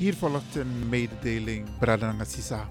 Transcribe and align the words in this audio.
Hier 0.00 0.14
volgt 0.16 0.56
een 0.56 0.88
mededeling, 0.88 1.66
Bradanga 1.78 2.24
Sisa. 2.24 2.68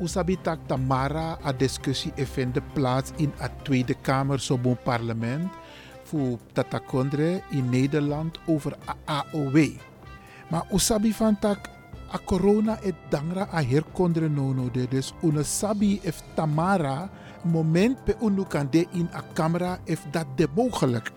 Usabitak 0.00 0.58
Tamara 0.66 1.36
a 1.44 1.52
discussie 1.52 2.12
vindt 2.16 2.72
plaats 2.72 3.12
in 3.16 3.32
het 3.36 3.52
Tweede 3.64 3.94
Kamer 4.00 4.40
Sobon 4.40 4.76
parlement 4.82 5.52
voor 6.04 6.38
Tatakondre 6.52 7.42
in 7.50 7.68
Nederland 7.68 8.38
over 8.46 8.76
AOW. 9.04 9.76
Maar 10.50 10.64
usabi 10.72 11.12
van 11.12 11.38
tak 11.38 11.68
a 12.12 12.18
corona 12.24 12.80
et 12.80 12.96
dangra 13.10 13.48
a 13.52 13.62
herkondre 13.62 14.28
nono 14.28 14.70
de 14.70 14.88
dus 14.88 15.12
unasabi 15.22 16.00
if 16.02 16.22
Tamara 16.34 17.10
moment 17.42 18.04
pe 18.04 18.16
unu 18.22 18.44
kan 18.48 18.68
de 18.70 18.86
in 18.92 19.08
a 19.14 19.22
camera 19.32 19.78
if 19.84 20.00
dat 20.10 20.26
de 20.36 20.48
mogelijk. 20.54 21.12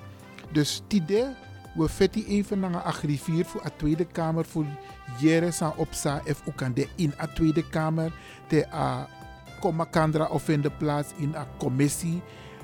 Dus 0.52 0.82
tide 0.88 1.36
we 1.78 1.90
fetti 1.90 2.26
even 2.26 2.60
naar 2.60 2.82
agrivier 2.82 3.46
voor 3.46 3.66
a 3.66 3.70
Tweede 3.76 4.06
Kamer 4.06 4.46
voor 4.46 4.66
jere 5.20 5.52
san 5.52 5.74
opsa 5.76 6.22
kan 6.56 6.74
de 6.74 6.88
in 6.96 7.14
a 7.20 7.28
Tweede 7.28 7.70
Kamer 7.70 8.12
te 8.48 8.66
a 8.74 9.08
komakandra 9.60 10.26
of 10.26 10.50
in 10.50 10.62
de 10.62 10.72
plaats 10.72 11.14
in 11.18 11.36
a 11.36 11.48
commissie 11.58 12.22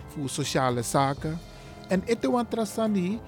voor 0.08 0.30
sociale 0.30 0.82
zaken. 0.82 1.40
En 1.88 2.02
ete 2.06 2.32
wan 2.32 2.48
trasani 2.48 3.20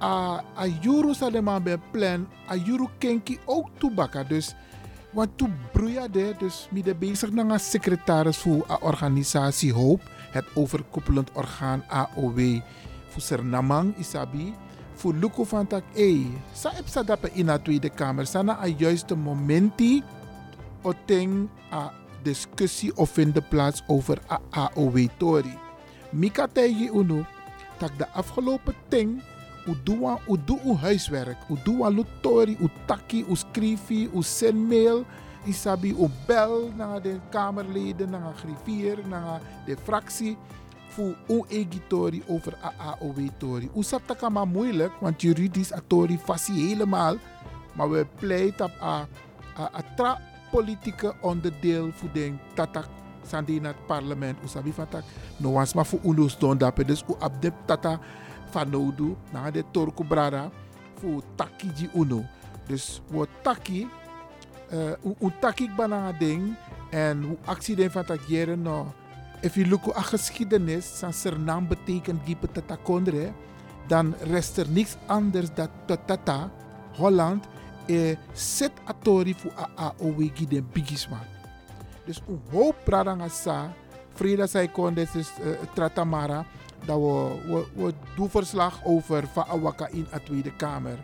a, 0.00 0.42
a 0.58 0.66
juru 0.80 1.14
sa 1.14 1.30
de 1.30 1.40
man 1.40 1.62
ben 1.62 1.82
plan, 1.90 2.28
a 2.50 2.56
juru 2.56 2.86
kenki 2.98 3.38
ook 3.44 3.68
toebaka. 3.78 4.24
Dus 4.24 4.54
want 5.10 5.38
toen 5.38 5.54
broeide 5.72 6.34
dus 6.38 6.68
midden 6.70 6.98
bezig 6.98 7.30
naar 7.30 7.60
secretaris 7.60 8.36
voor 8.36 8.64
een 8.68 8.80
organisatie 8.80 9.72
Hoop, 9.72 10.00
het 10.30 10.44
overkoepelend 10.54 11.32
orgaan 11.32 11.84
AOW, 11.88 12.60
voor 13.08 13.22
Sernamang 13.22 13.96
Isabi, 13.96 14.54
voor 15.02 15.14
Luko 15.18 15.44
van 15.44 15.66
tak, 15.66 15.82
hey, 15.98 16.30
sa 16.54 16.70
heb 16.70 16.86
sa 16.86 17.02
in 17.34 17.46
de 17.46 17.58
Tweede 17.62 17.90
Kamer, 17.90 18.26
sa 18.26 18.42
na 18.42 18.54
a 18.62 18.70
juiste 18.70 19.18
momenti, 19.18 20.02
oteng 20.82 21.50
a 21.72 21.90
discussie 22.22 22.94
of 22.94 23.18
in 23.18 23.32
de 23.34 23.42
plaats 23.42 23.82
over 23.86 24.18
a 24.30 24.38
AOW 24.50 25.08
tori. 25.18 25.58
Mika 26.10 26.46
tegi 26.46 26.86
uno, 26.94 27.26
tak 27.78 27.98
de 27.98 28.06
afgelopen 28.14 28.74
ting, 28.88 29.22
u 29.66 29.74
doa 29.82 30.18
u 30.28 30.36
doe 30.44 30.58
uw 30.64 30.76
huiswerk. 30.76 31.38
U 31.50 31.56
doa 31.64 31.90
lutori, 31.90 32.56
u 32.60 32.68
taki, 32.86 33.24
u 33.28 33.34
skrifi, 33.34 34.08
u 34.14 34.22
send 34.22 34.68
mail. 34.68 35.04
Isabi 35.44 35.90
u 35.90 36.06
bel 36.26 36.70
naar 36.76 37.02
de 37.02 37.18
kamerleden, 37.30 38.10
naar 38.10 38.34
griffier, 38.34 38.98
naar 39.08 39.40
de 39.66 39.76
fractie. 39.82 40.36
Voor 40.92 41.14
uw 41.28 41.44
egitori 41.48 42.22
over 42.26 42.54
AAOW 42.76 43.28
tori. 43.36 43.70
U 43.76 43.82
sapt 43.82 44.28
maar 44.28 44.48
moeilijk, 44.48 44.92
want 45.00 45.22
juridisch 45.22 45.72
atori 45.72 46.18
fasie 46.18 46.66
helemaal. 46.68 47.16
Maar 47.72 47.90
we 47.90 48.06
pleiten 48.18 48.64
op 48.64 48.72
a, 48.82 49.06
a, 49.58 49.70
a 49.74 49.82
tra 49.96 50.20
politieke 50.50 51.14
onderdeel 51.20 51.92
voor 51.92 52.12
de 52.12 52.32
tatak 52.54 52.86
sandi 53.26 53.56
in 53.56 53.64
het 53.64 53.86
parlement. 53.86 54.38
U 54.44 54.48
sabi 54.48 54.72
fatak. 54.72 55.02
No 55.36 55.52
was 55.52 55.74
maar 55.74 55.86
voor 55.86 56.00
unus 56.04 56.38
don 56.38 56.58
dape. 56.58 56.84
Dus 56.84 57.04
u 57.08 57.14
abdep 57.18 57.54
tata 57.64 58.00
fanodu 58.50 59.16
na 59.32 59.50
de 59.50 59.64
torku 59.70 60.04
brada 60.04 60.50
fu 60.98 61.20
taki 61.34 61.70
ji 61.74 61.88
uno. 61.94 62.24
Dus 62.66 63.00
wo 63.10 63.26
taki 63.42 63.88
uh, 64.72 65.20
u 65.20 65.30
taki 65.40 65.70
bana 65.76 66.12
ding 66.12 66.54
en 66.90 67.22
hoe 67.22 67.36
accident 67.44 67.92
van 67.92 68.04
tak 68.04 68.20
jere 68.26 68.56
no. 68.56 68.92
If 69.42 69.56
you 69.56 69.66
look 69.66 69.88
at 69.90 70.06
geschiedenis, 70.06 71.02
naam 71.38 71.66
betekent 71.66 72.22
gipe 72.24 72.46
tata 72.46 72.76
kondre, 72.76 73.32
dan 73.88 74.14
rest 74.30 74.58
er 74.58 74.68
niks 74.70 74.96
anders 75.06 75.50
dan 75.54 75.68
tata 75.86 76.50
Holland 76.94 77.44
e 77.86 78.16
set 78.32 78.72
atori 78.86 79.34
fu 79.34 79.50
a 79.56 79.68
a 79.76 79.92
owegi 79.98 80.46
den 80.46 80.68
bigisma. 80.72 81.18
Dus 82.06 82.22
u 82.28 82.38
hoop 82.52 82.76
pradanga 82.84 83.28
sa, 83.28 83.72
Frida 84.14 84.46
zei 84.46 84.70
kon 84.70 84.94
dus 84.94 85.14
uh, 85.14 85.58
tratamara, 85.74 86.46
dat 86.86 86.98
we, 86.98 87.40
we, 87.46 87.66
we 87.74 87.94
doen 88.16 88.30
verslag 88.30 88.80
over 88.84 89.26
van 89.32 89.44
Awaka 89.44 89.88
in 89.88 90.06
de 90.10 90.22
Tweede 90.22 90.52
Kamer. 90.56 90.98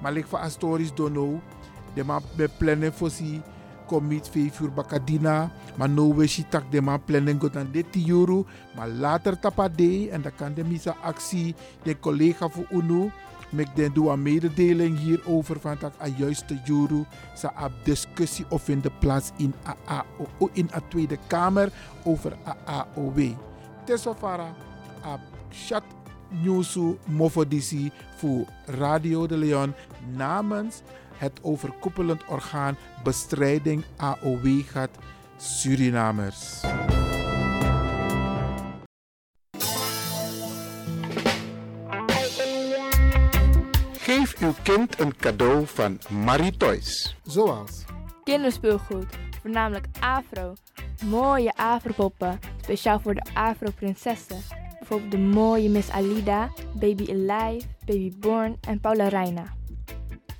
Maar 0.00 0.12
like 0.12 0.28
van 0.28 0.40
Astoris 0.40 0.94
Dono, 0.94 1.40
de 1.94 2.04
man 2.04 2.22
plannen 2.58 2.92
voor 2.92 3.10
si 3.10 3.42
commit 3.86 4.30
uur 4.34 4.70
bakadina, 4.74 5.50
maar 5.76 5.88
no 5.90 6.14
we 6.14 6.44
tak 6.48 6.70
de 6.70 6.80
man 6.80 7.04
plannen 7.04 7.40
go 7.40 7.48
dan 7.50 7.68
dit 7.72 7.86
euro, 8.06 8.46
maar 8.76 8.88
later 8.88 9.38
tapa 9.38 9.68
de 9.68 10.08
en 10.10 10.22
dan 10.22 10.34
kan 10.34 10.54
de 10.54 10.64
misa 10.64 10.96
actie 11.02 11.54
de 11.82 11.98
collega 11.98 12.48
voor 12.48 12.66
UNO 12.70 13.10
Mek 13.50 13.76
den 13.76 13.92
doe 13.94 14.10
een 14.10 14.22
mededeling 14.22 14.98
hierover 14.98 15.60
van 15.60 15.76
dat 15.80 15.94
a 16.02 16.06
juiste 16.06 16.58
juru 16.64 17.04
sa 17.34 17.52
a 17.56 17.70
discussie 17.84 18.44
of 18.48 18.68
in 18.68 18.80
de 18.80 18.90
plaats 18.98 19.30
in 19.36 19.54
a, 19.88 20.04
in 20.52 20.70
a 20.74 20.80
Tweede 20.88 21.18
Kamer 21.26 21.70
over 22.04 22.36
AAOW. 22.66 23.34
Tesofara 23.84 24.54
a 25.04 25.20
chat 25.50 25.82
nieuwsu 26.28 26.98
mofodisi 27.06 27.90
voor 28.16 28.44
Radio 28.66 29.26
de 29.26 29.36
Leon 29.36 29.74
namens 30.16 30.82
het 31.18 31.38
overkoepelend 31.42 32.24
orgaan 32.24 32.76
bestrijding 33.02 33.84
AOW 33.96 34.62
gaat 34.66 34.90
Surinamers. 35.36 36.60
Geef 43.92 44.40
uw 44.40 44.54
kind 44.62 45.00
een 45.00 45.16
cadeau 45.16 45.66
van 45.66 45.98
Marie 46.08 46.56
Toys. 46.56 47.16
Zoals 47.22 47.84
kinderspeelgoed, 48.26 49.18
voornamelijk 49.40 49.86
afro, 50.00 50.54
mooie 51.04 51.52
afropoppen, 51.56 52.38
speciaal 52.62 53.00
voor 53.00 53.14
de 53.14 53.22
afro-prinsessen. 53.34 54.42
Bijvoorbeeld 54.78 55.10
de 55.10 55.18
mooie 55.18 55.70
Miss 55.70 55.90
Alida, 55.90 56.50
Baby 56.72 57.10
Alive, 57.10 57.66
Baby 57.84 58.12
Born 58.18 58.56
en 58.60 58.80
Paula 58.80 59.08
Reina. 59.08 59.55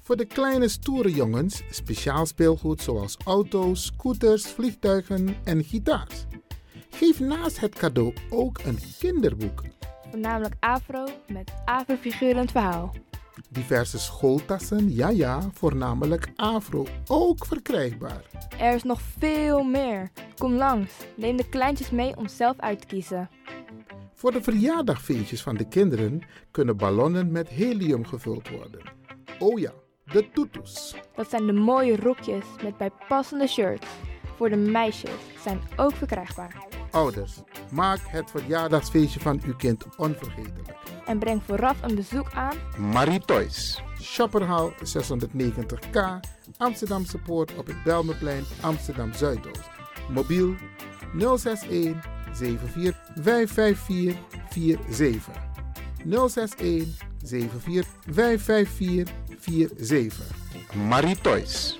Voor 0.07 0.17
de 0.17 0.25
kleine 0.25 0.69
stoere 0.69 1.13
jongens 1.13 1.63
speciaal 1.71 2.27
speelgoed 2.27 2.81
zoals 2.81 3.17
auto's, 3.25 3.85
scooters, 3.85 4.47
vliegtuigen 4.47 5.37
en 5.45 5.65
gitaars. 5.65 6.25
Geef 6.91 7.21
naast 7.21 7.61
het 7.61 7.75
cadeau 7.75 8.15
ook 8.31 8.59
een 8.65 8.79
kinderboek. 8.99 9.63
Voornamelijk 10.11 10.55
afro 10.61 11.05
met 11.27 11.53
afro-figurend 11.65 12.51
verhaal. 12.51 12.95
Diverse 13.51 13.99
schooltassen, 13.99 14.95
ja 14.95 15.09
ja, 15.09 15.51
voornamelijk 15.53 16.29
afro, 16.37 16.87
ook 17.07 17.47
verkrijgbaar. 17.47 18.23
Er 18.59 18.75
is 18.75 18.83
nog 18.83 19.01
veel 19.19 19.63
meer. 19.63 20.11
Kom 20.37 20.55
langs, 20.55 20.93
neem 21.17 21.37
de 21.37 21.49
kleintjes 21.49 21.91
mee 21.91 22.17
om 22.17 22.29
zelf 22.29 22.59
uit 22.59 22.81
te 22.81 22.87
kiezen. 22.87 23.31
Voor 24.15 24.33
de 24.33 24.43
verjaardagfeestjes 24.43 25.43
van 25.43 25.57
de 25.57 25.69
kinderen 25.69 26.23
kunnen 26.51 26.77
ballonnen 26.77 27.33
met 27.33 27.49
helium 27.49 28.05
gevuld 28.05 28.49
worden. 28.49 28.81
Oh 29.39 29.59
ja, 29.59 29.73
de 30.13 30.31
tutus. 30.31 30.95
Dat 31.15 31.31
zijn 31.31 31.47
de 31.47 31.53
mooie 31.53 31.97
rokjes 31.97 32.45
met 32.63 32.77
bijpassende 32.77 33.47
shirts. 33.47 33.87
Voor 34.37 34.51
de 34.51 34.57
meisjes 34.57 35.11
zijn 35.43 35.61
ook 35.77 35.93
verkrijgbaar. 35.93 36.65
Ouders, 36.91 37.43
maak 37.71 37.99
het 38.03 38.31
verjaardagsfeestje 38.31 39.21
van 39.21 39.41
uw 39.45 39.57
kind 39.57 39.85
onvergetelijk. 39.97 40.75
En 41.07 41.19
breng 41.19 41.43
vooraf 41.43 41.83
een 41.83 41.95
bezoek 41.95 42.33
aan 42.33 42.57
Marie 42.79 43.21
Toys. 43.25 43.83
Shopperhal 44.03 44.73
690K, 44.73 46.01
Amsterdamse 46.57 47.19
Poort 47.19 47.57
op 47.57 47.67
het 47.67 47.83
Belmeplein, 47.83 48.45
Amsterdam 48.61 49.13
Zuidoost. 49.13 49.71
Mobiel 50.11 50.55
061 51.19 52.05
74 52.33 52.95
554 53.15 54.95
47. 54.95 55.35
061 56.05 57.07
74 57.23 57.93
554 58.11 59.26
47. 59.47 60.25
Marie 60.75 61.17
Toys. 61.21 61.79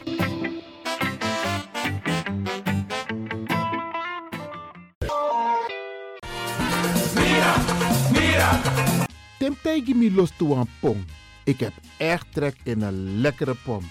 Tim 9.39 9.57
tegen 9.63 9.99
me 9.99 10.11
los 10.11 10.31
toe 10.37 10.57
aan 10.57 10.69
pom. 10.81 11.05
Ik 11.45 11.61
heb 11.61 11.73
echt 11.97 12.27
trek 12.33 12.57
in 12.63 12.83
een 12.83 13.21
lekkere 13.21 13.55
pom. 13.65 13.83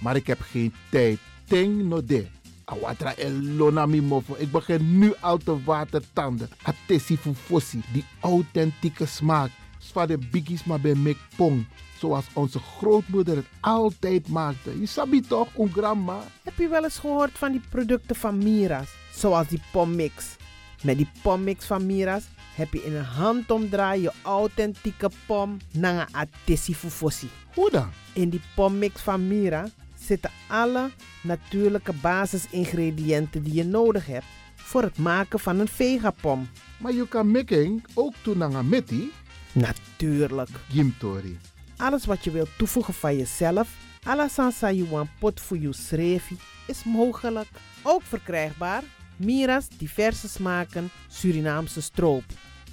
Maar 0.00 0.16
ik 0.16 0.26
heb 0.26 0.40
geen 0.40 0.74
tijd. 0.90 1.18
Ting 1.44 1.82
no 1.82 2.04
de. 2.04 2.26
Awatra 2.64 3.14
elona 3.16 3.86
mi 3.86 4.00
mofo. 4.00 4.34
Ik 4.38 4.50
begin 4.50 4.98
nu 4.98 5.12
al 5.20 5.38
te 5.38 5.62
watertanden. 5.64 6.48
Atesi 6.62 7.16
fufosi. 7.16 7.80
Die 7.92 8.04
authentieke 8.20 9.06
smaak. 9.06 9.50
Zwa 9.78 10.06
de 10.06 10.18
biggies 10.18 10.64
maar 10.64 10.80
bij 10.80 10.94
mek 10.94 11.16
pong. 11.36 11.66
Zoals 11.98 12.24
onze 12.32 12.58
grootmoeder 12.58 13.36
het 13.36 13.46
altijd 13.60 14.28
maakte. 14.28 14.80
Je 14.80 14.86
sabi 14.86 15.20
toch, 15.20 15.48
een 15.58 15.72
grandma? 15.72 16.18
Heb 16.42 16.58
je 16.58 16.68
wel 16.68 16.84
eens 16.84 16.98
gehoord 16.98 17.30
van 17.38 17.52
die 17.52 17.62
producten 17.68 18.16
van 18.16 18.38
Mira's? 18.38 18.88
Zoals 19.14 19.48
die 19.48 19.62
pommix. 19.72 20.36
Met 20.82 20.96
die 20.96 21.10
pommix 21.22 21.64
van 21.66 21.86
Mira's 21.86 22.24
heb 22.54 22.72
je 22.72 22.84
in 22.84 22.94
een 22.94 23.04
handomdraai 23.04 24.02
je 24.02 24.12
authentieke 24.22 25.10
pom 25.26 25.56
naar 25.72 26.08
een 26.08 26.14
atesi 26.14 26.74
fufosi. 26.74 27.28
Hoe 27.54 27.70
dan? 27.70 27.88
In 28.12 28.28
die 28.28 28.40
pommix 28.54 29.00
van 29.00 29.28
Mira 29.28 29.68
zitten 29.98 30.30
alle 30.48 30.90
natuurlijke 31.22 31.92
basisingrediënten 31.92 33.42
die 33.42 33.54
je 33.54 33.64
nodig 33.64 34.06
hebt 34.06 34.26
voor 34.54 34.82
het 34.82 34.98
maken 34.98 35.40
van 35.40 35.58
een 35.58 35.68
vegapom. 35.68 36.48
Maar 36.78 36.92
je 36.92 37.08
kan 37.08 37.30
making 37.30 37.84
ook 37.94 38.14
doen 38.22 38.42
aan 38.42 38.68
meti, 38.68 39.12
Natuurlijk. 39.52 40.48
gimtori. 40.68 41.38
Alles 41.76 42.04
wat 42.04 42.24
je 42.24 42.30
wilt 42.30 42.58
toevoegen 42.58 42.94
van 42.94 43.16
jezelf, 43.16 43.68
alla 44.02 44.28
sansa 44.28 44.70
you 44.72 44.88
want 44.88 45.08
pot 45.18 45.40
voor 45.40 45.58
je 45.58 45.72
srefi, 45.72 46.38
is 46.66 46.84
mogelijk. 46.84 47.48
Ook 47.82 48.02
verkrijgbaar 48.02 48.82
Mira's 49.16 49.68
diverse 49.68 50.28
smaken 50.28 50.90
Surinaamse 51.08 51.82
stroop. 51.82 52.24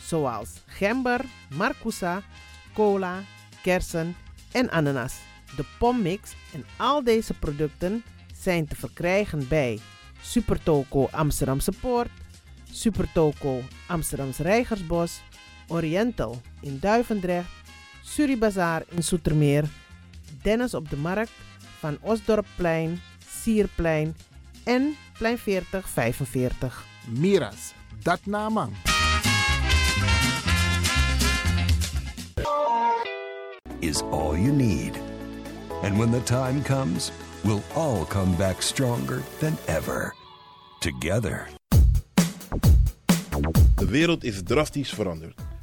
Zoals 0.02 0.50
gember, 0.66 1.22
marcousa, 1.56 2.22
cola, 2.74 3.24
kersen 3.64 4.16
en 4.52 4.70
ananas. 4.70 5.14
De 5.56 5.66
pommix 5.80 6.34
en 6.54 6.66
al 6.78 7.04
deze 7.04 7.34
producten 7.34 8.04
zijn 8.42 8.68
te 8.68 8.76
verkrijgen 8.76 9.48
bij 9.48 9.80
Supertoco 10.22 11.08
Amsterdamse 11.12 11.72
Poort, 11.82 12.10
Supertoco 12.72 13.62
Amsterdamse 13.88 14.44
Reigersbos, 14.44 15.22
Oriental 15.68 16.42
in 16.62 16.78
Duivendrecht, 16.80 17.50
Suribazaar 18.02 18.84
in 18.90 19.04
Soetermeer, 19.04 19.70
Dennis 20.42 20.74
op 20.74 20.90
de 20.90 20.98
Markt, 20.98 21.32
Van 21.80 21.98
Osdorpplein, 22.02 23.02
Sierplein 23.42 24.16
en 24.64 24.96
Plein 25.18 25.38
4045. 25.38 26.86
Miras, 27.08 27.74
dat 28.04 28.20
naman. 28.26 28.74
is 33.82 34.02
all 34.12 34.38
you 34.38 34.52
need. 34.52 34.98
And 35.84 35.98
when 35.98 36.12
the 36.12 36.22
time 36.22 36.64
comes, 36.64 37.12
we'll 37.44 37.64
all 37.76 38.06
come 38.06 38.36
back 38.36 38.62
stronger 38.62 39.22
than 39.40 39.58
ever. 39.68 40.16
Together. 40.80 41.48
De 43.76 43.86
wereld 43.86 44.24
is 44.24 44.44
drastisch 44.44 44.94
veranderd. 44.94 45.51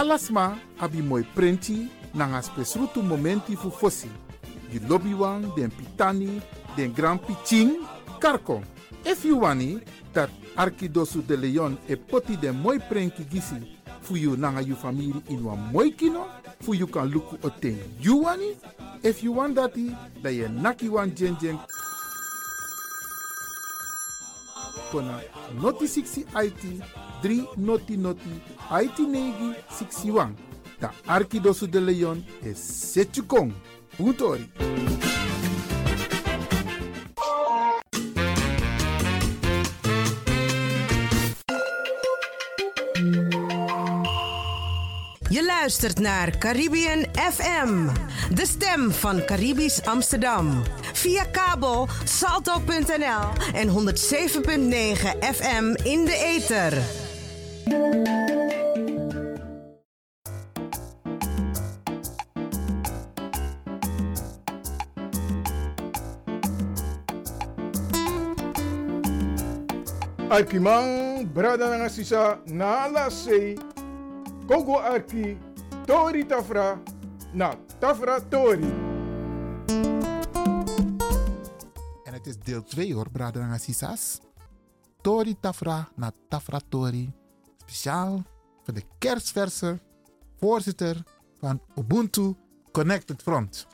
Alasma 0.00 0.56
abi 0.78 1.02
moi 1.02 1.22
prenti 1.34 1.86
nanga 2.14 2.40
spesrutu 2.40 3.02
momenti 3.02 3.54
fu 3.54 3.70
fosi. 3.70 4.08
Di 4.70 4.80
lobby 4.88 5.12
wan, 5.12 5.52
den 5.54 5.70
pitani, 5.70 6.40
den 6.74 6.94
grand 6.94 7.20
piching, 7.20 7.84
karko. 8.18 8.62
If 9.04 9.26
you 9.26 9.40
wani, 9.40 9.78
dat 10.14 10.30
Arkidosu 10.56 11.20
de 11.26 11.36
Leon 11.36 11.76
e 11.86 11.96
poti 11.96 12.36
den 12.36 12.56
moi 12.56 12.78
prenki 12.78 13.24
gisi 13.28 13.60
fu 14.00 14.16
you 14.16 14.36
nanga 14.38 14.62
you 14.62 14.74
family 14.74 15.22
in 15.28 15.44
wan 15.44 15.70
moi 15.70 15.90
kino, 15.90 16.26
fu 16.60 16.72
you 16.72 16.86
kan 16.86 17.06
luku 17.10 17.36
oten 17.42 17.76
you 18.00 18.22
wani. 18.22 18.56
If 19.02 19.22
you 19.22 19.32
want 19.32 19.56
dati, 19.56 19.94
da 20.22 20.30
ye 20.30 20.48
naki 20.48 20.88
wan 20.88 21.14
jen 21.14 21.36
jen 21.38 21.58
kona 24.92 25.20
noti 25.62 25.86
60 25.88 26.26
IT 26.44 26.62
3 27.22 27.46
noti 27.56 27.96
noti 27.96 28.40
IT 28.82 28.98
negi 28.98 29.54
61 29.78 30.50
Da 30.80 30.92
Arquidoso 31.06 31.66
de 31.66 31.80
Leon 31.80 32.24
is 32.42 32.56
Setjukong. 32.58 33.52
Puntori. 33.96 34.48
Luistert 45.60 45.98
naar 45.98 46.38
Caribbean 46.38 47.04
FM, 47.14 47.88
de 48.34 48.46
stem 48.46 48.90
van 48.90 49.24
Caribisch 49.24 49.84
Amsterdam. 49.84 50.62
Via 50.92 51.24
kabel 51.24 51.88
salto.nl 52.04 53.52
en 53.52 53.68
107.9 53.68 53.74
FM 55.34 55.64
in 55.82 56.04
de 56.04 56.16
ether. 56.36 56.78
Arkimang, 70.28 71.32
brada 71.32 71.88
sisa, 71.88 72.38
na 72.44 72.88
Arki, 74.82 75.49
Tori 75.90 76.26
Tafra, 76.26 76.82
na 77.32 77.58
Tafra 77.78 78.20
Tori. 78.20 78.72
En 82.04 82.12
het 82.12 82.26
is 82.26 82.38
deel 82.38 82.62
2 82.62 82.94
hoor, 82.94 83.10
Brada 83.10 83.46
Nassisas. 83.46 84.20
Tori 85.00 85.36
Tafra 85.40 85.88
na 85.96 86.12
Tafra 86.28 86.60
Tori. 86.68 87.12
Speciaal 87.56 88.22
voor 88.62 88.74
de 88.74 88.82
kerstverse 88.98 89.78
voorzitter 90.38 91.02
van 91.38 91.60
Ubuntu 91.76 92.34
Connected 92.72 93.22
Front. 93.22 93.66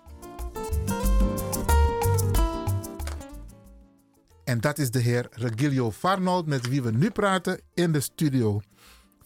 En 4.44 4.60
dat 4.60 4.78
is 4.78 4.90
de 4.90 5.00
heer 5.00 5.28
Regilio 5.30 5.90
Farnold 5.90 6.46
met 6.46 6.68
wie 6.68 6.82
we 6.82 6.90
nu 6.90 7.10
praten 7.10 7.60
in 7.74 7.92
de 7.92 8.00
studio. 8.00 8.60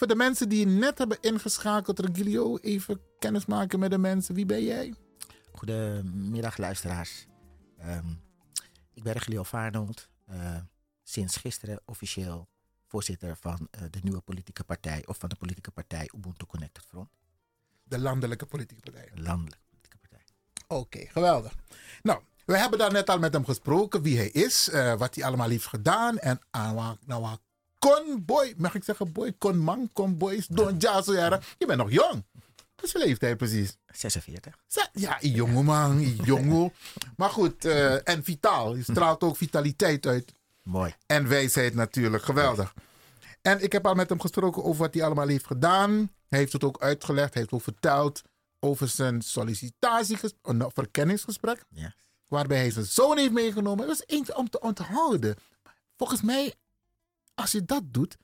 Voor 0.00 0.08
de 0.08 0.14
mensen 0.16 0.48
die 0.48 0.66
net 0.66 0.98
hebben 0.98 1.18
ingeschakeld, 1.20 1.98
Regilio, 1.98 2.56
even 2.56 3.00
kennis 3.18 3.46
maken 3.46 3.78
met 3.78 3.90
de 3.90 3.98
mensen. 3.98 4.34
Wie 4.34 4.46
ben 4.46 4.64
jij? 4.64 4.94
Goedemiddag 5.52 6.56
luisteraars. 6.56 7.26
Ehm, 7.78 8.08
ik 8.94 9.02
ben 9.02 9.12
Regilio 9.12 9.42
Vaarnold. 9.42 10.08
eh, 10.26 10.56
sinds 11.02 11.36
gisteren 11.36 11.80
officieel 11.84 12.48
voorzitter 12.86 13.36
van 13.36 13.68
eh, 13.70 13.82
de 13.90 13.98
nieuwe 14.02 14.20
politieke 14.20 14.64
partij, 14.64 15.06
of 15.06 15.18
van 15.18 15.28
de 15.28 15.36
politieke 15.36 15.70
partij 15.70 16.10
Ubuntu 16.16 16.46
Connected 16.46 16.84
Front. 16.84 17.08
De 17.82 17.98
landelijke 17.98 18.46
politieke 18.46 18.90
partij. 18.90 19.10
Landelijke 19.14 19.64
politieke 19.70 19.98
partij. 19.98 20.24
Oké, 20.66 21.06
geweldig. 21.06 21.54
Nou, 22.02 22.20
we 22.46 22.58
hebben 22.58 22.78
daar 22.78 22.92
net 22.92 23.08
al 23.10 23.18
met 23.18 23.32
hem 23.32 23.44
gesproken 23.44 24.02
wie 24.02 24.16
hij 24.16 24.28
is, 24.30 24.68
eh, 24.68 24.94
wat 24.98 25.14
hij 25.14 25.24
allemaal 25.24 25.48
heeft 25.48 25.66
gedaan. 25.66 26.18
En 26.18 26.40
aan 26.50 26.98
nou, 27.06 27.22
wa- 27.22 27.38
kon 27.80 28.24
boy, 28.24 28.54
mag 28.56 28.74
ik 28.74 28.84
zeggen 28.84 29.12
boy, 29.12 29.32
kon 29.38 29.58
man, 29.58 29.90
kon 29.92 30.16
boys, 30.18 30.46
don 30.46 30.74
ja, 30.78 31.02
zo 31.02 31.12
jaren. 31.14 31.40
Je 31.58 31.66
bent 31.66 31.78
nog 31.78 31.90
jong. 31.90 32.24
Wat 32.76 32.84
is 32.84 32.92
je 32.92 32.98
leeftijd 32.98 33.36
precies? 33.36 33.76
46. 33.92 34.54
Ze- 34.66 34.88
Ja, 34.92 35.22
een 35.22 35.30
jonge 35.30 35.62
man, 35.62 35.90
een 35.90 36.18
jonge. 36.24 36.72
Maar 37.16 37.30
goed, 37.30 37.64
eh, 37.64 38.08
en 38.08 38.24
vitaal. 38.24 38.76
Je 38.76 38.82
straalt 38.82 39.22
ook 39.22 39.36
vitaliteit 39.36 40.06
uit. 40.06 40.32
Mooi. 40.62 40.94
En 41.06 41.28
wijsheid 41.28 41.74
natuurlijk, 41.74 42.22
geweldig. 42.24 42.74
En 43.42 43.62
ik 43.62 43.72
heb 43.72 43.86
al 43.86 43.94
met 43.94 44.08
hem 44.08 44.20
gesproken 44.20 44.64
over 44.64 44.80
wat 44.82 44.94
hij 44.94 45.02
allemaal 45.04 45.28
heeft 45.28 45.46
gedaan. 45.46 46.10
Hij 46.28 46.38
heeft 46.38 46.52
het 46.52 46.64
ook 46.64 46.82
uitgelegd, 46.82 47.32
hij 47.32 47.42
heeft 47.42 47.54
ook 47.54 47.62
verteld 47.62 48.22
over 48.60 48.88
zijn 48.88 49.22
sollicitatiegesprek, 49.22 50.34
een 50.42 50.70
verkenningsgesprek. 50.74 51.64
Ja. 51.68 51.94
Waarbij 52.28 52.58
hij 52.58 52.70
zijn 52.70 52.84
zoon 52.84 53.18
heeft 53.18 53.32
meegenomen. 53.32 53.86
Dat 53.86 53.94
is 54.06 54.16
eentje 54.16 54.36
om 54.36 54.50
te 54.50 54.60
onthouden. 54.60 55.36
Volgens 55.96 56.20
mij, 56.22 56.54
als 57.34 57.52
je 57.52 57.64
dat 57.64 57.82
doet, 57.94 58.16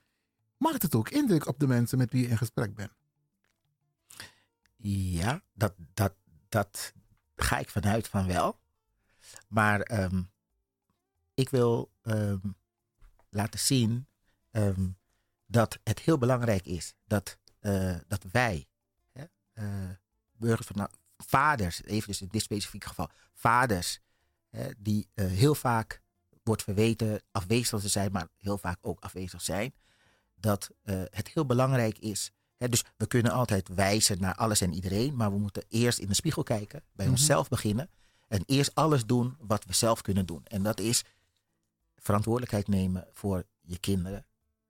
maakt 0.57 0.83
het 0.83 0.95
ook 0.95 1.09
indruk 1.09 1.47
op 1.47 1.59
de 1.59 1.67
mensen 1.67 1.99
met 1.99 2.13
wie 2.13 2.23
je 2.23 2.29
in 2.29 2.39
gesprek 2.39 2.75
bent. 2.75 2.93
Ja, 4.77 5.43
dat, 5.53 5.75
dat, 5.95 6.15
dat 6.49 6.93
ga 7.37 7.59
ik 7.59 7.71
vanuit 7.71 8.09
van 8.09 8.27
wel. 8.27 8.61
Maar 9.49 9.81
ehm, 9.81 10.23
ik 11.35 11.49
wil 11.49 11.93
ehm, 12.03 12.49
laten 13.29 13.61
zien 13.61 14.07
ehm, 14.51 14.89
dat 15.47 15.79
het 15.85 15.99
heel 15.99 16.19
belangrijk 16.19 16.67
is 16.67 16.95
dat, 17.05 17.39
eh, 17.59 17.97
dat 18.07 18.25
wij, 18.33 18.69
hè, 19.13 19.25
eh, 19.53 19.91
burgers 20.33 20.67
van 20.67 20.77
nou, 20.77 20.91
vaders, 21.17 21.83
even 21.83 22.07
dus 22.07 22.21
in 22.21 22.29
dit 22.31 22.43
specifieke 22.43 22.89
geval, 22.89 23.11
vaders, 23.33 24.01
hè, 24.49 24.71
die 24.79 25.09
eh, 25.15 25.27
heel 25.27 25.55
vaak 25.55 26.03
wordt 26.47 26.63
verweten 26.63 27.21
afwezig 27.31 27.81
te 27.81 27.89
zijn, 27.89 28.13
maar 28.13 28.29
heel 28.37 28.59
vaak 28.59 28.79
ook 28.81 29.01
afwezig 29.01 29.43
zijn, 29.43 29.75
dat 30.35 30.71
eh, 30.83 31.03
het 31.11 31.29
heel 31.29 31.47
belangrijk 31.47 31.99
is 31.99 32.33
Hè, 32.57 32.69
dus 32.69 32.85
we 32.97 33.07
kunnen 33.07 33.33
altijd 33.33 33.69
wijzen 33.69 34.21
naar 34.21 34.35
alles 34.35 34.61
en 34.61 34.73
iedereen, 34.73 35.17
maar 35.17 35.33
we 35.33 35.39
moeten 35.39 35.65
eerst 35.69 35.99
in 35.99 36.09
de 36.09 36.15
spiegel 36.15 36.43
kijken, 36.43 36.83
bij 36.93 37.07
Mhm. 37.07 37.15
onszelf 37.15 37.49
beginnen 37.49 37.91
en 38.29 38.43
eerst 38.47 38.75
alles 38.75 39.07
doen 39.07 39.37
wat 39.41 39.65
we 39.65 39.75
zelf 39.75 40.03
kunnen 40.03 40.27
doen. 40.27 40.45
En 40.45 40.63
dat 40.63 40.81
is 40.81 41.05
verantwoordelijkheid 41.97 42.69
nemen 42.69 43.07
voor 43.13 43.45
je 43.61 43.79
kinderen, 43.79 44.27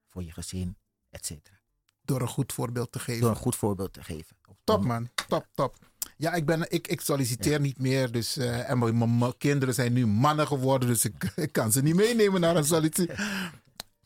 voor 0.06 0.24
je 0.24 0.32
gezin, 0.32 0.76
et 1.10 1.26
cetera. 1.26 1.56
Door 2.02 2.20
een 2.20 2.28
goed 2.28 2.52
voorbeeld 2.52 2.92
te 2.92 2.98
geven. 2.98 3.20
Door 3.20 3.30
een 3.30 3.36
goed 3.36 3.56
voorbeeld 3.56 3.92
te 3.92 4.04
geven. 4.04 4.36
Top 4.64 4.84
man, 4.84 5.10
top, 5.28 5.46
top. 5.54 5.76
Ja, 6.16 6.32
ik, 6.32 6.46
ben, 6.46 6.70
ik, 6.70 6.88
ik 6.88 7.00
solliciteer 7.00 7.60
niet 7.60 7.78
meer. 7.78 8.12
Dus, 8.12 8.36
eh, 8.36 8.70
en 8.70 8.78
mijn, 8.78 9.36
kinderen 9.38 9.74
zijn 9.74 9.92
nu 9.92 10.06
mannen 10.06 10.46
geworden. 10.46 10.88
Dus 10.88 11.04
ik, 11.04 11.32
ik 11.36 11.52
kan 11.52 11.72
ze 11.72 11.82
niet 11.82 11.94
meenemen 11.94 12.40
naar 12.40 12.56
een 12.56 12.64
sollicitatie. 12.64 13.24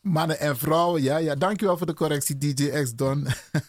Mannen 0.01 0.39
en 0.39 0.57
vrouwen, 0.57 1.01
ja, 1.01 1.17
ja. 1.17 1.35
Dankjewel 1.35 1.77
voor 1.77 1.87
de 1.87 1.93
correctie, 1.93 2.37
DJ 2.37 2.69
X 2.83 2.95
Don. 2.95 3.27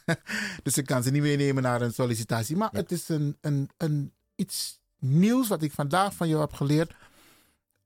dus 0.63 0.79
ik 0.79 0.87
kan 0.87 1.03
ze 1.03 1.11
niet 1.11 1.23
meenemen 1.23 1.63
naar 1.63 1.81
een 1.81 1.93
sollicitatie. 1.93 2.57
Maar 2.57 2.71
het 2.73 2.93
is 2.93 3.09
een, 3.09 3.37
een, 3.41 3.71
een, 3.77 4.13
iets 4.35 4.81
nieuws 4.99 5.49
wat 5.49 5.63
ik 5.63 5.73
vandaag 5.73 6.15
van 6.15 6.29
jou 6.29 6.41
heb 6.41 6.53
geleerd. 6.53 6.95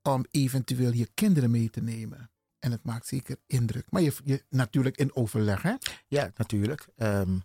Om 0.01 0.25
eventueel 0.31 0.93
je 0.93 1.09
kinderen 1.13 1.51
mee 1.51 1.69
te 1.69 1.81
nemen. 1.81 2.29
En 2.59 2.71
het 2.71 2.83
maakt 2.83 3.07
zeker 3.07 3.37
indruk. 3.47 3.85
Maar 3.89 4.01
je, 4.01 4.13
je 4.23 4.43
natuurlijk 4.49 4.97
in 4.97 5.15
overleg, 5.15 5.61
hè? 5.61 5.73
Ja, 6.07 6.31
natuurlijk. 6.35 6.87
Ehm, 6.95 7.37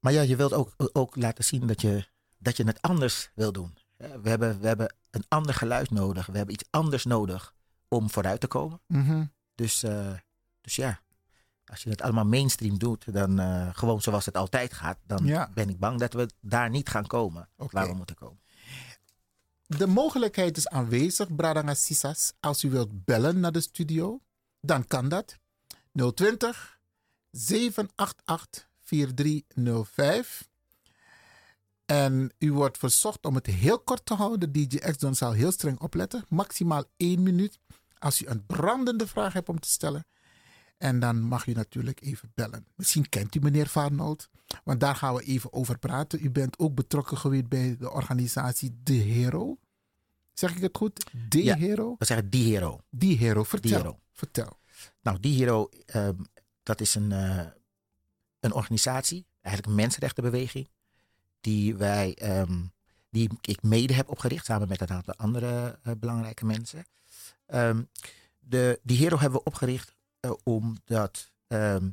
maar 0.00 0.12
ja, 0.12 0.22
je 0.22 0.36
wilt 0.36 0.52
ook, 0.52 0.74
ook 0.92 1.16
laten 1.16 1.44
zien 1.44 1.66
dat 1.66 1.80
je, 1.80 2.08
dat 2.38 2.56
je 2.56 2.64
het 2.64 2.82
anders 2.82 3.30
wil 3.34 3.52
doen. 3.52 3.74
We 3.96 4.28
hebben, 4.28 4.60
we 4.60 4.66
hebben 4.66 4.94
een 5.10 5.24
ander 5.28 5.54
geluid 5.54 5.90
nodig. 5.90 6.26
We 6.26 6.36
hebben 6.36 6.54
iets 6.54 6.64
anders 6.70 7.04
nodig 7.04 7.54
om 7.88 8.10
vooruit 8.10 8.40
te 8.40 8.46
komen. 8.46 8.80
Mhm. 8.86 9.24
Dus, 9.54 9.82
eh, 9.82 10.12
dus 10.60 10.76
ja, 10.76 11.00
als 11.64 11.82
je 11.82 11.90
het 11.90 12.02
allemaal 12.02 12.24
mainstream 12.26 12.78
doet, 12.78 13.12
dan 13.12 13.38
eh, 13.38 13.68
gewoon 13.72 14.00
zoals 14.00 14.26
het 14.26 14.36
altijd 14.36 14.72
gaat, 14.72 14.98
dan 15.06 15.24
Ja. 15.26 15.50
ben 15.54 15.68
ik 15.68 15.78
bang 15.78 15.98
dat 16.00 16.12
we 16.12 16.28
daar 16.40 16.70
niet 16.70 16.88
gaan 16.88 17.06
komen 17.06 17.48
waar 17.56 17.86
we 17.88 17.94
moeten 17.94 18.16
komen. 18.16 18.40
De 19.66 19.86
mogelijkheid 19.86 20.56
is 20.56 20.68
aanwezig, 20.68 21.34
Bradanga 21.34 21.74
Sisas. 21.74 22.32
Als 22.40 22.64
u 22.64 22.70
wilt 22.70 23.04
bellen 23.04 23.40
naar 23.40 23.52
de 23.52 23.60
studio, 23.60 24.20
dan 24.60 24.86
kan 24.86 25.08
dat. 25.08 25.38
020 26.14 26.78
788 27.30 28.65
4305. 28.86 30.48
En 31.86 32.32
u 32.38 32.52
wordt 32.52 32.78
verzocht 32.78 33.26
om 33.26 33.34
het 33.34 33.46
heel 33.46 33.78
kort 33.78 34.06
te 34.06 34.14
houden. 34.14 34.52
DJ 34.52 34.76
X-Don 34.76 35.14
zal 35.14 35.32
heel 35.32 35.52
streng 35.52 35.80
opletten. 35.80 36.24
Maximaal 36.28 36.84
één 36.96 37.22
minuut. 37.22 37.58
Als 37.98 38.22
u 38.22 38.26
een 38.26 38.46
brandende 38.46 39.06
vraag 39.06 39.32
hebt 39.32 39.48
om 39.48 39.60
te 39.60 39.68
stellen. 39.68 40.06
En 40.78 41.00
dan 41.00 41.20
mag 41.20 41.46
u 41.46 41.52
natuurlijk 41.52 42.00
even 42.02 42.32
bellen. 42.34 42.66
Misschien 42.74 43.08
kent 43.08 43.34
u 43.34 43.40
meneer 43.40 43.66
Varnold. 43.66 44.28
Want 44.64 44.80
daar 44.80 44.94
gaan 44.94 45.14
we 45.14 45.22
even 45.22 45.52
over 45.52 45.78
praten. 45.78 46.24
U 46.24 46.30
bent 46.30 46.58
ook 46.58 46.74
betrokken 46.74 47.16
geweest 47.16 47.48
bij 47.48 47.76
de 47.78 47.90
organisatie 47.90 48.80
De 48.82 48.92
Hero. 48.92 49.58
Zeg 50.32 50.56
ik 50.56 50.62
het 50.62 50.76
goed? 50.76 51.10
De 51.28 51.44
Ja. 51.44 51.56
Hero? 51.56 51.94
We 51.98 52.04
zeggen 52.04 52.30
die 52.30 52.44
hero. 52.52 52.80
Die 52.90 53.16
Hero, 53.18 53.42
vertel. 53.42 53.70
Die 53.70 53.78
hero. 53.78 53.98
Vertel. 54.12 54.58
Nou, 55.02 55.20
die 55.20 55.36
hero, 55.36 55.68
ehm, 55.86 56.14
dat 56.62 56.80
is 56.80 56.94
een, 56.94 57.12
eh, 57.12 57.46
een 58.40 58.52
organisatie, 58.52 59.26
eigenlijk 59.40 59.66
een 59.66 59.82
mensenrechtenbeweging, 59.82 60.68
die 61.40 61.76
wij, 61.76 62.14
ehm, 62.14 62.62
die 63.10 63.30
ik 63.40 63.62
mede 63.62 63.94
heb 63.94 64.08
opgericht 64.08 64.44
samen 64.44 64.68
met 64.68 64.80
een 64.80 64.90
aantal 64.90 65.14
andere 65.14 65.78
eh, 65.82 65.92
belangrijke 65.98 66.44
mensen. 66.44 66.86
Ehm, 67.46 67.82
de, 68.38 68.80
die 68.82 68.98
hero 68.98 69.18
hebben 69.18 69.38
we 69.38 69.44
opgericht 69.44 69.94
eh, 70.20 70.30
omdat, 70.42 71.32
ehm, 71.46 71.90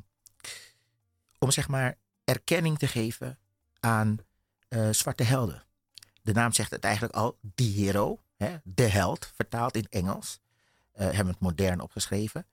om 1.38 1.50
zeg 1.50 1.68
maar 1.68 1.98
erkenning 2.24 2.78
te 2.78 2.86
geven 2.86 3.38
aan 3.80 4.18
eh, 4.68 4.90
zwarte 4.90 5.22
helden. 5.22 5.62
De 6.22 6.32
naam 6.32 6.52
zegt 6.52 6.70
het 6.70 6.84
eigenlijk 6.84 7.14
al, 7.14 7.38
die 7.40 7.84
hero, 7.84 8.20
hè, 8.36 8.56
de 8.62 8.88
held, 8.88 9.32
vertaald 9.34 9.76
in 9.76 9.86
Engels. 9.90 10.42
Hebben 10.94 11.26
het 11.26 11.40
modern 11.40 11.80
opgeschreven. 11.80 12.46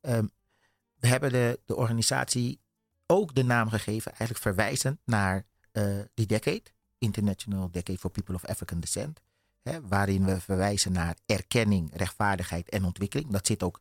We 0.00 1.08
hebben 1.08 1.32
de, 1.32 1.60
de 1.64 1.76
organisatie 1.76 2.60
ook 3.06 3.34
de 3.34 3.44
naam 3.44 3.68
gegeven, 3.68 4.10
eigenlijk 4.10 4.40
verwijzend 4.40 4.98
naar 5.04 5.46
uh, 5.72 6.00
die 6.14 6.26
decade, 6.26 6.62
International 6.98 7.70
Decade 7.70 7.98
for 7.98 8.10
People 8.10 8.34
of 8.34 8.44
African 8.44 8.80
Descent. 8.80 9.20
Hè, 9.62 9.80
waarin 9.88 10.24
we 10.24 10.40
verwijzen 10.40 10.92
naar 10.92 11.16
erkenning, 11.26 11.90
rechtvaardigheid 11.96 12.68
en 12.68 12.84
ontwikkeling. 12.84 13.30
Dat 13.30 13.46
zit 13.46 13.62
ook 13.62 13.80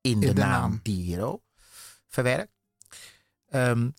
in, 0.00 0.20
de, 0.20 0.32
naam, 0.32 0.80
die 0.82 1.14
Hero 1.14 1.42
verwerkt. 2.06 2.52
Um, 3.50 3.94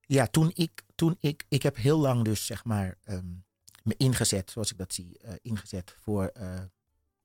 ja, 0.00 0.26
toen 0.26 0.50
ik, 0.54 0.82
toen 0.94 1.16
ik, 1.20 1.44
ik 1.48 1.62
heb 1.62 1.76
heel 1.76 1.98
lang 1.98 2.24
dus 2.24 2.46
zeg 2.46 2.64
maar 2.64 2.96
um, 3.04 3.44
me 3.82 3.94
ingezet, 3.96 4.50
zoals 4.50 4.70
ik 4.70 4.78
dat 4.78 4.94
zie, 4.94 5.18
uh, 5.24 5.32
ingezet 5.42 5.96
voor 6.00 6.32
uh, 6.40 6.60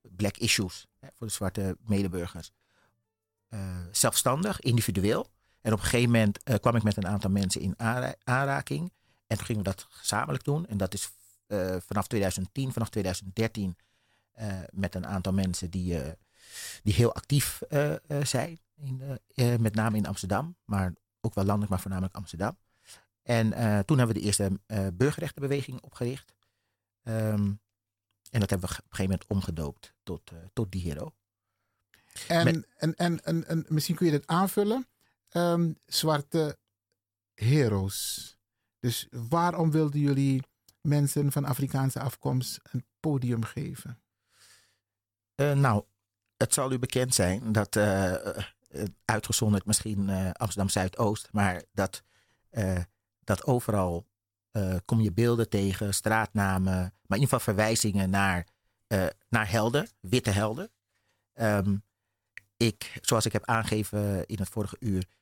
black 0.01 0.37
issues, 0.37 0.87
hè, 0.99 1.07
voor 1.13 1.27
de 1.27 1.33
zwarte 1.33 1.77
medeburgers. 1.79 2.51
Zelfstandig, 3.91 4.59
individueel. 4.59 5.29
En 5.69 5.75
op 5.75 5.81
een 5.81 5.89
gegeven 5.89 6.11
moment 6.11 6.43
kwam 6.59 6.75
ik 6.75 6.83
met 6.83 6.97
een 6.97 7.07
aantal 7.07 7.29
mensen 7.29 7.61
in 7.61 7.73
aanra 7.77 8.15
aanraking. 8.23 8.91
En 9.27 9.37
toen 9.37 9.45
gingen 9.45 9.63
we 9.63 9.69
dat 9.69 9.87
gezamenlijk 9.89 10.43
doen. 10.43 10.67
En 10.67 10.77
dat 10.77 10.93
is 10.93 11.11
vanaf 11.79 12.07
2010, 12.07 12.73
vanaf 12.73 12.89
2013 12.89 13.77
met 14.69 14.95
een 14.95 15.07
aantal 15.07 15.33
mensen 15.33 15.69
die, 15.69 15.99
die 16.83 16.93
heel 16.93 17.13
actief 17.13 17.61
zijn. 18.23 18.59
In, 18.75 19.01
met 19.59 19.75
name 19.75 19.97
in 19.97 20.05
Amsterdam, 20.05 20.55
maar 20.65 20.93
ook 21.21 21.33
wel 21.33 21.43
landelijk, 21.43 21.71
maar 21.71 21.81
voornamelijk 21.81 22.15
Amsterdam. 22.15 22.57
En 23.23 23.49
toen 23.85 23.97
hebben 23.97 24.15
we 24.15 24.21
de 24.21 24.25
eerste 24.25 24.59
burgerrechtenbeweging 24.93 25.81
opgericht. 25.81 26.33
Um, 27.03 27.59
en 28.31 28.39
dat 28.39 28.49
hebben 28.49 28.69
we 28.69 28.75
op 28.75 28.83
een 28.83 28.95
gegeven 28.95 29.03
moment 29.03 29.27
omgedoopt 29.27 29.93
tot, 30.03 30.31
tot 30.53 30.71
die 30.71 30.81
hero. 30.81 31.13
En, 32.27 32.43
Met... 32.45 32.67
en, 32.77 32.95
en, 32.95 33.23
en, 33.23 33.47
en, 33.47 33.65
misschien 33.67 33.95
kun 33.95 34.05
je 34.05 34.11
dit 34.11 34.27
aanvullen. 34.27 34.87
Um, 35.31 35.77
zwarte 35.85 36.57
heroes. 37.33 38.37
Dus 38.79 39.07
waarom 39.09 39.71
wilden 39.71 39.99
jullie 39.99 40.43
mensen 40.81 41.31
van 41.31 41.45
Afrikaanse 41.45 41.99
afkomst 41.99 42.59
een 42.71 42.85
podium 42.99 43.43
geven? 43.43 44.01
nou, 45.35 45.83
het 46.37 46.53
zal 46.53 46.71
u 46.71 46.79
bekend 46.79 47.15
zijn 47.15 47.51
dat, 47.51 47.77
uitgezonderd 49.05 49.65
misschien 49.65 50.09
Amsterdam 50.33 50.69
Zuidoost, 50.69 51.29
maar 51.31 51.63
dat 51.71 52.03
dat 53.29 53.45
overal 53.45 54.07
uh, 54.51 54.75
kom 54.85 55.01
je 55.01 55.11
beelden 55.11 55.49
tegen, 55.49 55.93
straatnamen, 55.93 56.73
maar 56.73 57.17
in 57.17 57.23
ieder 57.23 57.27
geval 57.27 57.39
verwijzingen 57.39 58.09
naar, 58.09 58.47
uh, 58.87 59.05
naar 59.29 59.49
helden, 59.49 59.87
witte 59.99 60.29
helden. 60.29 60.71
Um, 61.33 61.83
ik, 62.57 62.97
zoals 63.01 63.25
ik 63.25 63.31
heb 63.31 63.45
aangegeven 63.45 64.25
in 64.25 64.39
het 64.39 64.49
vorige 64.49 64.75
uur, 64.79 64.97
uh, 64.97 65.18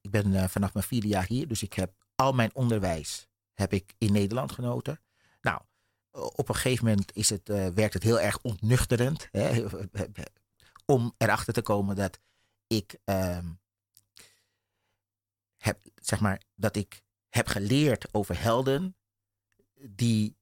ik 0.00 0.10
ben 0.10 0.50
vanaf 0.50 0.74
mijn 0.74 0.86
vierde 0.86 1.08
jaar 1.08 1.26
hier, 1.26 1.48
dus 1.48 1.62
ik 1.62 1.72
heb 1.72 1.92
al 2.14 2.32
mijn 2.32 2.54
onderwijs 2.54 3.28
heb 3.54 3.72
ik 3.72 3.94
in 3.98 4.12
Nederland 4.12 4.52
genoten. 4.52 5.00
Nou, 5.40 5.60
op 6.10 6.48
een 6.48 6.54
gegeven 6.54 6.84
moment 6.84 7.16
is 7.16 7.30
het, 7.30 7.48
werkt 7.48 7.94
het 7.94 8.02
heel 8.02 8.20
erg 8.20 8.40
ontnuchterend 8.42 9.28
hè, 9.30 9.66
om 10.94 11.14
erachter 11.16 11.52
te 11.52 11.62
komen 11.62 11.96
dat 11.96 12.18
ik 12.66 12.98
um, 13.04 13.60
heb, 15.56 15.78
zeg 15.94 16.20
maar, 16.20 16.42
dat 16.54 16.76
ik 16.76 17.02
heb 17.28 17.46
geleerd 17.46 18.14
over 18.14 18.40
helden 18.40 18.96
die 19.88 20.36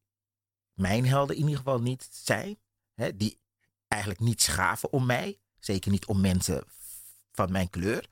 mijn 0.73 1.07
helden 1.07 1.37
in 1.37 1.43
ieder 1.43 1.57
geval 1.57 1.81
niet 1.81 2.09
zijn. 2.11 2.59
Hè, 2.95 3.17
die 3.17 3.41
eigenlijk 3.89 4.21
niet 4.21 4.43
schaven 4.43 4.93
om 4.93 5.07
mij. 5.07 5.39
Zeker 5.59 5.91
niet 5.91 6.07
om 6.07 6.21
mensen 6.21 6.65
van 7.33 7.53
mijn 7.53 7.71
kleur. 7.71 8.09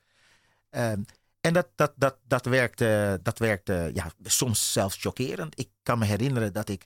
Um, 0.77 1.05
en 1.41 1.53
dat, 1.53 1.67
dat, 1.75 1.93
dat, 1.95 2.17
dat 2.27 2.45
werkte, 2.45 3.19
dat 3.23 3.39
werkte 3.39 3.91
ja, 3.93 4.11
soms 4.23 4.73
zelfs 4.73 4.97
chockerend. 4.97 5.59
Ik 5.59 5.69
kan 5.83 5.99
me 5.99 6.05
herinneren 6.05 6.53
dat 6.53 6.69
ik 6.69 6.85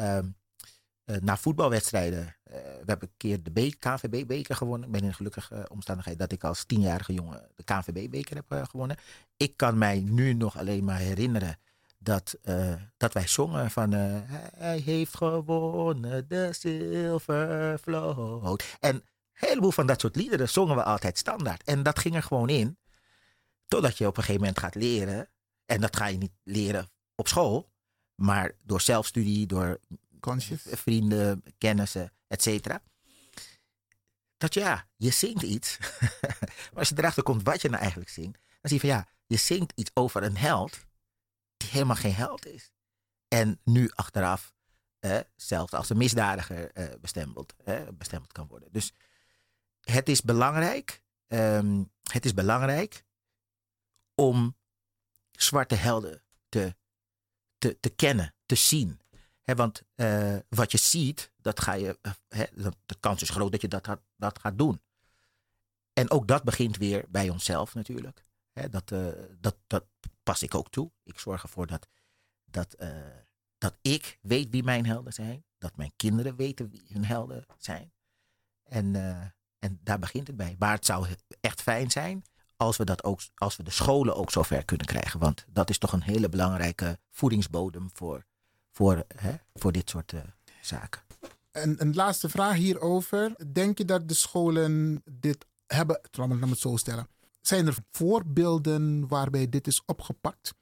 um, 0.00 0.36
na 1.04 1.36
voetbalwedstrijden. 1.36 2.20
Uh, 2.20 2.54
we 2.54 2.82
hebben 2.86 3.08
een 3.08 3.14
keer 3.16 3.42
de 3.42 3.74
KNVB-beker 3.78 4.56
gewonnen. 4.56 4.86
Ik 4.86 4.92
ben 4.92 5.02
in 5.02 5.08
een 5.08 5.14
gelukkige 5.14 5.66
omstandigheid 5.70 6.18
dat 6.18 6.32
ik 6.32 6.44
als 6.44 6.64
tienjarige 6.64 7.12
jongen 7.12 7.48
de 7.54 7.64
KNVB-beker 7.64 8.36
heb 8.36 8.66
gewonnen. 8.70 8.96
Ik 9.36 9.56
kan 9.56 9.78
mij 9.78 10.00
nu 10.00 10.32
nog 10.32 10.58
alleen 10.58 10.84
maar 10.84 10.98
herinneren 10.98 11.58
dat, 11.98 12.38
dat 12.96 13.12
wij 13.12 13.26
zongen 13.26 13.70
van 13.70 13.92
Hij 13.92 14.78
heeft 14.78 15.16
gewonnen 15.16 16.28
de 16.28 16.48
zilvervloot. 16.52 18.76
En 18.80 18.94
een 18.94 19.02
heleboel 19.32 19.70
van 19.70 19.86
dat 19.86 20.00
soort 20.00 20.16
liederen 20.16 20.48
zongen 20.48 20.76
we 20.76 20.82
altijd 20.82 21.18
standaard. 21.18 21.64
En 21.64 21.82
dat 21.82 21.98
ging 21.98 22.14
er 22.14 22.22
gewoon 22.22 22.48
in. 22.48 22.78
Totdat 23.70 23.98
je 23.98 24.06
op 24.06 24.16
een 24.16 24.22
gegeven 24.22 24.40
moment 24.40 24.58
gaat 24.58 24.74
leren. 24.74 25.28
En 25.66 25.80
dat 25.80 25.96
ga 25.96 26.06
je 26.06 26.18
niet 26.18 26.32
leren 26.42 26.90
op 27.14 27.28
school. 27.28 27.72
Maar 28.14 28.56
door 28.62 28.80
zelfstudie, 28.80 29.46
door 29.46 29.80
Conscious. 30.20 30.62
vrienden, 30.64 31.42
kennissen, 31.58 32.12
et 32.26 32.42
cetera. 32.42 32.82
Dat 34.36 34.54
ja, 34.54 34.86
je 34.96 35.10
zingt 35.10 35.42
iets. 35.42 35.78
maar 36.70 36.78
als 36.78 36.88
je 36.88 36.98
erachter 36.98 37.22
komt 37.22 37.42
wat 37.42 37.62
je 37.62 37.68
nou 37.68 37.80
eigenlijk 37.80 38.10
zingt, 38.10 38.38
dan 38.60 38.70
zie 38.70 38.74
je 38.74 38.80
van 38.80 38.88
ja, 38.88 39.08
je 39.26 39.36
zingt 39.36 39.72
iets 39.74 39.90
over 39.94 40.22
een 40.22 40.36
held 40.36 40.86
die 41.56 41.68
helemaal 41.68 41.96
geen 41.96 42.14
held 42.14 42.46
is. 42.46 42.72
En 43.28 43.60
nu 43.64 43.90
achteraf 43.94 44.54
eh, 44.98 45.18
zelfs 45.36 45.72
als 45.72 45.90
een 45.90 45.96
misdadiger 45.96 46.72
eh, 46.72 46.84
bestempeld, 47.00 47.54
eh, 47.64 47.88
bestempeld 47.94 48.32
kan 48.32 48.46
worden. 48.46 48.68
Dus 48.72 48.92
het 49.80 50.08
is 50.08 50.22
belangrijk, 50.22 51.02
um, 51.26 51.92
het 52.12 52.24
is 52.24 52.34
belangrijk 52.34 53.04
om 54.20 54.56
zwarte 55.30 55.74
helden 55.74 56.22
te, 56.48 56.76
te, 57.58 57.80
te 57.80 57.90
kennen, 57.90 58.34
te 58.46 58.54
zien 58.54 59.00
want 59.54 59.82
uh, 59.96 60.36
wat 60.48 60.72
je 60.72 60.78
ziet, 60.78 61.32
dat 61.36 61.60
ga 61.60 61.72
je, 61.72 61.98
uh, 62.28 62.66
de 62.86 62.96
kans 63.00 63.22
is 63.22 63.28
groot 63.28 63.52
dat 63.52 63.60
je 63.60 63.68
dat, 63.68 63.98
dat 64.16 64.38
gaat 64.38 64.58
doen. 64.58 64.80
En 65.92 66.10
ook 66.10 66.28
dat 66.28 66.42
begint 66.42 66.76
weer 66.76 67.04
bij 67.08 67.28
onszelf 67.28 67.74
natuurlijk. 67.74 68.24
dat, 68.70 68.90
uh, 68.90 69.08
dat, 69.40 69.56
dat 69.66 69.84
pas 70.22 70.42
ik 70.42 70.54
ook 70.54 70.70
toe. 70.70 70.90
Ik 71.04 71.18
zorg 71.18 71.42
ervoor 71.42 71.66
dat, 71.66 71.88
dat, 72.44 72.76
dat 73.58 73.78
ik 73.82 74.18
weet 74.22 74.50
wie 74.50 74.62
mijn 74.62 74.86
helden 74.86 75.12
zijn. 75.12 75.44
Dat 75.58 75.76
mijn 75.76 75.92
kinderen 75.96 76.36
weten 76.36 76.70
wie 76.70 76.86
hun 76.92 77.04
helden 77.04 77.46
zijn. 77.58 77.92
En, 78.62 78.94
en 79.58 79.80
daar 79.82 79.98
begint 79.98 80.26
het 80.26 80.36
bij. 80.36 80.56
Maar 80.58 80.72
het 80.72 80.86
zou 80.86 81.06
echt 81.40 81.62
fijn 81.62 81.90
zijn 81.90 82.24
als 82.60 82.76
we, 82.76 82.84
dat 82.84 83.04
ook, 83.04 83.20
als 83.34 83.56
we 83.56 83.62
de 83.62 83.70
scholen 83.70 84.16
ook 84.16 84.30
zover 84.30 84.64
kunnen 84.64 84.86
krijgen. 84.86 85.20
Want 85.20 85.44
dat 85.48 85.70
is 85.70 85.78
toch 85.78 85.92
een 85.92 86.02
hele 86.02 86.28
belangrijke 86.28 86.98
voedingsbodem 87.10 87.90
voor 87.92 88.24
voor, 88.70 89.04
hè, 89.16 89.34
voor 89.54 89.72
dit 89.72 89.90
soort 89.90 90.12
uh, 90.12 90.20
zaken. 90.60 91.02
En 91.50 91.80
een 91.80 91.94
laatste 91.94 92.28
vraag 92.28 92.54
hierover. 92.56 93.34
Denk 93.52 93.78
je 93.78 93.84
dat 93.84 94.08
de 94.08 94.14
scholen 94.14 95.02
dit 95.10 95.46
hebben, 95.66 96.00
laat 96.10 96.28
me 96.28 96.48
het 96.48 96.58
zo 96.58 96.76
stellen. 96.76 97.08
Zijn 97.40 97.66
er 97.66 97.76
voorbeelden 97.90 99.08
waarbij 99.08 99.48
dit 99.48 99.66
is 99.66 99.82
opgepakt? 99.86 100.54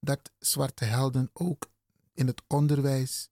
Dat 0.00 0.30
zwarte 0.38 0.84
helden 0.84 1.30
ook 1.32 1.70
in 2.14 2.26
het 2.26 2.42
onderwijs 2.46 3.28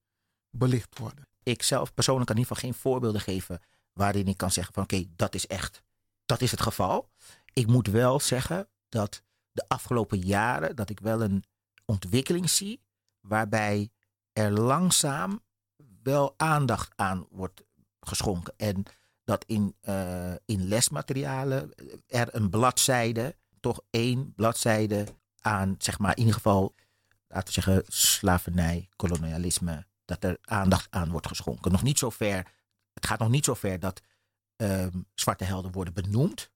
belicht 0.51 0.99
worden? 0.99 1.27
Ik 1.43 1.63
zelf 1.63 1.95
persoonlijk 1.95 2.27
kan 2.27 2.37
in 2.37 2.43
ieder 2.43 2.57
geval 2.57 2.71
geen 2.71 2.81
voorbeelden 2.81 3.21
geven 3.21 3.61
waarin 3.93 4.27
ik 4.27 4.37
kan 4.37 4.51
zeggen 4.51 4.75
van 4.75 4.83
oké, 4.83 5.05
dat 5.17 5.35
is 5.35 5.47
echt, 5.47 5.83
dat 6.27 6.41
is 6.41 6.51
het 6.51 6.63
geval. 6.63 7.11
Ik 7.53 7.67
moet 7.67 7.87
wel 7.87 8.21
zeggen 8.21 8.69
dat 8.89 9.23
de 9.53 9.65
afgelopen 9.69 10.19
jaren 10.19 10.77
dat 10.77 10.91
ik 10.91 11.01
wel 11.01 11.23
een 11.23 11.45
ontwikkeling 11.85 12.51
zie 12.51 12.83
waarbij 13.21 13.91
er 14.33 14.53
langzaam 14.53 15.43
wel 16.03 16.35
aandacht 16.37 16.93
aan 16.97 17.27
wordt 17.31 17.63
geschonken. 18.01 18.55
En 18.57 18.83
dat 19.25 19.45
in, 19.45 19.77
uh, 19.83 20.33
in 20.45 20.69
lesmaterialen 20.69 21.75
er 22.07 22.35
een 22.35 22.51
bladzijde, 22.51 23.37
toch 23.61 23.81
één 23.91 24.33
bladzijde 24.35 25.07
aan, 25.41 25.75
zeg 25.79 25.99
maar, 25.99 26.11
in 26.11 26.19
ieder 26.19 26.35
geval, 26.35 26.75
laten 27.29 27.47
we 27.47 27.53
zeggen, 27.53 27.83
slavernij, 27.87 28.89
kolonialisme, 28.97 29.87
dat 30.05 30.25
er 30.25 30.39
aandacht 30.41 30.87
aan 30.91 31.11
wordt 31.11 31.27
geschonken. 31.27 31.73
Nog 31.73 31.83
niet 31.83 31.99
zo 31.99 32.11
ver, 32.11 32.47
het 32.93 33.07
gaat 33.07 33.19
nog 33.19 33.29
niet 33.29 33.45
zo 33.45 33.55
ver 33.55 33.81
dat 33.81 34.01
um, 34.57 35.07
zwarte 35.15 35.45
helden 35.45 35.73
worden 35.73 35.95
benoemd. 35.95 36.53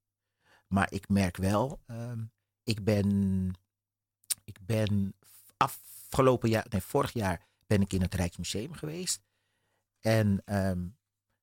Maar 0.66 0.92
ik 0.92 1.08
merk 1.08 1.36
wel, 1.36 1.82
um, 1.86 2.32
ik 2.62 2.84
ben, 2.84 3.50
ik 4.44 4.58
ben 4.66 5.14
afgelopen 5.56 6.48
jaar, 6.48 6.66
nee, 6.68 6.80
vorig 6.80 7.12
jaar 7.12 7.46
ben 7.66 7.80
ik 7.80 7.92
in 7.92 8.02
het 8.02 8.14
Rijksmuseum 8.14 8.72
geweest. 8.72 9.22
En 10.00 10.42
um, 10.44 10.96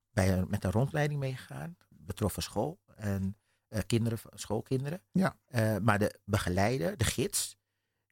bij, 0.09 0.45
met 0.45 0.63
een 0.63 0.71
rondleiding 0.71 1.19
meegegaan, 1.19 1.77
betroffen 1.89 2.43
school 2.43 2.79
en 2.95 3.37
uh, 3.69 3.79
kinderen, 3.87 4.19
schoolkinderen. 4.33 5.01
Ja. 5.11 5.39
Uh, 5.49 5.77
maar 5.77 5.99
de 5.99 6.19
begeleider, 6.23 6.97
de 6.97 7.03
gids, 7.03 7.57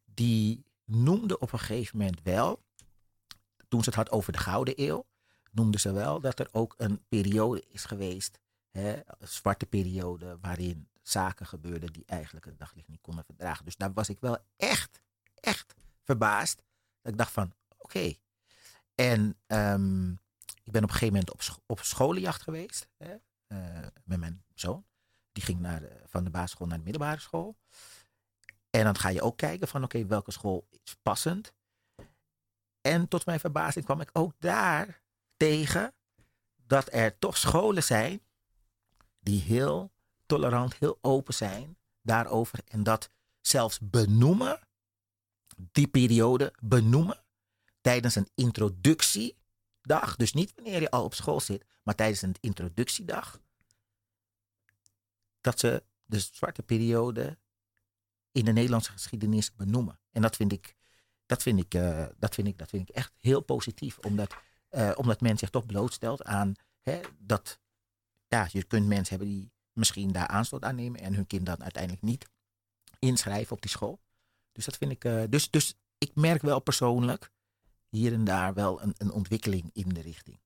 die 0.06 0.66
noemde 0.86 1.40
op 1.40 1.52
een 1.52 1.60
gegeven 1.60 1.98
moment 1.98 2.22
wel, 2.24 2.64
toen 3.68 3.84
ze 3.84 3.90
het 3.90 3.98
had 3.98 4.12
over 4.12 4.32
de 4.32 4.38
Gouden 4.38 4.74
Eeuw, 4.82 5.06
noemde 5.54 5.80
ze 5.80 5.92
wel 5.92 6.20
dat 6.20 6.40
er 6.40 6.48
ook 6.52 6.76
een 6.78 7.06
periode 7.10 7.64
is 7.68 7.86
geweest, 7.86 8.40
hè, 8.72 8.94
een 8.94 9.28
zwarte 9.28 9.66
periode, 9.66 10.38
waarin 10.42 10.88
zaken 11.02 11.46
gebeurden 11.46 11.94
die 11.94 12.04
eigenlijk 12.06 12.46
het 12.46 12.60
daglicht 12.60 12.88
niet 12.88 13.02
konden 13.02 13.26
verdragen. 13.26 13.66
Dus 13.66 13.76
daar 13.76 13.94
was 13.94 14.10
ik 14.10 14.20
wel 14.20 14.38
echt, 14.56 15.02
echt 15.34 15.76
verbaasd. 16.04 16.64
Dat 17.02 17.12
ik 17.12 17.18
dacht 17.18 17.32
van, 17.32 17.54
oké. 17.78 18.14
En 18.96 19.38
ehm, 19.48 20.12
ik 20.64 20.72
ben 20.72 20.84
op 20.84 20.90
een 20.90 20.96
gegeven 20.96 21.14
moment 21.14 21.32
op, 21.32 21.42
op 21.66 21.80
scholenjacht 21.80 22.42
geweest 22.42 22.88
hè, 22.98 23.16
eh, 23.48 23.88
met 24.04 24.20
mijn 24.20 24.44
zoon. 24.54 24.86
Die 25.32 25.44
ging 25.44 25.60
naar 25.60 25.82
van 26.06 26.24
de 26.24 26.30
basisschool 26.30 26.68
naar 26.68 26.78
de 26.78 26.84
middelbare 26.84 27.20
school. 27.20 27.58
En 28.70 28.84
dan 28.84 28.98
ga 28.98 29.10
je 29.10 29.22
ook 29.22 29.38
kijken 29.38 29.68
van, 29.68 29.84
oké, 29.84 30.06
welke 30.06 30.32
school 30.32 30.68
is 30.70 30.96
passend? 31.02 31.54
En 32.82 33.08
tot 33.08 33.26
mijn 33.26 33.40
verbazing 33.40 33.86
kwam 33.86 34.02
ik 34.02 34.10
ook 34.14 34.34
daar 34.40 35.03
tegen 35.44 35.94
dat 36.56 36.94
er 36.94 37.18
toch 37.18 37.38
scholen 37.38 37.84
zijn 37.84 38.22
die 39.20 39.42
heel 39.42 39.92
tolerant, 40.26 40.76
heel 40.76 40.98
open 41.02 41.34
zijn 41.34 41.78
daarover. 42.02 42.60
En 42.66 42.84
dat 42.84 43.10
zelfs 43.42 43.80
benoemen, 43.80 44.60
die 45.72 45.88
periode 45.88 46.54
benoemen, 46.62 47.24
tijdens 47.82 48.16
een 48.16 48.30
introductiedag. 48.36 50.16
Dus 50.16 50.34
niet 50.34 50.54
wanneer 50.56 50.82
je 50.82 50.92
al 50.92 51.04
op 51.04 51.14
school 51.14 51.40
zit, 51.40 51.66
maar 51.84 51.96
tijdens 51.96 52.22
een 52.22 52.36
introductiedag. 52.40 53.42
Dat 55.42 55.60
ze 55.60 55.84
de 56.04 56.20
zwarte 56.20 56.64
periode 56.64 57.38
in 58.32 58.46
de 58.46 58.52
Nederlandse 58.52 58.92
geschiedenis 58.92 59.56
benoemen. 59.56 60.00
En 60.12 60.22
dat 60.22 60.36
vind 60.36 60.52
ik, 60.52 60.76
dat 61.26 61.42
vind 61.42 61.60
ik, 61.60 61.74
eh, 61.74 62.06
dat 62.18 62.34
vind 62.34 62.48
ik, 62.48 62.58
dat 62.58 62.70
vind 62.70 62.90
ik 62.90 62.96
echt 62.96 63.14
heel 63.18 63.42
positief. 63.42 63.98
Omdat, 63.98 64.36
eh, 64.74 64.92
omdat 64.96 65.22
men 65.22 65.38
zich 65.38 65.50
toch 65.50 65.66
blootstelt 65.66 66.24
aan 66.24 66.54
hè, 66.82 67.00
dat 67.18 67.60
ja, 68.28 68.48
je 68.52 68.64
kunt 68.64 68.88
mensen 68.88 69.18
hebben 69.18 69.36
die 69.36 69.52
misschien 69.72 70.12
daar 70.12 70.28
aanstoot 70.28 70.64
aan 70.64 70.76
nemen 70.76 71.00
en 71.00 71.14
hun 71.14 71.28
kind 71.28 71.46
dan 71.46 71.64
uiteindelijk 71.64 72.04
niet 72.04 72.26
inschrijven 73.00 73.56
op 73.56 73.62
die 73.62 73.72
school. 73.72 74.00
Dus 74.52 74.66
dat 74.66 74.78
vind 74.78 74.92
ik. 74.92 75.06
eh, 75.06 75.24
dus, 75.30 75.50
dus 75.50 75.76
ik 75.98 76.16
merk 76.16 76.42
wel 76.42 76.60
persoonlijk 76.60 77.32
hier 77.90 78.14
en 78.14 78.24
daar 78.24 78.54
wel 78.54 78.82
een, 78.82 78.94
een 78.98 79.12
ontwikkeling 79.12 79.70
in 79.74 79.90
de 79.90 80.02
richting. 80.02 80.40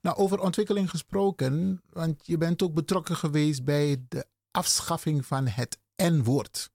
Nou, 0.00 0.16
over 0.16 0.38
ontwikkeling 0.40 0.90
gesproken, 0.90 1.82
want 1.90 2.26
je 2.26 2.38
bent 2.38 2.62
ook 2.62 2.74
betrokken 2.74 3.16
geweest 3.16 3.64
bij 3.64 4.04
de 4.08 4.26
afschaffing 4.50 5.26
van 5.26 5.46
het 5.46 5.78
N-woord. 5.96 6.70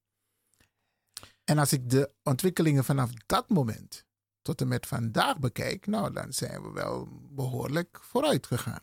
En 1.43 1.57
als 1.57 1.73
ik 1.73 1.89
de 1.89 2.11
ontwikkelingen 2.23 2.83
vanaf 2.83 3.11
dat 3.25 3.49
moment 3.49 4.06
tot 4.47 4.61
en 4.61 4.67
met 4.67 4.87
vandaag 4.87 5.39
bekijk, 5.39 5.87
nou, 5.87 6.13
dan 6.13 6.33
zijn 6.33 6.61
we 6.61 6.71
wel 6.71 7.07
behoorlijk 7.29 7.99
vooruit 8.01 8.47
gegaan. 8.47 8.81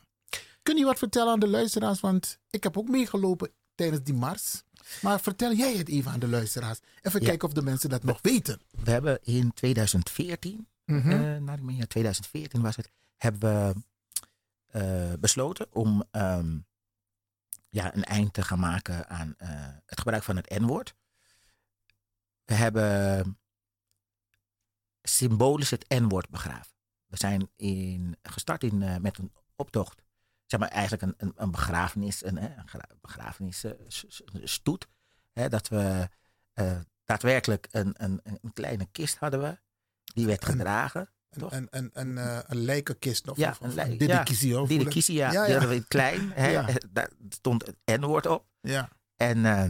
Kun 0.62 0.76
je 0.76 0.84
wat 0.84 0.98
vertellen 0.98 1.32
aan 1.32 1.40
de 1.40 1.48
luisteraars? 1.48 2.00
Want 2.00 2.38
ik 2.50 2.62
heb 2.62 2.76
ook 2.78 2.88
meegelopen 2.88 3.50
tijdens 3.74 4.02
die 4.02 4.14
mars. 4.14 4.62
Maar 5.02 5.20
vertel 5.20 5.52
jij 5.52 5.76
het 5.76 5.88
even 5.88 6.10
aan 6.10 6.20
de 6.20 6.28
luisteraars. 6.28 6.78
Even 7.02 7.20
Ja. 7.20 7.26
kijken 7.26 7.48
of 7.48 7.54
de 7.54 7.62
mensen 7.62 7.88
dat 7.88 8.02
nog 8.04 8.18
weten. 8.22 8.60
We 8.84 8.90
hebben 8.90 9.18
in 9.22 9.52
2014, 9.54 10.68
Mhm. 10.84 11.10
eh, 11.10 11.36
naar 11.36 11.56
ik 11.56 11.62
meen, 11.62 11.76
ja, 11.76 11.86
2014 11.86 12.62
was 12.62 12.76
het, 12.76 12.90
hebben 13.16 13.68
we 13.68 13.82
eh, 14.78 15.12
besloten 15.20 15.66
om 15.72 16.04
ehm, 16.10 16.58
ja, 17.68 17.94
een 17.94 18.04
eind 18.04 18.32
te 18.34 18.42
gaan 18.42 18.58
maken 18.58 19.08
aan 19.08 19.34
eh, 19.38 19.48
het 19.86 19.98
gebruik 19.98 20.22
van 20.22 20.36
het 20.36 20.48
N-woord. 20.60 20.94
We 22.44 22.54
hebben 22.54 23.38
symbolisch 25.08 25.70
het 25.70 25.84
N-woord 25.88 26.28
begraven. 26.28 26.72
We 27.06 27.16
zijn 27.16 27.50
in, 27.56 28.16
gestart 28.22 28.62
in, 28.64 28.82
eh, 28.82 28.96
met 28.96 29.18
een 29.18 29.32
optocht. 29.56 30.02
Zeg 30.46 30.60
maar 30.60 30.68
eigenlijk 30.68 31.02
een, 31.02 31.14
een, 31.16 31.32
een 31.36 31.50
begrafenis, 31.50 32.24
een, 32.24 32.42
een 32.42 32.68
gra- 32.68 32.88
begrafenisstoet. 33.00 34.88
Hè, 35.32 35.48
dat 35.48 35.68
we 35.68 36.08
eh, 36.52 36.80
daadwerkelijk 37.04 37.68
een, 37.70 37.94
een, 37.96 38.20
een 38.24 38.52
kleine 38.52 38.86
kist 38.92 39.16
hadden 39.18 39.40
we. 39.40 39.58
Die 40.04 40.26
werd 40.26 40.44
gedragen. 40.44 41.10
toch? 41.30 41.52
Een, 41.52 41.66
een, 41.70 41.90
een, 41.92 42.18
eh, 42.18 42.38
een 42.46 42.56
lijkenkist 42.64 43.28
of, 43.28 43.36
Ja, 43.36 43.50
of, 43.60 43.76
een 43.76 43.98
didikiezie, 43.98 44.52
ja, 44.54 44.66
didikiezie, 44.66 45.14
ja. 45.14 45.32
ja, 45.32 45.44
Die 45.44 45.52
ja. 45.52 45.58
hadden 45.58 45.78
we 45.78 45.86
klein. 45.86 46.32
Hè. 46.32 46.46
Ja. 46.48 46.66
Daar 46.90 47.10
stond 47.28 47.66
het 47.66 48.00
N-woord 48.00 48.26
op. 48.26 48.46
Ja. 48.60 48.88
En 49.16 49.44
eh, 49.44 49.64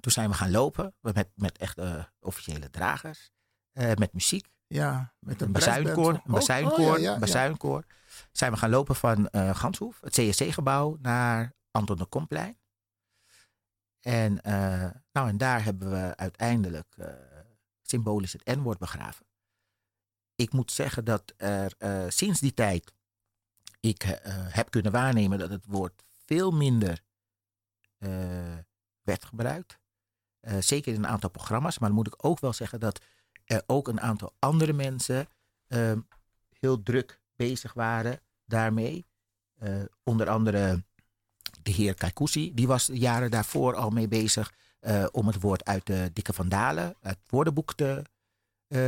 toen 0.00 0.12
zijn 0.12 0.28
we 0.28 0.34
gaan 0.34 0.50
lopen 0.50 0.94
met, 1.00 1.28
met 1.34 1.58
echt 1.58 1.78
eh, 1.78 2.04
officiële 2.20 2.70
dragers. 2.70 3.30
Eh, 3.72 3.94
met 3.94 4.12
muziek. 4.12 4.48
Ja, 4.66 5.12
met 5.18 5.40
een 5.40 5.52
bazuinkoor. 5.52 6.12
Oh, 6.12 6.26
bazuinkoor. 6.26 6.78
oh, 6.78 6.86
ja, 6.86 6.96
ja, 6.96 7.00
ja. 7.02 7.14
een 7.14 7.20
bazuinkoor. 7.20 7.84
Zijn 8.32 8.52
we 8.52 8.58
gaan 8.58 8.70
lopen 8.70 8.96
van 8.96 9.28
eh 9.28 9.56
Ganshoef, 9.56 10.00
het 10.00 10.12
CSC-gebouw, 10.12 10.96
naar 11.00 11.54
Anton 11.70 11.96
de 11.96 12.06
Komplein. 12.06 12.58
En, 14.00 14.42
eh, 14.42 14.90
nou, 15.12 15.28
en 15.28 15.36
daar 15.36 15.64
hebben 15.64 15.90
we 15.90 16.16
uiteindelijk 16.16 16.94
symbolisch 17.82 18.32
het 18.32 18.44
N-woord 18.44 18.78
begraven. 18.78 19.26
Ik 20.34 20.52
moet 20.52 20.72
zeggen 20.72 21.04
dat 21.04 21.34
er 21.36 21.74
sinds 22.08 22.40
die 22.40 22.54
tijd 22.54 22.92
ik 23.80 24.20
heb 24.32 24.70
kunnen 24.70 24.92
waarnemen 24.92 25.38
dat 25.38 25.50
het 25.50 25.66
woord 25.66 26.02
veel 26.24 26.50
minder 26.50 27.02
werd 29.02 29.24
gebruikt. 29.24 29.78
Zeker 30.58 30.92
in 30.92 30.98
een 30.98 31.10
aantal 31.10 31.30
programma's. 31.30 31.78
Maar 31.78 31.88
dan 31.88 31.98
moet 31.98 32.06
ik 32.06 32.24
ook 32.24 32.40
wel 32.40 32.52
zeggen 32.52 32.80
dat 32.80 33.00
er 33.50 33.62
ook 33.66 33.88
een 33.88 34.00
aantal 34.00 34.32
andere 34.38 34.72
mensen 34.72 35.26
eh, 35.66 35.92
heel 36.58 36.82
druk 36.82 37.20
bezig 37.36 37.72
waren 37.72 38.20
daarmee. 38.44 39.06
Eh, 39.58 39.72
onder 40.02 40.28
andere 40.28 40.84
de 41.62 41.70
heer 41.70 41.94
Kaikousi, 41.94 42.54
die 42.54 42.66
was 42.66 42.86
de 42.86 42.98
jaren 42.98 43.30
daarvoor 43.30 43.74
al 43.74 43.90
mee 43.90 44.08
bezig 44.08 44.52
eh, 44.80 45.06
om 45.12 45.26
het 45.26 45.40
woord 45.40 45.64
uit 45.64 45.86
de 45.86 46.10
Dikke 46.12 46.32
Vandalen, 46.32 46.96
het 47.00 47.18
woordenboek 47.26 47.74
te, 47.74 48.02
eh, 48.66 48.78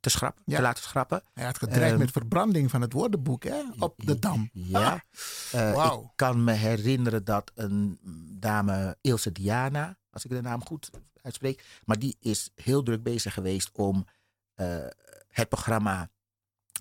te, 0.00 0.10
schrappen, 0.10 0.44
te 0.44 0.60
laten 0.60 0.82
schrappen. 0.82 1.22
Hij 1.34 1.44
had 1.44 1.58
gedreigd 1.58 1.90
Ehm, 1.90 1.98
met 1.98 2.10
verbranding 2.10 2.70
van 2.70 2.80
het 2.80 2.92
woordenboek 2.92 3.44
hè, 3.44 3.62
op 3.78 3.94
de 3.96 4.18
dam. 4.18 4.50
Ja. 4.52 5.04
Ah. 5.52 6.02
Ik 6.02 6.08
kan 6.14 6.44
me 6.44 6.52
herinneren 6.52 7.24
dat 7.24 7.50
een 7.54 7.98
dame, 8.38 8.96
Ilse 9.00 9.32
Diana, 9.32 9.96
als 10.10 10.24
ik 10.24 10.30
de 10.30 10.40
naam 10.40 10.64
goed 10.64 10.90
uitspreek, 11.22 11.64
maar 11.84 11.98
die 11.98 12.16
is 12.20 12.50
heel 12.54 12.82
druk 12.82 13.02
bezig 13.02 13.34
geweest 13.34 13.70
om 13.72 14.06
eh, 14.54 14.86
het 15.28 15.48
programma 15.48 16.10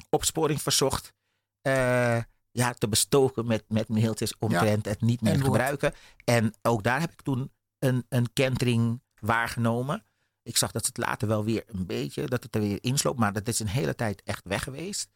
Opsporing 0.09 0.61
Verzocht 0.61 1.13
eh, 1.61 2.21
ja, 2.51 2.73
te 2.73 2.87
bestoken 2.87 3.45
met, 3.45 3.63
met 3.67 3.87
mailtjes 3.87 4.37
omtrent 4.39 4.85
het 4.85 5.01
niet 5.01 5.21
meer 5.21 5.33
N-woord. 5.33 5.45
gebruiken. 5.45 5.93
En 6.23 6.53
ook 6.61 6.83
daar 6.83 6.99
heb 6.99 7.11
ik 7.11 7.21
toen 7.21 7.51
een, 7.79 8.05
een 8.09 8.33
kentering 8.33 9.01
waargenomen. 9.19 10.05
Ik 10.43 10.57
zag 10.57 10.71
dat 10.71 10.85
het 10.85 10.97
later 10.97 11.27
wel 11.27 11.43
weer 11.43 11.63
een 11.67 11.85
beetje, 11.85 12.27
dat 12.27 12.43
het 12.43 12.55
er 12.55 12.61
weer 12.61 12.77
insloop, 12.81 13.17
maar 13.17 13.33
dat 13.33 13.47
is 13.47 13.59
een 13.59 13.67
hele 13.67 13.95
tijd 13.95 14.23
echt 14.23 14.43
weg 14.43 14.63
geweest. 14.63 15.09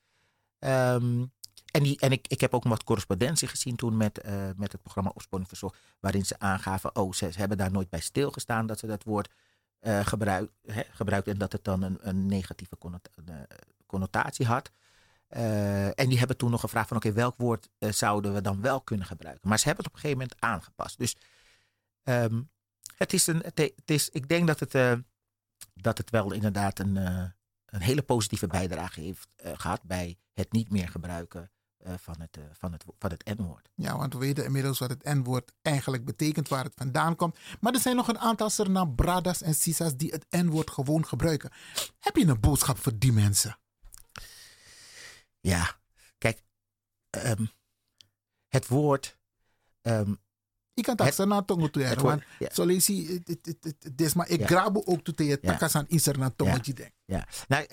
Ehm, 0.60 1.26
en 1.72 1.96
en 1.96 2.12
ik, 2.12 2.28
ik 2.28 2.42
heb 2.42 2.54
ook 2.54 2.64
wat 2.64 2.84
correspondentie 2.84 3.48
gezien 3.48 3.76
toen 3.76 3.98
met, 3.98 4.18
eh, 4.18 4.34
met 4.56 4.72
het 4.72 4.82
programma 4.82 5.12
Opsporing 5.14 5.48
Verzocht. 5.48 5.78
Waarin 6.00 6.26
ze 6.26 6.40
aangaven, 6.40 6.96
oh, 6.96 7.14
ze, 7.14 7.30
hebben 7.36 7.58
daar 7.58 7.72
nooit 7.72 7.90
bij 7.90 8.00
stilgestaan 8.00 8.66
dat 8.66 8.80
ze 8.80 8.88
dat 8.88 9.04
woord 9.04 9.30
gebruik, 9.82 10.52
hè, 10.66 10.84
gebruikt. 10.92 11.28
En 11.28 11.38
dat 11.38 11.52
het 11.52 11.64
dan 11.64 11.82
een, 11.82 11.98
een 12.02 12.26
negatieve 12.26 12.78
eh, 12.82 13.36
connotatie 13.86 14.46
had. 14.46 14.72
En 15.96 16.10
die 16.10 16.18
hebben 16.18 16.38
toen 16.38 16.52
nog 16.52 16.60
gevraagd 16.60 16.88
van, 16.88 16.98
oké, 16.98 17.12
welk 17.12 17.38
woord 17.38 17.70
zouden 17.80 18.34
we 18.34 18.42
dan 18.42 18.62
wel 18.62 18.82
kunnen 18.82 19.06
gebruiken? 19.06 19.50
Maar 19.50 19.60
ze 19.60 19.66
hebben 19.66 19.84
het 19.84 19.94
op 19.94 20.00
een 20.00 20.10
gegeven 20.10 20.28
moment 20.28 20.42
aangepast. 20.54 20.98
Dus 20.98 21.16
ehm, 22.04 22.42
het 22.96 23.14
is 23.14 23.28
een, 23.28 23.42
het, 23.44 23.74
is, 23.86 24.10
ik 24.10 24.28
denk 24.28 24.48
dat 24.48 24.60
het, 24.60 25.04
dat 25.74 25.98
het 25.98 26.10
wel 26.10 26.32
inderdaad 26.32 26.80
een, 26.80 26.98
een 27.72 27.82
hele 27.82 28.02
positieve 28.02 28.48
bijdrage 28.48 29.02
heeft 29.02 29.28
eh, 29.36 29.52
gehad 29.56 29.84
bij 29.84 30.18
het 30.34 30.52
niet 30.52 30.72
meer 30.72 30.90
gebruiken 30.90 31.52
eh, 31.84 31.94
van, 32.00 32.16
het, 32.20 32.38
eh, 32.38 32.44
van, 32.54 32.72
het, 32.72 32.84
van 33.00 33.10
het 33.12 33.38
N-woord. 33.38 33.70
Ja, 33.76 33.98
want 33.98 34.14
we 34.14 34.20
weten 34.20 34.46
inmiddels 34.46 34.80
wat 34.80 34.90
het 34.90 35.04
N-woord 35.04 35.52
eigenlijk 35.62 36.06
betekent, 36.06 36.48
waar 36.48 36.64
het 36.64 36.74
vandaan 36.76 37.16
komt. 37.16 37.38
Maar 37.60 37.74
er 37.74 37.80
zijn 37.80 37.96
nog 37.96 38.08
een 38.08 38.20
aantal 38.20 38.50
Suriname 38.50 38.92
Bradas 38.94 39.42
en 39.42 39.54
Sisas 39.56 39.96
die 39.96 40.12
het 40.12 40.26
N-woord 40.30 40.70
gewoon 40.72 41.06
gebruiken. 41.06 41.52
Heb 42.00 42.16
je 42.16 42.26
een 42.28 42.40
boodschap 42.40 42.78
voor 42.78 42.98
die 42.98 43.12
mensen? 43.12 43.58
Ja, 45.40 45.76
kijk, 46.18 46.44
ehm, 47.10 47.46
het 48.48 48.68
woord. 48.68 49.20
ehm, 49.82 50.14
Ik 50.74 50.84
kan 50.84 50.96
dat 50.96 51.08
na 51.28 51.42
tongo 51.42 51.70
toe 51.70 51.82
woord- 52.00 52.24
want 52.40 52.54
zo 52.54 52.66
lees 52.66 52.88
je, 52.88 53.22
maar 54.16 54.30
ik 54.30 54.46
grabo 54.46 54.82
ook 54.86 55.04
toe 55.04 55.14
te 55.14 55.24
je 55.26 55.38
Ja. 55.42 55.52
takas 55.52 55.76
aan 55.76 55.86
iser 55.88 56.18
na 56.18 56.30
tongetje 56.36 56.74
denk. 56.74 56.92
Ja, 57.06 57.28
nou, 57.48 57.68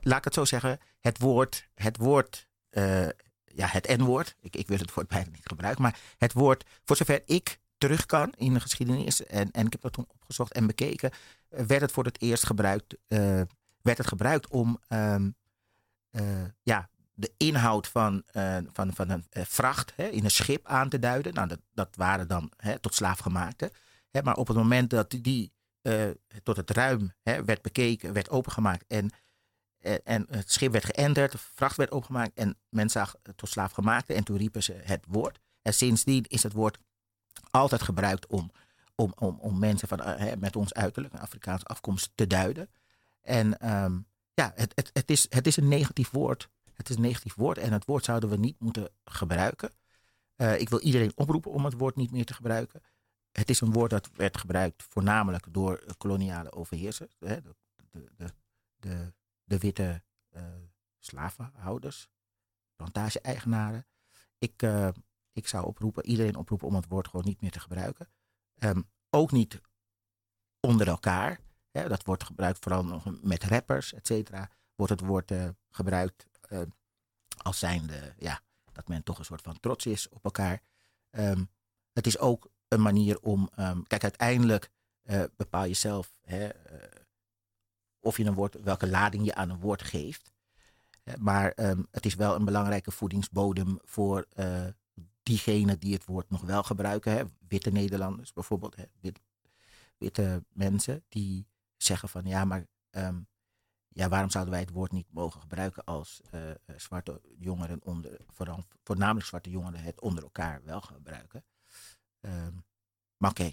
laat 0.00 0.18
ik 0.18 0.24
het 0.24 0.34
zo 0.34 0.44
zeggen. 0.44 0.78
Het 1.00 1.18
woord, 1.18 1.68
het 1.74 1.96
woord, 1.96 2.48
eh, 2.70 3.08
ja, 3.54 3.66
het 3.66 3.96
N-woord. 3.96 4.36
Ik, 4.40 4.56
ik 4.56 4.68
wil 4.68 4.78
het 4.78 4.94
woord 4.94 5.08
bijna 5.08 5.30
niet 5.30 5.46
gebruiken, 5.48 5.82
maar 5.82 5.98
het 6.18 6.32
woord, 6.32 6.64
voor 6.84 6.96
zover 6.96 7.22
ik 7.26 7.58
terug 7.78 8.06
kan 8.06 8.32
in 8.36 8.54
de 8.54 8.60
geschiedenis, 8.60 9.26
en, 9.26 9.50
en 9.50 9.66
ik 9.66 9.72
heb 9.72 9.80
dat 9.80 9.92
toen 9.92 10.08
opgezocht 10.08 10.52
en 10.52 10.66
bekeken, 10.66 11.10
eh, 11.48 11.64
werd 11.64 11.80
het 11.80 11.92
voor 11.92 12.04
het 12.04 12.20
eerst 12.20 12.46
gebruikt, 12.46 12.96
eh, 13.08 13.40
werd 13.82 13.98
het 13.98 14.06
gebruikt 14.06 14.48
om, 14.48 14.78
ehm, 14.88 15.30
eh, 16.10 16.44
ja, 16.62 16.88
de 17.16 17.32
inhoud 17.36 17.88
van, 17.88 18.22
van, 18.72 18.94
van 18.94 19.10
een 19.10 19.24
vracht 19.30 19.92
hè, 19.96 20.06
in 20.06 20.24
een 20.24 20.30
schip 20.30 20.66
aan 20.66 20.88
te 20.88 20.98
duiden. 20.98 21.34
Nou, 21.34 21.48
dat, 21.48 21.60
dat 21.72 21.96
waren 21.96 22.28
dan 22.28 22.52
hè, 22.56 22.78
tot 22.78 22.94
slaafgemaakte. 22.94 23.72
Hè, 24.10 24.22
maar 24.22 24.36
op 24.36 24.46
het 24.46 24.56
moment 24.56 24.90
dat 24.90 25.10
die 25.20 25.52
tot 26.42 26.56
het 26.56 26.70
ruim 26.70 27.12
hè, 27.22 27.44
werd 27.44 27.62
bekeken, 27.62 28.12
werd 28.12 28.30
opengemaakt 28.30 28.84
en, 28.86 29.10
en, 29.84 30.00
en 30.04 30.26
het 30.30 30.52
schip 30.52 30.72
werd 30.72 30.84
geënterd, 30.84 31.32
de 31.32 31.38
vracht 31.38 31.76
werd 31.76 31.90
opengemaakt 31.90 32.34
en 32.34 32.58
men 32.68 32.90
zag 32.90 33.16
tot 33.36 33.48
slaafgemaakte 33.48 34.14
en 34.14 34.24
toen 34.24 34.36
riepen 34.36 34.62
ze 34.62 34.72
het 34.72 35.04
woord. 35.08 35.40
En 35.62 35.74
sindsdien 35.74 36.24
is 36.28 36.42
het 36.42 36.52
woord 36.52 36.78
altijd 37.50 37.82
gebruikt 37.82 38.26
om, 38.26 38.50
om, 38.94 39.12
om, 39.18 39.38
om 39.40 39.58
mensen 39.58 39.88
van, 39.88 40.02
eh, 40.02 40.18
hè, 40.18 40.36
met 40.36 40.56
ons 40.56 40.74
uiterlijk, 40.74 41.14
Afrikaanse 41.14 41.64
afkomst, 41.64 42.10
te 42.14 42.26
duiden. 42.26 42.70
En 43.22 43.58
ehm, 43.58 43.98
ja, 44.34 44.52
het, 44.54 44.72
het, 44.74 44.90
het, 44.92 45.10
is, 45.10 45.26
het 45.28 45.46
is 45.46 45.56
een 45.56 45.68
negatief 45.68 46.10
woord. 46.10 46.48
Het 46.74 46.88
is 46.88 46.96
een 46.96 47.02
negatief 47.02 47.34
woord 47.34 47.58
en 47.58 47.72
het 47.72 47.84
woord 47.84 48.04
zouden 48.04 48.28
we 48.28 48.36
niet 48.36 48.60
moeten 48.60 48.88
gebruiken. 49.04 49.70
Eh, 50.36 50.60
ik 50.60 50.68
wil 50.68 50.80
iedereen 50.80 51.12
oproepen 51.14 51.50
om 51.50 51.64
het 51.64 51.74
woord 51.74 51.96
niet 51.96 52.10
meer 52.10 52.24
te 52.24 52.34
gebruiken. 52.34 52.82
Het 53.32 53.50
is 53.50 53.60
een 53.60 53.72
woord 53.72 53.90
dat 53.90 54.10
werd 54.14 54.36
gebruikt 54.36 54.82
voornamelijk 54.88 55.46
door 55.50 55.84
koloniale 55.98 56.52
overheersers. 56.52 57.16
Hè, 57.18 57.40
de, 57.40 57.54
de, 57.90 58.10
de, 58.16 58.32
de, 58.76 59.12
de 59.44 59.58
witte 59.58 60.02
uh, 60.30 60.42
slavenhouders, 60.98 62.08
plantage-eigenaren. 62.76 63.86
Ik, 64.38 64.62
uh, 64.62 64.88
ik 65.32 65.48
zou 65.48 65.66
oproepen, 65.66 66.06
iedereen 66.06 66.36
oproepen 66.36 66.68
om 66.68 66.74
het 66.74 66.88
woord 66.88 67.08
gewoon 67.08 67.26
niet 67.26 67.40
meer 67.40 67.50
te 67.50 67.60
gebruiken. 67.60 68.08
Um, 68.58 68.90
ook 69.10 69.32
niet 69.32 69.60
onder 70.60 70.88
elkaar. 70.88 71.40
Hè, 71.70 71.88
dat 71.88 72.04
wordt 72.04 72.24
gebruikt 72.24 72.58
vooral 72.58 72.84
nog 72.84 73.22
met 73.22 73.44
rappers, 73.44 73.92
et 73.92 74.06
cetera. 74.06 74.50
Wordt 74.74 74.92
het 74.92 75.00
woord 75.00 75.30
uh, 75.30 75.48
gebruikt 75.70 76.26
als 77.42 77.58
zijnde, 77.58 78.14
ja, 78.18 78.40
dat 78.72 78.88
men 78.88 79.02
toch 79.02 79.18
een 79.18 79.24
soort 79.24 79.42
van 79.42 79.60
trots 79.60 79.86
is 79.86 80.08
op 80.08 80.24
elkaar. 80.24 80.62
Um, 81.10 81.50
het 81.92 82.06
is 82.06 82.18
ook 82.18 82.50
een 82.68 82.82
manier 82.82 83.20
om. 83.20 83.50
Um, 83.58 83.86
kijk, 83.86 84.02
uiteindelijk 84.02 84.70
bepaal 85.36 85.64
je 85.64 85.74
zelf 85.74 86.18
of 88.04 88.16
je 88.16 88.24
een 88.24 88.34
woord, 88.34 88.56
welke 88.62 88.88
lading 88.88 89.24
je 89.24 89.34
aan 89.34 89.50
een 89.50 89.60
woord 89.60 89.82
geeft. 89.82 90.32
maar 91.18 91.52
um, 91.56 91.86
het 91.90 92.06
is 92.06 92.14
wel 92.14 92.34
een 92.34 92.44
belangrijke 92.44 92.90
voedingsbodem 92.90 93.78
voor 93.82 94.26
uh, 94.34 94.66
diegenen 95.22 95.78
die 95.78 95.92
het 95.92 96.04
woord 96.04 96.30
nog 96.30 96.40
wel 96.40 96.62
gebruiken. 96.62 97.12
Hè. 97.12 97.22
Witte 97.48 97.70
Nederlanders 97.70 98.32
bijvoorbeeld, 98.32 98.76
hè, 98.76 98.84
wit, 99.00 99.20
witte 99.98 100.44
mensen 100.52 101.04
die 101.08 101.46
zeggen 101.76 102.08
van 102.08 102.24
ja, 102.24 102.44
maar 102.44 102.66
um, 102.90 103.26
ja, 103.88 104.08
waarom 104.08 104.30
zouden 104.30 104.52
wij 104.52 104.62
het 104.62 104.72
woord 104.72 104.92
niet 104.92 105.12
mogen 105.12 105.40
gebruiken 105.40 105.84
als 105.84 106.20
zwarte 106.76 107.20
jongeren, 107.38 107.80
onder, 107.84 108.20
voornamelijk 108.82 109.26
zwarte 109.26 109.50
jongeren, 109.50 109.82
het 109.82 110.00
onder 110.00 110.22
elkaar 110.22 110.64
wel 110.64 110.80
gebruiken. 110.80 111.44
Um, 112.20 112.64
maar 113.16 113.30
oké, 113.30 113.52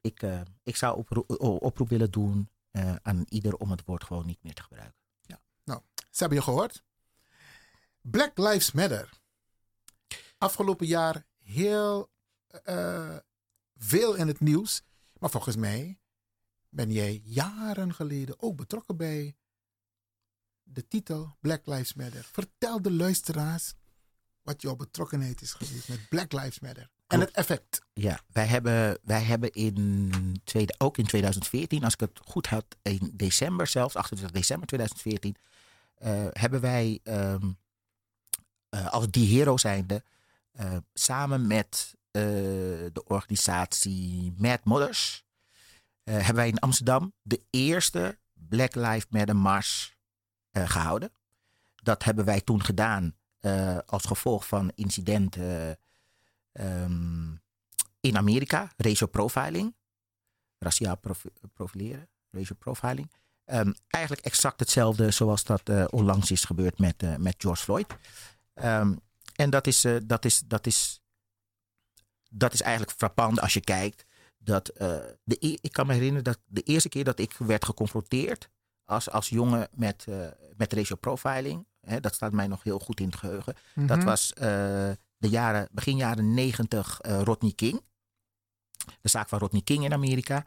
ik, 0.00 0.22
ik 0.62 0.76
zou 0.76 1.04
oproep 1.38 1.88
willen 1.88 2.10
doen 2.10 2.48
uh, 2.72 2.94
aan 3.02 3.24
ieder 3.28 3.56
om 3.56 3.70
het 3.70 3.84
woord 3.84 4.04
gewoon 4.04 4.26
niet 4.26 4.42
meer 4.42 4.54
te 4.54 4.62
gebruiken. 4.62 5.00
Ja, 5.20 5.40
nou, 5.64 5.82
ze 5.96 6.18
hebben 6.18 6.38
je 6.38 6.44
gehoord. 6.44 6.84
Black 8.00 8.38
Lives 8.38 8.72
Matter. 8.72 9.20
Afgelopen 10.38 10.86
jaar 10.86 11.26
heel 11.38 12.10
uh, 12.64 13.16
veel 13.76 14.14
in 14.14 14.26
het 14.26 14.40
nieuws. 14.40 14.82
Maar 15.18 15.30
volgens 15.30 15.56
mij 15.56 16.00
ben 16.68 16.90
jij 16.92 17.22
jaren 17.24 17.94
geleden 17.94 18.42
ook 18.42 18.56
betrokken 18.56 18.96
bij 18.96 19.36
de 20.62 20.88
titel 20.88 21.36
Black 21.40 21.66
Lives 21.66 21.94
Matter. 21.94 22.24
Vertel 22.24 22.82
de 22.82 22.92
luisteraars 22.92 23.74
wat 24.42 24.62
jouw 24.62 24.76
betrokkenheid 24.76 25.40
is 25.40 25.52
geweest 25.52 25.88
met 25.88 26.08
Black 26.08 26.32
Lives 26.32 26.60
Matter. 26.60 26.90
En 27.12 27.20
het 27.20 27.30
effect. 27.30 27.82
Ja, 27.92 28.20
wij 28.32 28.46
hebben, 28.46 28.98
wij 29.02 29.22
hebben 29.22 29.52
in 29.52 30.12
tweede, 30.44 30.74
ook 30.78 30.98
in 30.98 31.06
2014, 31.06 31.84
als 31.84 31.92
ik 31.92 32.00
het 32.00 32.20
goed 32.24 32.46
had, 32.46 32.64
in 32.82 33.10
december 33.14 33.66
zelfs, 33.66 33.96
28 33.96 34.36
december 34.36 34.66
2014, 34.66 35.36
uh, 36.02 36.26
hebben 36.32 36.60
wij 36.60 37.00
um, 37.04 37.58
uh, 38.70 38.92
als 38.92 39.10
die 39.10 39.36
hero 39.36 39.56
zijnde, 39.56 40.02
uh, 40.60 40.76
samen 40.94 41.46
met 41.46 41.94
de 42.12 43.02
organisatie 43.04 44.34
Mad 44.36 44.64
Mothers, 44.64 45.24
hebben 46.04 46.34
wij 46.34 46.48
in 46.48 46.58
Amsterdam 46.58 47.12
de 47.22 47.42
eerste 47.50 48.18
Black 48.32 48.74
Lives 48.74 49.06
Matter 49.08 49.36
Mars 49.36 49.96
gehouden. 50.52 51.12
Dat 51.74 52.04
hebben 52.04 52.24
wij 52.24 52.40
toen 52.40 52.64
gedaan 52.64 53.16
als 53.86 54.04
gevolg 54.04 54.46
van 54.46 54.72
incidenten 54.74 55.78
um, 56.52 57.40
in 58.00 58.16
Amerika, 58.16 58.72
racial 58.76 59.08
profiling, 59.08 59.74
raciaal 60.58 60.96
profi 60.96 61.28
profileren, 61.52 62.08
racial 62.30 62.56
profiling. 62.56 63.10
Um, 63.44 63.74
eigenlijk 63.88 64.26
exact 64.26 64.60
hetzelfde 64.60 65.10
zoals 65.10 65.44
dat 65.44 65.68
uh, 65.68 65.84
onlangs 65.90 66.30
is 66.30 66.44
gebeurd 66.44 66.78
met, 66.78 67.02
uh, 67.02 67.16
met 67.16 67.34
George 67.38 67.62
Floyd. 67.62 67.86
Um, 68.54 69.00
en 69.34 69.50
dat 69.50 69.66
is, 69.66 69.84
uh, 69.84 69.96
dat, 70.04 70.24
is, 70.24 70.42
dat, 70.46 70.66
is, 70.66 71.02
dat 72.30 72.52
is 72.52 72.62
eigenlijk 72.62 72.96
frappant 72.96 73.40
als 73.40 73.52
je 73.52 73.60
kijkt. 73.60 74.04
Dat, 74.38 74.66
de, 75.24 75.36
e-, 75.38 75.58
ik 75.60 75.72
kan 75.72 75.86
me 75.86 75.92
herinneren 75.92 76.24
dat 76.24 76.38
de 76.44 76.62
eerste 76.62 76.88
keer 76.88 77.04
dat 77.04 77.18
ik 77.18 77.32
werd 77.32 77.64
geconfronteerd 77.64 78.48
als, 78.84 79.10
als 79.10 79.28
jongen 79.28 79.68
met, 79.72 80.06
met 80.56 80.72
racial 80.72 80.98
profiling. 80.98 81.66
Hè, 81.80 82.00
dat 82.00 82.14
staat 82.14 82.32
mij 82.32 82.46
nog 82.46 82.62
heel 82.62 82.78
goed 82.78 83.00
in 83.00 83.06
het 83.06 83.16
geheugen. 83.16 83.54
Mm 83.56 83.72
-hmm. 83.74 83.86
Dat 83.86 84.04
was 84.04 84.32
de 85.22 85.28
jaren, 85.28 85.68
begin 85.72 85.96
jaren 85.96 86.34
negentig 86.34 86.98
uh, 87.02 87.22
Rodney 87.22 87.52
King. 87.52 87.82
De 89.00 89.08
zaak 89.08 89.28
van 89.28 89.38
Rodney 89.38 89.62
King 89.62 89.84
in 89.84 89.92
Amerika. 89.92 90.46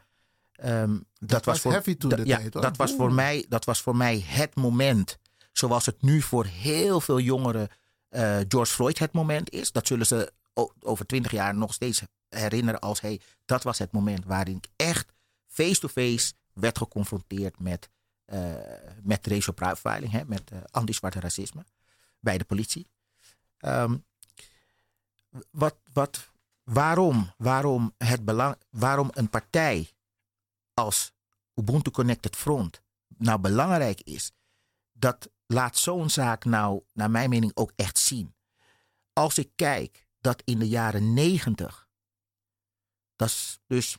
Um, 0.64 1.06
dat, 1.18 1.28
dat, 1.28 1.44
was, 1.44 1.60
voor, 1.60 1.72
heavy 1.72 1.96
toen 1.96 2.10
de 2.10 2.24
ja, 2.24 2.36
tijd. 2.36 2.52
Dat 2.52 2.76
was, 2.76 2.92
voor 2.92 3.12
mij, 3.12 3.46
dat 3.48 3.64
was 3.64 3.80
voor 3.80 3.96
mij 3.96 4.24
het 4.26 4.54
moment, 4.54 5.18
zoals 5.52 5.86
het 5.86 6.02
nu 6.02 6.22
voor 6.22 6.44
heel 6.44 7.00
veel 7.00 7.20
jongeren 7.20 7.68
uh, 8.10 8.38
George 8.48 8.72
Floyd 8.72 8.98
het 8.98 9.12
moment 9.12 9.50
is. 9.50 9.72
Dat 9.72 9.86
zullen 9.86 10.06
ze 10.06 10.32
over 10.80 11.06
twintig 11.06 11.32
jaar 11.32 11.54
nog 11.54 11.74
steeds 11.74 12.02
herinneren 12.28 12.80
als 12.80 13.00
hey, 13.00 13.20
dat 13.44 13.62
was 13.62 13.78
het 13.78 13.92
moment 13.92 14.24
waarin 14.24 14.56
ik 14.56 14.66
echt 14.76 15.12
face-to-face 15.46 16.32
werd 16.52 16.78
geconfronteerd 16.78 17.58
met, 17.58 17.88
uh, 18.26 18.54
met 19.02 19.26
racial 19.26 19.54
profiling, 19.54 20.12
hè, 20.12 20.24
met 20.24 20.50
uh, 20.52 20.58
anti-zwarte 20.70 21.20
racisme 21.20 21.64
bij 22.20 22.38
de 22.38 22.44
politie. 22.44 22.88
Um, 23.60 24.04
wat, 25.50 25.76
wat, 25.92 26.32
waarom, 26.62 27.32
waarom, 27.36 27.94
het 27.98 28.24
belang, 28.24 28.56
waarom 28.70 29.10
een 29.12 29.30
partij 29.30 29.90
als 30.74 31.12
Ubuntu 31.54 31.90
Connected 31.90 32.36
Front 32.36 32.82
nou 33.18 33.40
belangrijk 33.40 34.00
is, 34.00 34.32
dat 34.92 35.30
laat 35.46 35.76
zo'n 35.76 36.10
zaak 36.10 36.44
nou, 36.44 36.82
naar 36.92 37.10
mijn 37.10 37.30
mening, 37.30 37.52
ook 37.54 37.72
echt 37.76 37.98
zien. 37.98 38.34
Als 39.12 39.38
ik 39.38 39.50
kijk 39.54 40.06
dat 40.20 40.42
in 40.44 40.58
de 40.58 40.68
jaren 40.68 41.14
90, 41.14 41.88
dat 43.16 43.28
is 43.28 43.58
dus 43.66 43.96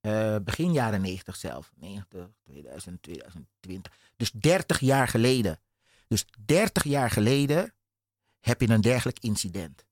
uh, 0.00 0.36
begin 0.44 0.72
jaren 0.72 1.00
90 1.00 1.36
zelf, 1.36 1.72
90, 1.76 2.28
2000, 2.44 3.02
2020, 3.02 3.92
dus 4.16 4.30
30 4.30 4.80
jaar 4.80 5.08
geleden. 5.08 5.60
Dus 6.08 6.24
30 6.44 6.84
jaar 6.84 7.10
geleden 7.10 7.74
heb 8.40 8.60
je 8.60 8.68
een 8.68 8.80
dergelijk 8.80 9.18
incident. 9.18 9.86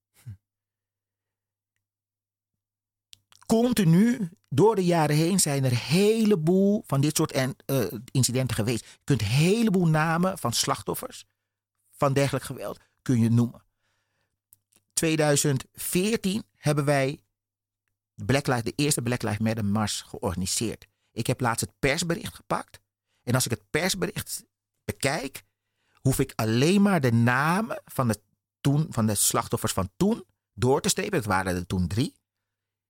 Continu 3.47 4.31
door 4.49 4.75
de 4.75 4.85
jaren 4.85 5.17
heen 5.17 5.41
zijn 5.41 5.65
er 5.65 5.71
een 5.71 5.77
heleboel 5.77 6.85
van 6.87 7.01
dit 7.01 7.17
soort 7.17 7.33
en, 7.33 7.57
uh, 7.67 7.87
incidenten 8.11 8.57
geweest. 8.57 8.85
Je 8.85 8.99
kunt 9.05 9.21
een 9.21 9.27
heleboel 9.27 9.87
namen 9.87 10.39
van 10.39 10.53
slachtoffers 10.53 11.25
van 11.91 12.13
dergelijk 12.13 12.45
geweld 12.45 12.79
kun 13.03 13.21
je 13.21 13.31
noemen. 13.31 13.65
2014 14.93 16.45
hebben 16.57 16.85
wij 16.85 17.21
Black 18.15 18.47
Lives, 18.47 18.63
de 18.63 18.73
eerste 18.77 19.03
Black 19.03 19.23
Lives 19.23 19.39
Matter 19.39 19.65
Mars 19.65 20.01
georganiseerd. 20.03 20.87
Ik 21.13 21.27
heb 21.27 21.41
laatst 21.41 21.61
het 21.61 21.73
persbericht 21.79 22.35
gepakt. 22.35 22.81
En 23.23 23.35
als 23.35 23.45
ik 23.45 23.51
het 23.51 23.71
persbericht 23.71 24.45
bekijk, 24.85 25.43
hoef 26.01 26.19
ik 26.19 26.33
alleen 26.35 26.83
maar 26.83 27.01
de 27.01 27.13
namen 27.13 27.83
van 27.85 28.09
de, 28.09 28.21
toen, 28.61 28.87
van 28.91 29.07
de 29.07 29.15
slachtoffers 29.15 29.73
van 29.73 29.91
toen 29.97 30.25
door 30.55 30.81
te 30.81 30.89
strepen. 30.89 31.19
Het 31.19 31.27
waren 31.27 31.57
er 31.57 31.67
toen 31.67 31.87
drie. 31.87 32.15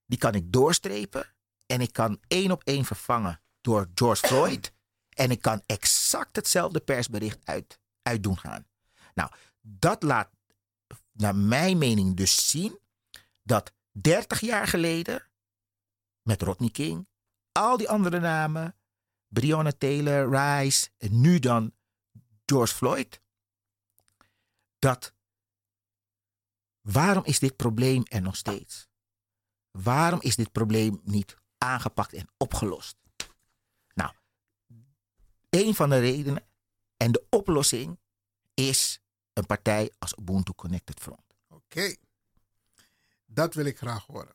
Die 0.07 0.19
kan 0.19 0.35
ik 0.35 0.53
doorstrepen 0.53 1.35
en 1.66 1.81
ik 1.81 1.92
kan 1.92 2.21
één 2.29 2.51
op 2.51 2.64
één 2.64 2.85
vervangen 2.85 3.40
door 3.61 3.90
George 3.95 4.27
Floyd. 4.27 4.71
En 5.16 5.31
ik 5.31 5.40
kan 5.40 5.62
exact 5.66 6.37
hetzelfde 6.37 6.81
persbericht 6.81 7.38
uit, 7.45 7.81
uit 8.03 8.23
doen 8.23 8.38
gaan. 8.38 8.66
Nou, 9.14 9.31
dat 9.61 10.03
laat 10.03 10.31
naar 11.12 11.37
mijn 11.37 11.79
mening 11.79 12.16
dus 12.16 12.49
zien 12.49 12.79
dat 13.42 13.73
30 13.90 14.40
jaar 14.40 14.66
geleden 14.66 15.29
met 16.23 16.42
Rodney 16.42 16.71
King, 16.71 17.09
al 17.53 17.77
die 17.77 17.88
andere 17.88 18.21
namen, 18.21 18.77
Breonna 19.29 19.73
Taylor, 19.73 20.31
Rice 20.31 20.90
en 20.99 21.21
nu 21.21 21.38
dan 21.38 21.75
George 22.45 22.75
Floyd, 22.75 23.21
dat 24.79 25.14
waarom 26.81 27.25
is 27.25 27.38
dit 27.38 27.57
probleem 27.57 28.03
er 28.05 28.23
nog 28.23 28.37
steeds? 28.37 28.86
Waarom 29.83 30.21
is 30.23 30.37
dit 30.37 30.53
probleem 30.53 31.01
niet 31.05 31.37
aangepakt 31.59 32.12
en 32.12 32.29
opgelost. 32.37 32.97
Nou, 33.95 34.12
een 35.51 35.75
van 35.75 35.89
de 35.91 35.99
redenen 35.99 36.45
en 36.97 37.12
de 37.12 37.27
oplossing 37.31 37.99
is 38.55 39.01
een 39.33 39.47
partij 39.47 39.91
als 39.99 40.15
Ubuntu 40.19 40.53
Connected 40.53 41.01
Front. 41.01 41.21
Oké, 41.49 41.95
dat 43.27 43.55
wil 43.55 43.65
ik 43.65 43.77
graag 43.79 44.07
horen. 44.07 44.35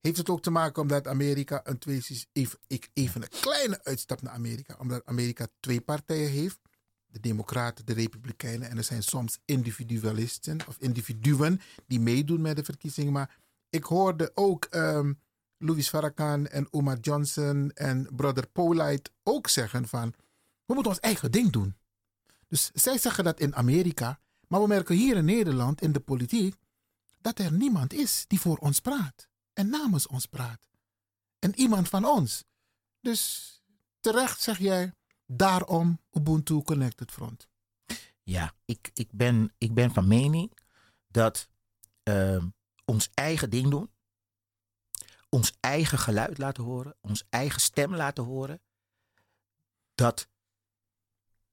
Heeft 0.00 0.16
het 0.16 0.28
ook 0.28 0.42
te 0.42 0.50
maken 0.50 0.82
omdat 0.82 1.06
Amerika 1.06 1.60
een 1.64 1.78
twee 1.78 2.02
even, 2.32 2.58
ik- 2.66 2.90
even 2.94 3.22
een 3.22 3.28
kleine 3.40 3.84
uitstap 3.84 4.22
naar 4.22 4.32
Amerika, 4.32 4.76
omdat 4.78 5.06
Amerika 5.06 5.46
twee 5.60 5.80
partijen 5.80 6.30
heeft, 6.30 6.58
de 7.06 7.20
Democraten, 7.20 7.86
de 7.86 7.92
Republikeinen 7.92 8.70
en 8.70 8.76
er 8.76 8.84
zijn 8.84 9.02
soms 9.02 9.38
individualisten 9.44 10.66
of 10.66 10.76
individuen 10.78 11.60
die 11.86 12.00
meedoen 12.00 12.40
met 12.40 12.56
de 12.56 12.64
verkiezingen. 12.64 13.12
Maar 13.12 13.36
ik 13.70 13.84
hoorde 13.84 14.30
ook 14.34 14.64
ehm, 14.64 15.12
Louis 15.58 15.88
Farrakhan 15.88 16.46
en 16.46 16.72
Omar 16.72 16.98
Johnson 16.98 17.70
en 17.70 18.08
brother 18.16 18.46
Polite 18.46 19.10
ook 19.22 19.48
zeggen 19.48 19.88
van 19.88 20.14
we 20.64 20.74
moeten 20.74 20.92
ons 20.92 21.00
eigen 21.00 21.32
ding 21.32 21.50
doen. 21.52 21.76
Dus 22.48 22.70
zij 22.74 22.98
zeggen 22.98 23.24
dat 23.24 23.40
in 23.40 23.54
Amerika, 23.54 24.20
maar 24.48 24.60
we 24.60 24.66
merken 24.66 24.96
hier 24.96 25.16
in 25.16 25.24
Nederland 25.24 25.80
in 25.80 25.92
de 25.92 26.00
politiek 26.00 26.56
dat 27.20 27.38
er 27.38 27.52
niemand 27.52 27.92
is 27.92 28.24
die 28.26 28.40
voor 28.40 28.56
ons 28.56 28.80
praat 28.80 29.28
en 29.52 29.68
namens 29.68 30.06
ons 30.06 30.26
praat. 30.26 30.68
En 31.38 31.54
iemand 31.54 31.88
van 31.88 32.04
ons. 32.04 32.44
Dus 33.00 33.52
terecht 34.00 34.40
zeg 34.40 34.58
jij, 34.58 34.94
daarom 35.26 36.00
Ubuntu 36.10 36.62
Connected 36.62 37.10
Front. 37.10 37.48
Ja, 38.22 38.54
ik, 38.64 38.90
ik, 38.94 39.08
ben, 39.12 39.54
ik 39.58 39.74
ben 39.74 39.90
van 39.90 40.08
mening 40.08 40.58
dat 41.08 41.48
ehm, 42.02 42.46
ons 42.88 43.10
eigen 43.14 43.50
ding 43.50 43.70
doen, 43.70 43.90
ons 45.28 45.52
eigen 45.60 45.98
geluid 45.98 46.38
laten 46.38 46.64
horen, 46.64 46.96
ons 47.00 47.24
eigen 47.28 47.60
stem 47.60 47.94
laten 47.94 48.24
horen, 48.24 48.60
dat 49.94 50.28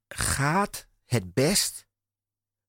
gaat 0.08 0.86
het 1.04 1.34
best 1.34 1.86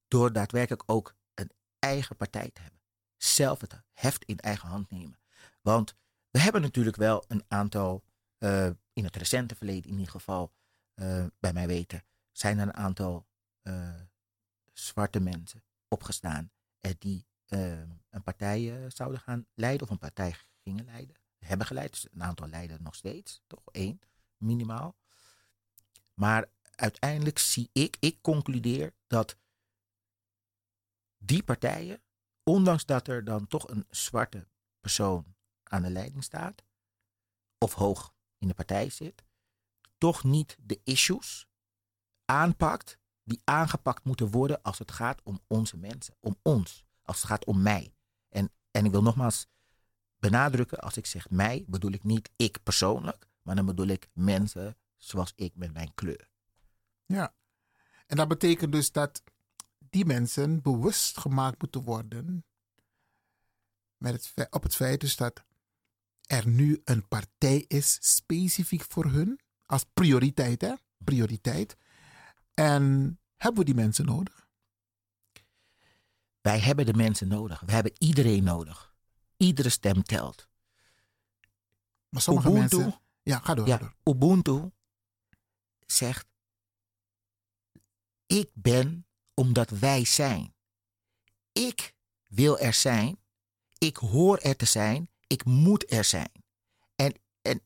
door 0.07 0.33
daadwerkelijk 0.33 0.83
ook 0.85 1.15
een 1.33 1.51
eigen 1.79 2.15
partij 2.15 2.49
te 2.53 2.61
hebben. 2.61 2.79
Zelf 3.17 3.61
het 3.61 3.81
heft 3.93 4.25
in 4.25 4.37
eigen 4.37 4.69
hand 4.69 4.89
nemen. 4.89 5.19
Want 5.61 5.95
we 6.29 6.39
hebben 6.39 6.61
natuurlijk 6.61 6.97
wel 6.97 7.23
een 7.27 7.43
aantal, 7.47 8.03
eh, 8.37 8.69
in 8.93 9.03
het 9.03 9.15
recente 9.15 9.55
verleden 9.55 9.89
in 9.89 9.97
ieder 9.97 10.11
geval, 10.11 10.53
eh, 10.93 11.25
bij 11.39 11.53
mij 11.53 11.67
weten, 11.67 12.03
zijn 12.31 12.57
er 12.57 12.67
een 12.67 12.73
aantal 12.73 13.27
eh, 13.61 14.01
zwarte 14.73 15.19
mensen 15.19 15.63
opgestaan 15.87 16.51
die 16.97 17.27
een 17.47 18.23
partij 18.23 18.83
eh, 18.83 18.89
zouden 18.89 19.19
gaan 19.19 19.45
leiden 19.53 19.87
of 19.87 19.89
een 19.89 19.97
partij 19.97 20.35
gingen 20.63 20.85
leiden. 20.85 21.15
Hebben 21.39 21.67
geleid, 21.67 21.91
dus 21.91 22.07
een 22.11 22.23
aantal 22.23 22.47
leiden 22.47 22.83
nog 22.83 22.95
steeds, 22.95 23.41
toch 23.47 23.63
één 23.71 23.99
minimaal. 24.37 24.95
Maar 26.13 26.49
uiteindelijk 26.75 27.39
zie 27.39 27.69
ik, 27.73 27.97
ik 27.99 28.21
concludeer 28.21 28.93
dat 29.07 29.37
die 31.17 31.43
partijen, 31.43 32.01
ondanks 32.43 32.85
dat 32.85 33.07
er 33.07 33.23
dan 33.23 33.47
toch 33.47 33.69
een 33.69 33.85
zwarte 33.89 34.47
persoon 34.79 35.35
aan 35.63 35.81
de 35.81 35.89
leiding 35.89 36.23
staat, 36.23 36.63
of 37.57 37.73
hoog 37.73 38.13
in 38.37 38.47
de 38.47 38.53
partij 38.53 38.89
zit, 38.89 39.23
toch 39.97 40.23
niet 40.23 40.57
de 40.61 40.81
issues 40.83 41.47
aanpakt 42.25 42.99
die 43.23 43.41
aangepakt 43.43 44.03
moeten 44.03 44.31
worden 44.31 44.61
als 44.61 44.79
het 44.79 44.91
gaat 44.91 45.21
om 45.23 45.39
onze 45.47 45.77
mensen, 45.77 46.15
om 46.19 46.37
ons, 46.41 46.85
als 47.07 47.17
het 47.17 47.25
gaat 47.25 47.45
om 47.45 47.61
mij. 47.61 47.93
En, 48.29 48.51
en 48.71 48.85
ik 48.85 48.91
wil 48.91 49.01
nogmaals 49.01 49.47
benadrukken, 50.19 50.79
als 50.79 50.97
ik 50.97 51.05
zeg 51.05 51.29
mij, 51.29 51.65
bedoel 51.67 51.91
ik 51.91 52.03
niet 52.03 52.29
ik 52.35 52.63
persoonlijk, 52.63 53.27
maar 53.41 53.55
dan 53.55 53.65
bedoel 53.65 53.87
ik 53.87 54.09
mensen 54.13 54.77
zoals 54.95 55.33
ik 55.35 55.55
met 55.55 55.73
mijn 55.73 55.93
kleur. 55.93 56.29
Ja. 57.05 57.35
En 58.07 58.17
dat 58.17 58.27
betekent 58.27 58.71
dus 58.71 58.91
dat 58.91 59.23
die 59.89 60.05
mensen 60.05 60.61
bewust 60.61 61.17
gemaakt 61.17 61.61
moeten 61.61 61.83
worden 61.83 62.45
met 63.97 64.13
het, 64.33 64.47
op 64.49 64.63
het 64.63 64.75
feit 64.75 64.99
dus 64.99 65.15
dat 65.15 65.43
er 66.21 66.47
nu 66.47 66.81
een 66.83 67.07
partij 67.07 67.65
is 67.67 67.97
specifiek 68.01 68.83
voor 68.89 69.05
hun 69.05 69.39
als 69.65 69.85
prioriteit, 69.93 70.61
hè? 70.61 70.73
Prioriteit. 70.97 71.77
En 72.53 73.19
hebben 73.35 73.59
we 73.59 73.65
die 73.65 73.75
mensen 73.75 74.05
nodig? 74.05 74.46
Wij 76.47 76.59
hebben 76.59 76.85
de 76.85 76.93
mensen 76.93 77.27
nodig. 77.27 77.59
We 77.59 77.71
hebben 77.71 77.91
iedereen 77.97 78.43
nodig. 78.43 78.95
Iedere 79.37 79.69
stem 79.69 80.03
telt. 80.03 80.47
Maar 82.09 82.21
sommige 82.21 82.49
Ubuntu, 82.49 82.77
mensen. 82.77 83.01
Ja, 83.23 83.39
ga 83.39 83.53
door. 83.53 83.67
ga 83.67 83.71
Ja, 83.71 83.77
door. 83.77 83.95
Ubuntu 84.03 84.71
zegt: 85.85 86.27
Ik 88.25 88.49
ben 88.53 89.07
omdat 89.33 89.69
wij 89.69 90.05
zijn. 90.05 90.55
Ik 91.51 91.95
wil 92.27 92.59
er 92.59 92.73
zijn. 92.73 93.19
Ik 93.77 93.97
hoor 93.97 94.37
er 94.37 94.55
te 94.55 94.65
zijn. 94.65 95.09
Ik 95.27 95.45
moet 95.45 95.91
er 95.91 96.03
zijn. 96.03 96.31
En, 96.95 97.13
en, 97.41 97.61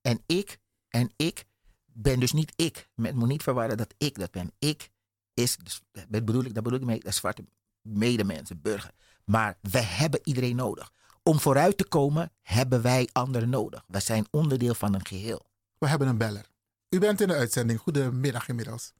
en 0.00 0.22
ik, 0.26 0.58
en 0.88 1.12
ik 1.16 1.44
ben 1.84 2.20
dus 2.20 2.32
niet 2.32 2.52
ik. 2.56 2.88
Men 2.94 3.16
moet 3.16 3.28
niet 3.28 3.42
verwarren 3.42 3.76
dat 3.76 3.94
ik 3.98 4.18
dat 4.18 4.30
ben. 4.30 4.52
Ik 4.58 4.90
is, 5.34 5.56
dus, 5.56 5.82
dat 5.92 6.24
bedoel 6.24 6.44
ik, 6.44 6.54
dat 6.54 6.62
bedoel 6.62 6.78
ik 6.78 6.84
mee, 6.84 7.00
de 7.00 7.10
zwarte 7.10 7.44
medemensen, 7.86 8.60
burger. 8.62 8.90
Maar 9.24 9.58
we 9.60 9.78
hebben 9.82 10.20
iedereen 10.24 10.56
nodig. 10.56 10.90
Om 11.22 11.38
vooruit 11.38 11.76
te 11.78 11.88
komen 11.88 12.30
hebben 12.42 12.82
wij 12.82 13.08
anderen 13.12 13.48
nodig. 13.50 13.84
We 13.88 14.00
zijn 14.00 14.26
onderdeel 14.30 14.74
van 14.74 14.94
een 14.94 15.06
geheel. 15.06 15.42
We 15.78 15.86
hebben 15.88 16.08
een 16.08 16.18
beller. 16.18 16.46
U 16.90 16.98
bent 16.98 17.20
in 17.20 17.28
de 17.28 17.34
uitzending. 17.34 17.78
Goedemiddag 17.80 18.48
inmiddels. 18.48 18.92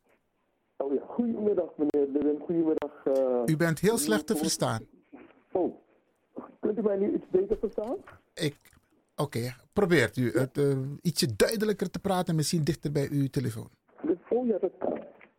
Oh 0.76 0.94
ja, 0.94 1.00
goedemiddag 1.08 1.68
meneer 1.76 2.12
Willem, 2.12 2.40
goedemiddag. 2.40 2.92
eh, 3.04 3.42
U 3.46 3.56
bent 3.56 3.78
heel 3.78 3.98
slecht 3.98 4.26
te 4.26 4.36
verstaan. 4.36 4.86
Oh, 5.52 5.74
kunt 6.60 6.78
u 6.78 6.82
mij 6.82 6.96
nu 6.96 7.14
iets 7.14 7.24
beter 7.30 7.56
verstaan? 7.58 7.96
Ik. 8.34 8.56
Oké, 9.16 9.54
probeert 9.72 10.16
u 10.16 10.30
het 10.38 10.58
eh, 10.58 10.78
ietsje 11.02 11.36
duidelijker 11.36 11.90
te 11.90 11.98
praten 11.98 12.26
en 12.28 12.34
misschien 12.36 12.64
dichter 12.64 12.92
bij 12.92 13.08
uw 13.10 13.26
telefoon. 13.26 13.68
Oh 14.28 14.46
ja, 14.46 14.58
dat 14.58 14.72
kan. 14.78 14.98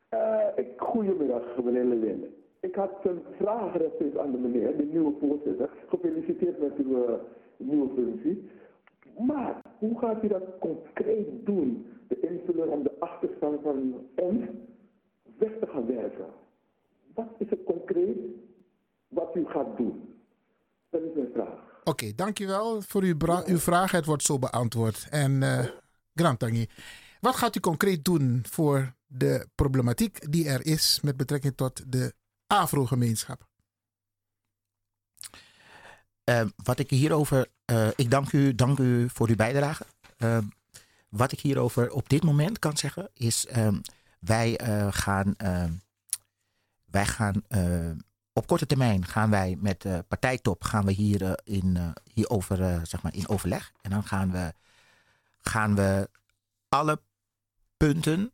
Eh, 0.10 0.48
ik, 0.56 0.68
goedemiddag 0.78 1.42
meneer 1.64 1.86
Lewin. 1.86 2.36
Ik 2.60 2.76
had 2.76 2.91
een 3.04 3.22
vraag 3.39 3.78
rechtstreeks 3.78 4.17
aan 4.17 4.32
de 4.32 4.38
meneer, 4.38 4.78
de 4.78 4.84
nieuwe 4.84 5.13
voorzitter. 5.20 5.70
Gefeliciteerd 5.88 6.60
met 6.60 6.78
uw 6.78 7.06
eh, 7.06 7.13
nieuwe 7.58 7.89
functie. 7.96 8.50
Maar 9.17 9.62
hoe 9.80 10.00
gaat 10.00 10.24
u 10.24 10.28
dat 10.28 10.43
concreet 10.60 11.46
doen? 11.46 11.86
De 12.08 12.20
invulling 12.20 12.72
om 12.72 12.84
de 12.84 13.00
achterstand 13.00 13.62
van 13.62 14.08
ons 14.15 14.46
weg 15.38 15.52
te 15.60 15.67
gaan 15.67 15.86
werken. 15.86 16.26
Wat 17.13 17.30
is 17.38 17.50
het 17.50 17.63
concreet 17.65 18.17
wat 19.08 19.36
u 19.36 19.46
gaat 19.46 19.78
doen? 19.78 20.15
Dat 20.89 21.02
is 21.02 21.13
mijn 21.15 21.30
vraag. 21.34 21.82
Oké, 21.84 22.12
dankjewel 22.15 22.82
voor 22.82 23.02
uw, 23.02 23.15
uw 23.46 23.58
vraag. 23.58 23.91
Het 23.91 24.06
wordt 24.06 24.24
zo 24.24 24.39
beantwoord. 24.39 25.08
En 25.10 25.43
eh 25.43 25.65
Grand 26.15 26.39
Tangi, 26.39 26.67
wat 27.20 27.36
gaat 27.36 27.56
u 27.56 27.60
concreet 27.60 28.06
doen 28.06 28.43
voor 28.50 28.93
de 29.08 29.48
problematiek 29.56 30.32
die 30.32 30.50
er 30.50 30.65
is 30.65 31.00
met 31.04 31.17
betrekking 31.17 31.56
tot 31.56 31.91
de 31.91 32.13
Afro-gemeenschap? 32.48 33.48
Eh, 36.24 36.46
wat 36.64 36.80
ik 36.80 36.90
hierover. 36.90 37.48
eh, 37.66 37.88
ik 37.96 38.12
dank 38.12 38.32
u, 38.32 38.56
dank 38.56 38.80
u 38.80 39.10
voor 39.10 39.28
uw 39.30 39.36
bijdrage. 39.36 39.86
Eh, 40.18 40.38
wat 41.10 41.32
ik 41.32 41.40
hierover 41.40 41.92
op 41.92 42.10
dit 42.10 42.24
moment 42.24 42.60
kan 42.60 42.78
zeggen 42.78 43.10
is. 43.14 43.46
ehm, 43.46 43.80
wij 44.20 44.58
eh, 44.58 44.88
gaan. 44.92 45.36
ehm, 45.38 45.74
wij 46.86 47.06
gaan. 47.06 47.44
eh, 47.48 47.92
op 48.34 48.48
korte 48.48 48.66
termijn 48.66 49.06
gaan 49.06 49.30
wij 49.30 49.58
met 49.60 49.86
partijtop 50.08 50.64
gaan 50.64 50.86
we 50.86 50.92
hier, 50.92 51.40
in, 51.44 51.94
hierover 52.14 52.88
zeg 52.88 53.02
maar 53.02 53.14
in 53.16 53.28
overleg. 53.30 53.71
En 53.82 53.90
dan 53.90 54.04
gaan 54.04 54.32
we, 54.32 54.54
gaan 55.42 55.76
we 55.76 56.10
alle 56.69 57.02
punten 57.78 58.34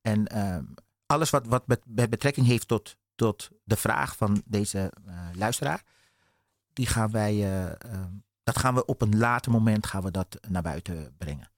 en 0.00 0.26
ehm, 0.26 0.64
alles 1.06 1.30
wat, 1.30 1.46
wat 1.46 1.66
met 1.66 2.10
betrekking 2.10 2.46
heeft 2.46 2.68
tot, 2.68 2.96
tot 3.14 3.50
de 3.64 3.76
vraag 3.76 4.16
van 4.16 4.42
deze 4.46 4.92
eh, 5.06 5.28
luisteraar 5.34 5.82
die 6.74 6.86
gaan 6.86 7.10
wij, 7.10 7.32
eh, 7.32 7.70
eh, 7.70 7.76
dat 8.42 8.58
gaan 8.58 8.74
we 8.74 8.84
op 8.84 9.02
een 9.02 9.18
later 9.18 9.50
moment 9.52 9.86
gaan 9.86 10.02
we 10.02 10.10
dat 10.10 10.38
naar 10.48 10.62
buiten 10.62 11.14
brengen. 11.18 11.50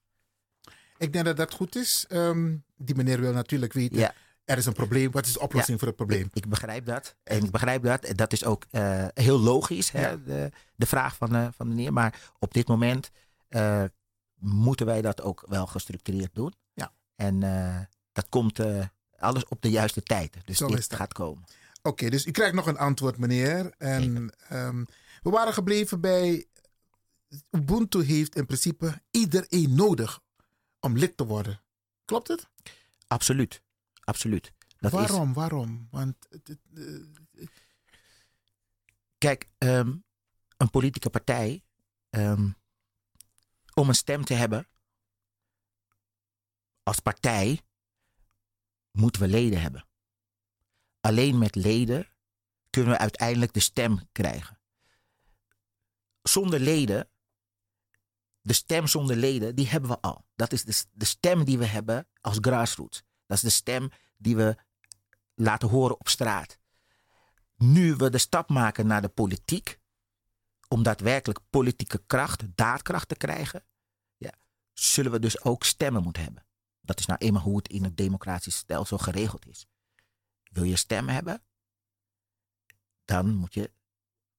Ik 0.97 1.13
denk 1.13 1.25
dat 1.25 1.37
dat 1.37 1.53
goed 1.53 1.75
is. 1.75 2.05
Ehm, 2.07 2.55
die 2.75 2.95
meneer 2.95 3.19
wil 3.19 3.33
natuurlijk 3.33 3.73
weten, 3.73 3.97
Ja. 3.97 4.13
er 4.45 4.57
is 4.57 4.65
een 4.65 4.73
probleem. 4.73 5.11
Wat 5.11 5.25
is 5.25 5.33
de 5.33 5.39
oplossing 5.39 5.71
Ja, 5.71 5.77
voor 5.77 5.87
het 5.87 5.95
probleem? 5.95 6.29
Ik 6.33 6.49
begrijp 6.49 6.85
dat. 6.85 7.15
En 7.23 7.43
ik 7.43 7.51
begrijp 7.51 7.83
dat. 7.83 8.03
En 8.03 8.15
dat 8.15 8.33
is 8.33 8.43
ook 8.45 8.65
eh, 8.69 9.07
heel 9.13 9.39
logisch, 9.39 9.91
hè, 9.91 10.09
Ja. 10.09 10.15
de, 10.25 10.51
de 10.75 10.85
vraag 10.85 11.15
van, 11.15 11.29
van 11.53 11.69
de 11.69 11.75
meneer. 11.75 11.93
Maar 11.93 12.31
op 12.39 12.53
dit 12.53 12.67
moment 12.67 13.11
moeten 14.39 14.85
wij 14.85 15.01
dat 15.01 15.21
ook 15.21 15.43
wel 15.47 15.65
gestructureerd 15.67 16.35
doen. 16.35 16.53
Ja. 16.73 16.91
En 17.15 17.39
dat 18.11 18.29
komt 18.29 18.59
alles 19.19 19.45
op 19.45 19.61
de 19.61 19.69
juiste 19.69 20.03
tijd. 20.03 20.37
Dus 20.45 20.57
Zo 20.57 20.67
dit 20.67 20.93
gaat 20.93 21.13
komen. 21.13 21.43
Oké, 21.81 22.09
dus 22.09 22.25
u 22.25 22.31
krijgt 22.31 22.53
nog 22.55 22.65
een 22.67 22.77
antwoord, 22.77 23.17
meneer. 23.17 23.73
En 23.77 24.33
ehm, 24.49 24.83
we 25.21 25.29
waren 25.29 25.53
gebleven 25.53 26.01
bij 26.01 26.45
Ubuntu 27.51 28.03
heeft 28.03 28.35
in 28.35 28.45
principe 28.45 29.01
iedereen 29.11 29.75
nodig 29.75 30.19
om 30.79 30.97
lid 30.97 31.17
te 31.17 31.25
worden. 31.25 31.61
Klopt 32.05 32.27
het? 32.27 32.47
Absoluut. 33.07 33.61
Absoluut. 34.03 34.51
Dat 34.77 34.91
is- 34.93 34.97
waarom? 34.99 35.33
Waarom? 35.33 35.87
Want 35.91 36.15
eh, 36.75 37.45
Kijk, 39.17 39.49
ehm, 39.57 39.95
een 40.57 40.69
politieke 40.69 41.09
partij, 41.09 41.63
ehm, 42.09 42.49
om 43.73 43.87
een 43.89 43.95
stem 43.95 44.25
te 44.25 44.33
hebben, 44.33 44.67
als 46.83 46.99
partij, 46.99 47.61
moeten 48.97 49.21
we 49.21 49.27
leden 49.27 49.61
hebben. 49.61 49.87
Alleen 50.99 51.37
met 51.37 51.55
leden 51.55 52.07
kunnen 52.69 52.91
we 52.91 52.97
uiteindelijk 52.97 53.53
de 53.53 53.59
stem 53.59 53.99
krijgen. 54.11 54.59
Zonder 56.21 56.59
leden, 56.59 57.09
de 58.41 58.53
stem 58.53 58.87
zonder 58.87 59.15
leden, 59.15 59.55
die 59.55 59.67
hebben 59.67 59.89
we 59.89 59.99
al. 59.99 60.25
Dat 60.35 60.51
is 60.51 60.63
de, 60.63 60.83
de 60.91 61.05
stem 61.05 61.43
die 61.43 61.57
we 61.57 61.65
hebben 61.65 62.07
als 62.21 62.37
grassroots. 62.41 63.03
Dat 63.25 63.37
is 63.37 63.43
de 63.43 63.49
stem 63.49 63.89
die 64.17 64.35
we 64.35 64.57
laten 65.35 65.69
horen 65.69 65.99
op 65.99 66.07
straat 66.07 66.59
nu 67.57 67.95
we 67.95 68.09
de 68.09 68.17
stap 68.17 68.49
maken 68.49 68.87
naar 68.87 69.01
de 69.01 69.07
politiek, 69.07 69.79
om 70.67 70.83
daadwerkelijk 70.83 71.39
politieke 71.49 72.03
kracht, 72.07 72.55
daadkracht 72.55 73.07
te 73.07 73.15
krijgen, 73.15 73.65
ja, 74.17 74.31
zullen 74.73 75.11
we 75.11 75.19
dus 75.19 75.43
ook 75.43 75.63
stemmen 75.63 76.03
moeten 76.03 76.23
hebben. 76.23 76.46
Dat 76.87 76.99
is 76.99 77.05
nou 77.05 77.19
eenmaal 77.19 77.41
hoe 77.41 77.57
het 77.57 77.67
in 77.67 77.83
het 77.83 77.97
democratisch 77.97 78.55
stelsel 78.55 78.97
geregeld 78.97 79.47
is. 79.47 79.65
Wil 80.51 80.63
je 80.63 80.75
stemmen 80.75 81.13
hebben, 81.13 81.41
dan 83.05 83.35
moet 83.35 83.53
je, 83.53 83.71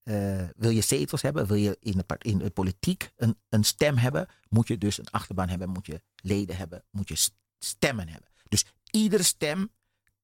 eh, 0.03 0.49
wil 0.57 0.71
je 0.71 0.81
zetels 0.81 1.23
hebben, 1.23 1.47
wil 1.47 1.57
je 1.57 1.77
in 1.81 2.03
de, 2.07 2.17
in 2.19 2.53
politiek 2.53 3.13
een, 3.17 3.39
een 3.49 3.65
stem 3.65 3.97
hebben, 3.97 4.29
moet 4.49 4.69
je 4.69 4.79
dus 4.79 4.99
een 4.99 5.11
achterban 5.11 5.49
hebben, 5.49 5.69
moet 5.69 5.87
je 5.87 6.03
leden 6.23 6.57
hebben, 6.57 6.85
moet 6.91 7.09
je 7.09 7.31
stemmen 7.59 8.09
hebben. 8.09 8.31
Dus 8.49 8.65
iedere 8.91 9.23
stem 9.23 9.73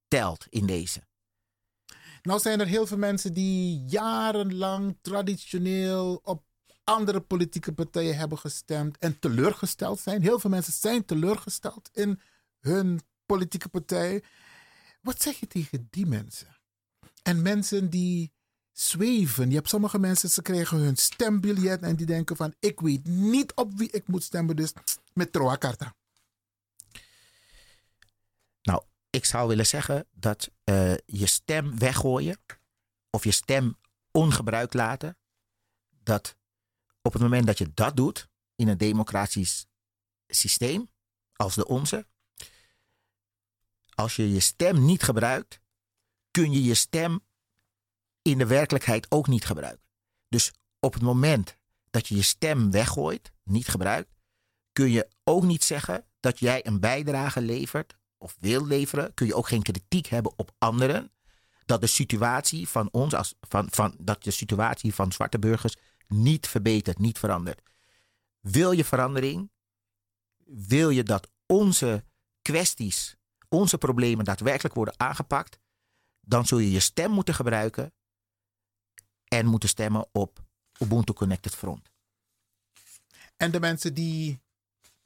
telt 0.09 0.47
in 0.49 0.67
deze. 0.67 1.03
Nou 2.23 2.41
zijn 2.41 2.61
er 2.61 2.67
heel 2.67 2.87
veel 2.87 2.99
mensen 2.99 3.33
die 3.33 3.85
jarenlang 3.85 4.99
traditioneel 5.01 6.21
op 6.23 6.45
andere 6.85 7.21
politieke 7.21 7.73
partijen 7.73 8.17
hebben 8.17 8.39
gestemd 8.39 8.99
en 8.99 9.19
teleurgesteld 9.19 10.01
zijn. 10.01 10.23
Heel 10.23 10.39
veel 10.39 10.51
mensen 10.51 10.73
zijn 10.73 11.05
teleurgesteld 11.05 11.91
in 11.93 12.21
hun 12.61 13.01
politieke 13.27 13.69
partij. 13.69 14.23
Wat 15.01 15.23
zeg 15.23 15.41
je 15.41 15.47
tegen 15.47 15.89
die 15.91 16.07
mensen? 16.07 16.57
En 17.23 17.43
mensen 17.43 17.91
die 17.91 18.33
zweven. 18.73 19.49
Je 19.49 19.55
hebt 19.55 19.69
sommige 19.69 19.99
mensen, 19.99 20.31
ze 20.31 20.43
krijgen 20.43 20.79
hun 20.79 20.97
stembiljet 20.97 21.83
en 21.83 21.97
die 21.97 22.07
denken 22.07 22.37
van 22.37 22.55
ik 22.59 22.81
weet 22.81 23.07
niet 23.07 23.55
op 23.55 23.79
wie 23.79 23.91
ik 23.91 24.07
moet 24.07 24.23
stemmen, 24.23 24.57
dus 24.57 24.73
met 25.13 25.33
Troa 25.33 25.57
Carta. 25.57 25.95
Nou, 28.63 28.83
ik 29.11 29.25
zou 29.25 29.49
willen 29.49 29.67
zeggen 29.67 30.07
dat 30.13 30.51
eh, 30.65 30.95
je 31.07 31.27
stem 31.27 31.79
weggooien 31.79 32.39
of 33.11 33.25
je 33.25 33.31
stem 33.31 33.77
ongebruikt 34.11 34.75
laten, 34.75 35.17
dat 36.03 36.37
op 37.07 37.13
het 37.13 37.23
moment 37.23 37.47
dat 37.47 37.59
je 37.59 37.75
dat 37.75 37.97
doet 37.97 38.29
in 38.55 38.69
een 38.69 38.79
democratisch 38.79 39.67
systeem 40.27 40.91
als 41.33 41.55
de 41.55 41.67
onze, 41.67 42.07
als 43.95 44.17
je 44.17 44.33
je 44.33 44.41
stem 44.41 44.85
niet 44.85 45.03
gebruikt, 45.03 45.61
kun 46.31 46.53
je 46.53 46.63
je 46.63 46.75
stem 46.75 47.21
in 48.23 48.39
de 48.39 48.47
werkelijkheid 48.47 49.07
ook 49.11 49.27
niet 49.27 49.45
gebruiken. 49.45 49.85
Dus 50.29 50.53
op 50.81 50.95
het 50.95 51.03
moment 51.03 51.57
dat 51.91 52.09
je 52.09 52.15
je 52.15 52.23
stem 52.23 52.71
weggooit, 52.71 53.33
niet 53.43 53.69
gebruikt, 53.69 54.15
kun 54.73 54.91
je 54.91 55.09
ook 55.25 55.43
niet 55.43 55.65
zeggen 55.65 56.07
dat 56.21 56.39
jij 56.39 56.67
een 56.67 56.81
bijdrage 56.81 57.41
levert 57.41 57.97
of 58.19 58.37
wil 58.41 58.67
leveren. 58.67 59.15
Kun 59.15 59.27
je 59.27 59.35
ook 59.35 59.49
geen 59.49 59.63
kritiek 59.63 60.07
hebben 60.07 60.33
op 60.37 60.55
anderen. 60.59 61.13
Dat 61.65 61.81
de 61.81 61.87
situatie 61.87 62.69
van 62.69 62.89
ons, 62.91 63.15
als, 63.15 63.35
van, 63.41 63.67
van, 63.71 63.95
dat 63.99 64.23
de 64.23 64.31
situatie 64.31 64.95
van 64.95 65.13
zwarte 65.13 65.39
burgers 65.39 65.77
niet 66.23 66.47
verbetert, 66.47 66.99
niet 66.99 67.19
verandert. 67.19 67.63
Wil 68.41 68.73
je 68.73 68.85
verandering? 68.85 69.51
Wil 70.45 70.91
je 70.91 71.03
dat 71.03 71.31
onze 71.47 72.05
kwesties, 72.43 73.17
onze 73.49 73.79
problemen 73.79 74.25
daadwerkelijk 74.25 74.75
worden 74.75 75.01
aangepakt? 75.01 75.59
Dan 76.21 76.47
zul 76.47 76.59
je 76.59 76.71
je 76.71 76.81
stem 76.81 77.11
moeten 77.11 77.35
gebruiken 77.35 77.93
en 79.25 79.47
moeten 79.47 79.69
stemmen 79.69 80.09
op 80.13 80.45
Ubuntu 80.79 81.13
Connected 81.13 81.55
Front. 81.55 81.91
En 83.37 83.51
de 83.51 83.61
mensen 83.61 83.95
die 83.95 84.43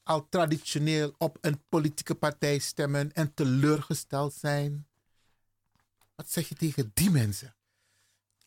al 0.03 0.29
traditioneel 0.29 1.15
op 1.19 1.39
een 1.41 1.63
politieke 1.69 2.15
partij 2.15 2.59
stemmen 2.59 3.13
en 3.13 3.35
teleurgesteld 3.35 4.35
zijn. 4.35 4.89
Wat 6.15 6.31
zeg 6.31 6.49
je 6.49 6.55
tegen 6.55 6.91
die 6.95 7.11
mensen? 7.11 7.57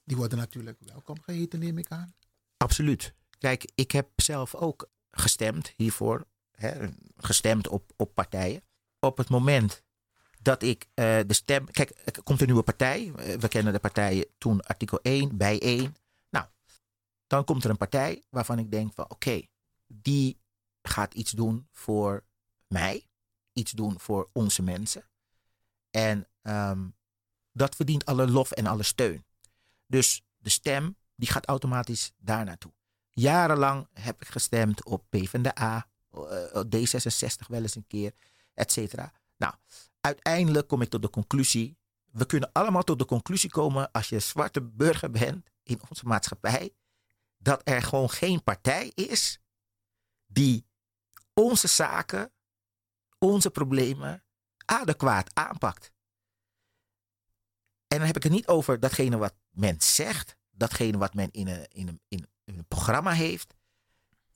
Die 0.03 0.17
worden 0.17 0.37
natuurlijk 0.37 0.79
welkom 0.79 1.21
geheten, 1.21 1.59
neem 1.59 1.77
ik 1.77 1.91
aan. 1.91 2.13
Absoluut. 2.61 3.13
Kijk, 3.37 3.71
ik 3.75 3.91
heb 3.91 4.09
zelf 4.15 4.55
ook 4.55 4.89
gestemd 5.11 5.73
hiervoor. 5.75 6.25
Hè, 6.51 6.89
gestemd 7.17 7.67
op, 7.67 7.91
op 7.95 8.13
partijen. 8.13 8.63
Op 8.99 9.17
het 9.17 9.29
moment 9.29 9.83
dat 10.41 10.63
ik 10.63 10.87
eh, 10.93 11.19
de 11.27 11.33
stem. 11.33 11.71
Kijk, 11.71 11.89
er 12.05 12.23
komt 12.23 12.39
een 12.39 12.45
nieuwe 12.45 12.63
partij. 12.63 13.11
Eh, 13.15 13.37
We 13.37 13.47
kennen 13.47 13.73
de 13.73 13.79
partijen 13.79 14.25
toen 14.37 14.61
artikel 14.61 14.99
1, 15.01 15.37
bij 15.37 15.59
1. 15.61 15.95
Nou, 16.29 16.45
dan 17.27 17.43
komt 17.43 17.63
er 17.63 17.69
een 17.69 17.77
partij 17.77 18.23
waarvan 18.29 18.59
ik 18.59 18.71
denk 18.71 18.93
van 18.93 19.09
oké, 19.09 19.41
die 19.87 20.39
gaat 20.81 21.13
iets 21.13 21.31
doen 21.31 21.67
voor 21.71 22.23
mij. 22.67 23.07
Iets 23.53 23.71
doen 23.71 23.99
voor 23.99 24.29
onze 24.33 24.61
mensen. 24.61 25.09
En 25.89 26.27
ehm, 26.41 26.87
dat 27.51 27.75
verdient 27.75 28.05
alle 28.05 28.27
lof 28.27 28.51
en 28.51 28.65
alle 28.65 28.83
steun. 28.83 29.25
Dus 29.87 30.23
de 30.37 30.49
stem 30.49 30.95
die 31.21 31.31
gaat 31.31 31.45
automatisch 31.45 32.13
daar 32.17 32.45
naartoe. 32.45 32.71
Jarenlang 33.09 33.87
heb 33.93 34.21
ik 34.21 34.27
gestemd 34.27 34.85
op 34.85 35.05
PvdA, 35.09 35.87
eh, 36.11 36.19
op 36.53 36.75
D66 36.75 37.47
wel 37.47 37.61
eens 37.61 37.75
een 37.75 37.87
keer, 37.87 38.13
et 38.53 38.71
cetera. 38.71 39.13
Nou, 39.37 39.53
uiteindelijk 39.99 40.67
kom 40.67 40.81
ik 40.81 40.89
tot 40.89 41.01
de 41.01 41.09
conclusie, 41.09 41.77
we 42.11 42.25
kunnen 42.25 42.49
allemaal 42.51 42.83
tot 42.83 42.99
de 42.99 43.05
conclusie 43.05 43.49
komen 43.49 43.91
als 43.91 44.09
je 44.09 44.19
zwarte 44.19 44.61
burger 44.61 45.11
bent 45.11 45.49
in 45.63 45.81
onze 45.89 46.05
maatschappij, 46.05 46.73
dat 47.37 47.61
er 47.63 47.81
gewoon 47.81 48.09
geen 48.09 48.43
partij 48.43 48.91
is 48.95 49.39
die 50.27 50.65
onze 51.33 51.67
zaken, 51.67 52.31
onze 53.17 53.49
problemen 53.49 54.23
adequaat 54.65 55.35
aanpakt. 55.35 55.91
En 57.87 57.97
dan 57.97 58.07
heb 58.07 58.15
ik 58.15 58.23
het 58.23 58.31
niet 58.31 58.47
over 58.47 58.79
datgene 58.79 59.17
wat 59.17 59.33
men 59.49 59.81
zegt, 59.81 60.39
datgene 60.61 60.97
wat 60.97 61.13
men 61.13 61.31
in 61.31 61.47
een, 61.47 61.67
in 61.71 61.87
een, 61.87 61.99
in 62.07 62.57
een 62.57 62.65
programma 62.67 63.11
heeft, 63.11 63.53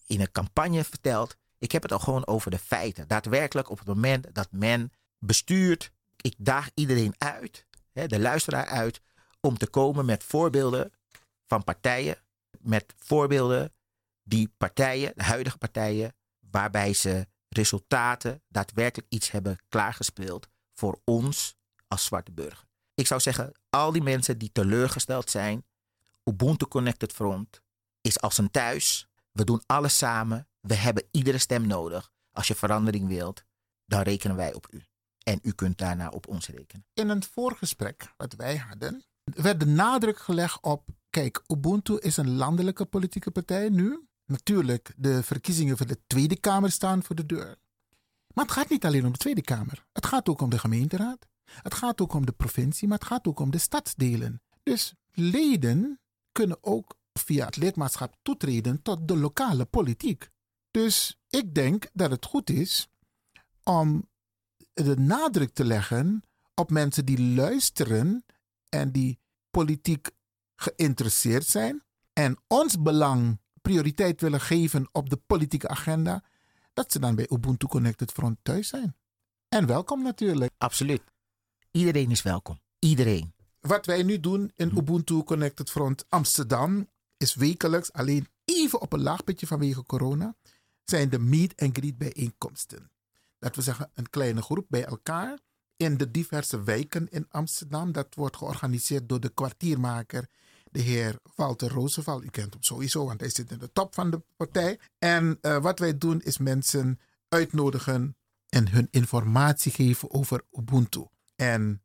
in 0.05 0.21
een 0.21 0.31
campagne 0.31 0.83
vertelt. 0.83 1.35
Ik 1.57 1.71
heb 1.71 1.81
het 1.81 1.91
al 1.91 1.99
gewoon 1.99 2.27
over 2.27 2.51
de 2.51 2.57
feiten. 2.57 3.07
Daadwerkelijk 3.07 3.69
op 3.69 3.77
het 3.77 3.87
moment 3.87 4.35
dat 4.35 4.47
men 4.51 4.91
bestuurt, 5.19 5.91
ik 6.21 6.35
daag 6.37 6.69
iedereen 6.73 7.15
uit, 7.17 7.65
hè, 7.91 8.07
de 8.07 8.19
luisteraar 8.19 8.65
uit, 8.65 9.01
om 9.39 9.57
te 9.57 9.67
komen 9.67 10.05
met 10.05 10.23
voorbeelden 10.23 10.91
van 11.47 11.63
partijen, 11.63 12.17
met 12.59 12.93
voorbeelden 12.97 13.73
die 14.23 14.53
partijen, 14.57 15.11
de 15.15 15.23
huidige 15.23 15.57
partijen, 15.57 16.15
waarbij 16.39 16.93
ze 16.93 17.27
resultaten, 17.49 18.41
daadwerkelijk 18.47 19.11
iets 19.11 19.31
hebben 19.31 19.57
klaargespeeld 19.69 20.47
voor 20.73 21.01
ons 21.03 21.55
als 21.87 22.05
zwarte 22.05 22.31
burger. 22.31 22.65
Ik 22.93 23.07
zou 23.07 23.21
zeggen, 23.21 23.51
al 23.69 23.91
die 23.91 24.01
mensen 24.01 24.37
die 24.37 24.51
teleurgesteld 24.51 25.29
zijn, 25.29 25.65
Ubuntu 26.29 26.67
Connected 26.67 27.13
Front 27.13 27.61
is 28.01 28.21
als 28.21 28.37
een 28.37 28.51
thuis. 28.51 29.07
We 29.31 29.43
doen 29.43 29.63
alles 29.65 29.97
samen. 29.97 30.47
We 30.59 30.75
hebben 30.75 31.03
iedere 31.11 31.37
stem 31.37 31.67
nodig. 31.67 32.11
Als 32.31 32.47
je 32.47 32.55
verandering 32.55 33.07
wilt, 33.07 33.43
dan 33.85 34.01
rekenen 34.01 34.35
wij 34.35 34.53
op 34.53 34.67
u. 34.71 34.83
En 35.23 35.39
u 35.41 35.51
kunt 35.51 35.77
daarna 35.77 36.09
op 36.09 36.27
ons 36.27 36.47
rekenen. 36.47 36.85
In 36.93 37.09
een 37.09 37.23
voorgesprek 37.23 38.13
wat 38.17 38.33
wij 38.33 38.57
hadden, 38.57 39.03
werd 39.23 39.59
de 39.59 39.65
nadruk 39.65 40.19
gelegd 40.19 40.61
op: 40.61 40.89
kijk, 41.09 41.43
Ubuntu 41.47 41.97
is 41.97 42.17
een 42.17 42.35
landelijke 42.35 42.85
politieke 42.85 43.31
partij 43.31 43.69
nu. 43.69 44.07
Natuurlijk, 44.25 44.93
de 44.97 45.23
verkiezingen 45.23 45.77
voor 45.77 45.87
de 45.87 45.99
Tweede 46.07 46.39
Kamer 46.39 46.71
staan 46.71 47.03
voor 47.03 47.15
de 47.15 47.25
deur. 47.25 47.57
Maar 48.33 48.45
het 48.45 48.53
gaat 48.53 48.69
niet 48.69 48.85
alleen 48.85 49.05
om 49.05 49.11
de 49.11 49.17
Tweede 49.17 49.41
Kamer. 49.41 49.85
Het 49.93 50.05
gaat 50.05 50.29
ook 50.29 50.41
om 50.41 50.49
de 50.49 50.59
gemeenteraad. 50.59 51.27
Het 51.45 51.73
gaat 51.73 52.01
ook 52.01 52.13
om 52.13 52.25
de 52.25 52.31
provincie, 52.31 52.87
maar 52.87 52.97
het 52.97 53.07
gaat 53.07 53.27
ook 53.27 53.39
om 53.39 53.51
de 53.51 53.57
stadsdelen. 53.57 54.41
Dus 54.63 54.93
leden 55.11 55.99
kunnen 56.35 56.57
ook 56.61 56.95
via 57.13 57.45
het 57.45 57.55
lidmaatschap 57.55 58.15
toetreden 58.21 58.81
tot 58.81 59.07
de 59.07 59.17
lokale 59.17 59.65
politiek. 59.65 60.29
Dus 60.71 61.19
ik 61.29 61.53
denk 61.53 61.89
dat 61.93 62.11
het 62.11 62.25
goed 62.25 62.49
is 62.49 62.87
om 63.63 64.09
de 64.73 64.97
nadruk 64.97 65.53
te 65.53 65.65
leggen 65.65 66.23
op 66.55 66.69
mensen 66.69 67.05
die 67.05 67.21
luisteren 67.21 68.25
en 68.69 68.91
die 68.91 69.19
politiek 69.49 70.09
geïnteresseerd 70.55 71.45
zijn 71.45 71.83
en 72.13 72.37
ons 72.47 72.81
belang 72.81 73.39
prioriteit 73.61 74.21
willen 74.21 74.41
geven 74.41 74.89
op 74.91 75.09
de 75.09 75.17
politieke 75.17 75.67
agenda, 75.67 76.23
dat 76.73 76.91
ze 76.91 76.99
dan 76.99 77.15
bij 77.15 77.27
Ubuntu 77.29 77.67
Connected 77.67 78.11
Front 78.11 78.37
thuis 78.41 78.67
zijn. 78.67 78.95
En 79.49 79.65
welkom 79.65 80.01
natuurlijk. 80.03 80.53
Absoluut. 80.57 81.01
Iedereen 81.71 82.11
is 82.11 82.21
welkom. 82.21 82.59
Iedereen. 82.79 83.34
Wat 83.67 83.85
wij 83.85 84.03
nu 84.03 84.19
doen 84.19 84.51
in 84.55 84.71
Ubuntu 84.77 85.23
Connected 85.23 85.69
Front 85.69 86.05
Amsterdam 86.09 86.89
is 87.17 87.35
wekelijks 87.35 87.93
alleen 87.93 88.27
even 88.43 88.81
op 88.81 88.93
een 88.93 89.01
laag 89.01 89.23
pitje 89.23 89.47
vanwege 89.47 89.85
corona 89.85 90.35
zijn 90.83 91.09
de 91.09 91.19
meet 91.19 91.61
and 91.61 91.77
greet 91.77 91.97
bijeenkomsten. 91.97 92.91
Dat 93.39 93.55
we 93.55 93.61
zeggen 93.61 93.91
een 93.93 94.09
kleine 94.09 94.41
groep 94.41 94.65
bij 94.69 94.85
elkaar 94.85 95.39
in 95.77 95.97
de 95.97 96.11
diverse 96.11 96.63
wijken 96.63 97.09
in 97.09 97.25
Amsterdam. 97.29 97.91
Dat 97.91 98.15
wordt 98.15 98.37
georganiseerd 98.37 99.09
door 99.09 99.19
de 99.19 99.29
kwartiermaker, 99.29 100.27
de 100.71 100.81
heer 100.81 101.19
Walter 101.35 101.69
Roosevelt. 101.69 102.23
U 102.23 102.29
kent 102.29 102.53
hem 102.53 102.63
sowieso, 102.63 103.05
want 103.05 103.19
hij 103.19 103.29
zit 103.29 103.51
in 103.51 103.57
de 103.57 103.71
top 103.71 103.93
van 103.93 104.09
de 104.11 104.21
partij. 104.35 104.79
En 104.99 105.37
uh, 105.41 105.57
wat 105.57 105.79
wij 105.79 105.97
doen 105.97 106.21
is 106.21 106.37
mensen 106.37 106.99
uitnodigen 107.29 108.17
en 108.49 108.69
hun 108.69 108.87
informatie 108.91 109.71
geven 109.71 110.11
over 110.11 110.41
Ubuntu. 110.51 111.05
En 111.35 111.84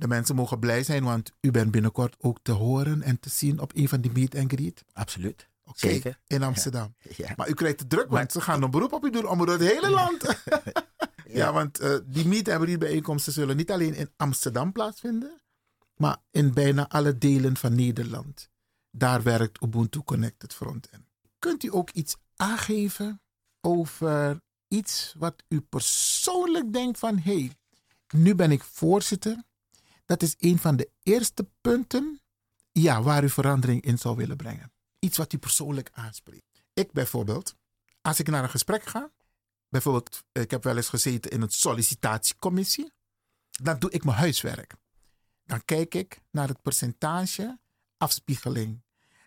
de 0.00 0.08
mensen 0.08 0.34
mogen 0.34 0.58
blij 0.58 0.82
zijn, 0.82 1.04
want 1.04 1.32
u 1.40 1.50
bent 1.50 1.70
binnenkort 1.70 2.16
ook 2.18 2.38
te 2.42 2.52
horen 2.52 3.02
en 3.02 3.20
te 3.20 3.28
zien 3.30 3.60
op 3.60 3.72
een 3.74 3.88
van 3.88 4.00
die 4.00 4.10
meet 4.12 4.34
and 4.34 4.52
greet. 4.52 4.84
Absoluut. 4.92 5.48
Okay, 5.64 5.90
Zeker. 5.90 6.18
In 6.26 6.42
Amsterdam. 6.42 6.94
Ja. 6.98 7.08
Ja. 7.16 7.32
Maar 7.36 7.48
u 7.48 7.54
krijgt 7.54 7.80
het 7.80 7.90
druk, 7.90 8.10
want 8.10 8.32
ze 8.32 8.40
gaan 8.40 8.62
een 8.62 8.70
beroep 8.70 8.92
op 8.92 9.04
u 9.04 9.10
doen 9.10 9.28
om 9.28 9.38
door 9.38 9.48
het 9.48 9.60
hele 9.60 9.90
land. 9.90 10.22
ja. 10.50 10.62
ja, 11.38 11.52
want 11.52 11.80
uh, 11.80 11.96
die 12.06 12.26
meet 12.26 12.48
and 12.48 12.62
greet 12.62 12.78
bijeenkomsten 12.78 13.32
zullen 13.32 13.56
niet 13.56 13.70
alleen 13.70 13.94
in 13.94 14.10
Amsterdam 14.16 14.72
plaatsvinden, 14.72 15.40
maar 15.96 16.16
in 16.30 16.54
bijna 16.54 16.88
alle 16.88 17.18
delen 17.18 17.56
van 17.56 17.74
Nederland. 17.74 18.50
Daar 18.90 19.22
werkt 19.22 19.62
Ubuntu 19.62 20.02
Connected 20.02 20.54
Front 20.54 20.88
in. 20.92 21.06
Kunt 21.38 21.62
u 21.62 21.72
ook 21.72 21.90
iets 21.90 22.16
aangeven 22.36 23.20
over 23.60 24.40
iets 24.68 25.14
wat 25.18 25.42
u 25.48 25.60
persoonlijk 25.60 26.72
denkt 26.72 26.98
van 26.98 27.18
hé, 27.18 27.38
hey, 27.38 27.52
nu 28.14 28.34
ben 28.34 28.50
ik 28.50 28.62
voorzitter. 28.62 29.42
Dat 30.10 30.22
is 30.22 30.34
een 30.38 30.58
van 30.58 30.76
de 30.76 30.90
eerste 31.02 31.48
punten 31.60 32.20
ja, 32.72 33.02
waar 33.02 33.24
u 33.24 33.30
verandering 33.30 33.82
in 33.82 33.98
zou 33.98 34.16
willen 34.16 34.36
brengen. 34.36 34.72
Iets 34.98 35.16
wat 35.16 35.32
u 35.32 35.38
persoonlijk 35.38 35.90
aanspreekt. 35.92 36.62
Ik 36.72 36.92
bijvoorbeeld, 36.92 37.54
als 38.00 38.18
ik 38.18 38.28
naar 38.28 38.42
een 38.42 38.50
gesprek 38.50 38.84
ga, 38.84 39.10
bijvoorbeeld, 39.68 40.24
ik 40.32 40.50
heb 40.50 40.64
wel 40.64 40.76
eens 40.76 40.88
gezeten 40.88 41.30
in 41.30 41.42
een 41.42 41.50
sollicitatiecommissie, 41.50 42.92
dan 43.50 43.78
doe 43.78 43.90
ik 43.90 44.04
mijn 44.04 44.16
huiswerk. 44.16 44.74
Dan 45.44 45.64
kijk 45.64 45.94
ik 45.94 46.20
naar 46.30 46.48
het 46.48 46.62
percentage 46.62 47.58
afspiegeling. 47.96 48.82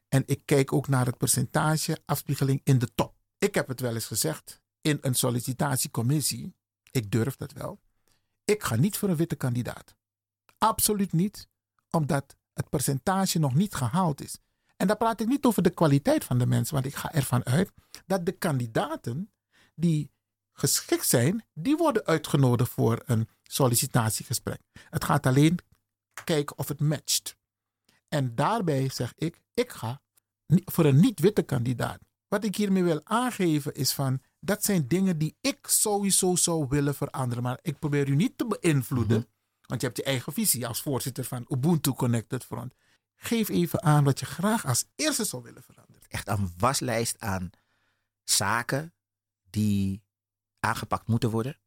En 0.10 0.24
ik 0.26 0.42
kijk 0.46 0.74
ook 0.74 0.88
naar 0.88 1.06
het 1.06 1.18
percentage 1.18 2.02
afspiegeling 2.06 2.62
in 2.64 2.80
de 2.80 2.94
top. 2.96 3.16
Ik 3.38 3.56
heb 3.56 3.68
het 3.68 3.80
wel 3.80 3.94
eens 3.94 4.06
gezegd 4.06 4.62
in 4.82 4.98
een 5.02 5.16
sollicitatiecommissie. 5.16 6.56
Ik 6.92 7.12
durf 7.12 7.36
dat 7.36 7.52
wel. 7.52 7.80
Ik 8.46 8.64
ga 8.64 8.76
niet 8.76 8.98
voor 8.98 9.10
een 9.10 9.16
witte 9.16 9.36
kandidaat. 9.36 9.96
Absoluut 10.64 11.14
niet, 11.14 11.47
omdat 11.89 12.36
het 12.53 12.70
percentage 12.70 13.39
nog 13.39 13.53
niet 13.53 13.76
gehaald 13.76 14.22
is. 14.22 14.38
En 14.78 14.88
dan 14.88 14.97
praat 14.97 15.22
ik 15.22 15.28
niet 15.28 15.45
over 15.45 15.64
de 15.64 15.70
kwaliteit 15.70 16.24
van 16.24 16.38
de 16.38 16.45
mensen, 16.45 16.74
want 16.74 16.86
ik 16.86 16.95
ga 16.95 17.14
ervan 17.14 17.45
uit 17.45 17.72
dat 18.05 18.26
de 18.26 18.32
kandidaten 18.32 19.32
die 19.76 20.11
geschikt 20.53 21.07
zijn, 21.07 21.45
die 21.53 21.78
worden 21.78 22.05
uitgenodigd 22.05 22.72
voor 22.72 23.01
een 23.05 23.28
sollicitatiegesprek. 23.43 24.61
Het 24.89 25.03
gaat 25.03 25.26
alleen 25.26 25.59
kijken 26.24 26.57
of 26.57 26.68
het 26.68 26.80
matcht. 26.80 27.38
En 28.07 28.36
daarbij 28.36 28.89
zeg 28.89 29.14
ik, 29.16 29.41
ik 29.53 29.72
ga 29.72 30.01
voor 30.47 30.86
een 30.86 30.99
niet-witte 30.99 31.43
kandidaat. 31.43 31.99
Wat 32.28 32.43
ik 32.43 32.55
hiermee 32.55 32.84
wil 32.84 33.01
aangeven 33.03 33.74
is 33.74 33.91
van, 33.91 34.22
dat 34.39 34.64
zijn 34.64 34.88
dingen 34.88 35.18
die 35.18 35.38
ik 35.41 35.68
sowieso 35.68 36.36
zou 36.36 36.66
willen 36.70 36.95
veranderen. 36.95 37.43
Maar 37.43 37.59
ik 37.61 37.80
probeer 37.80 38.07
u 38.07 38.16
niet 38.16 38.38
te 38.38 38.45
beïnvloeden, 38.45 39.18
-hmm. 39.18 39.33
Want 39.66 39.82
je 39.82 39.88
hebt 39.88 39.97
je 39.97 40.03
eigen 40.03 40.34
visie 40.34 40.68
als 40.68 40.82
voorzitter 40.82 41.24
van 41.24 41.45
Ubuntu 41.49 41.91
Connected 41.91 42.43
Front. 42.43 42.74
Geef 43.16 43.49
even 43.49 43.84
aan 43.84 44.03
wat 44.03 44.20
je 44.20 44.26
graag 44.26 44.66
als 44.66 44.86
eerste 44.95 45.24
zou 45.24 45.43
willen 45.43 45.64
veranderen. 45.64 46.01
Echt 46.07 46.28
een 46.28 46.53
waslijst 46.57 47.20
aan 47.20 47.49
zaken 48.24 48.93
die 49.49 50.03
aangepakt 50.59 51.07
moeten 51.07 51.30
worden. 51.30 51.57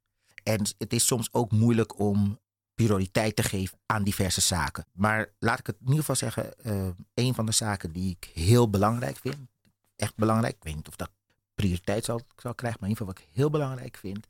En 0.42 0.60
het 0.78 0.92
is 0.92 1.06
soms 1.06 1.32
ook 1.32 1.52
moeilijk 1.52 1.98
om 1.98 2.40
prioriteit 2.74 3.36
te 3.36 3.42
geven 3.42 3.78
aan 3.86 4.04
diverse 4.04 4.40
zaken. 4.40 4.86
Maar 4.92 5.34
laat 5.38 5.58
ik 5.58 5.66
het 5.66 5.76
in 5.76 5.86
ieder 5.86 5.98
geval 5.98 6.16
zeggen, 6.16 6.54
uh, 6.64 6.88
een 7.14 7.34
van 7.34 7.46
de 7.46 7.52
zaken 7.52 7.92
die 7.92 8.10
ik 8.10 8.30
heel 8.34 8.70
belangrijk 8.70 9.16
vind, 9.16 9.48
echt 9.96 10.16
belangrijk, 10.16 10.56
ik 10.56 10.62
weet 10.62 10.74
niet 10.74 10.88
of 10.88 10.96
dat 10.96 11.10
prioriteit 11.54 12.04
zal, 12.04 12.20
zal 12.36 12.54
krijgen, 12.54 12.80
maar 12.80 12.88
in 12.90 12.96
ieder 12.96 13.06
geval 13.06 13.06
wat 13.06 13.18
ik 13.18 13.40
heel 13.40 13.50
belangrijk 13.50 13.96
vind, 13.96 14.26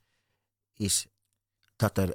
is 0.74 1.06
dat 1.76 1.98
er 1.98 2.14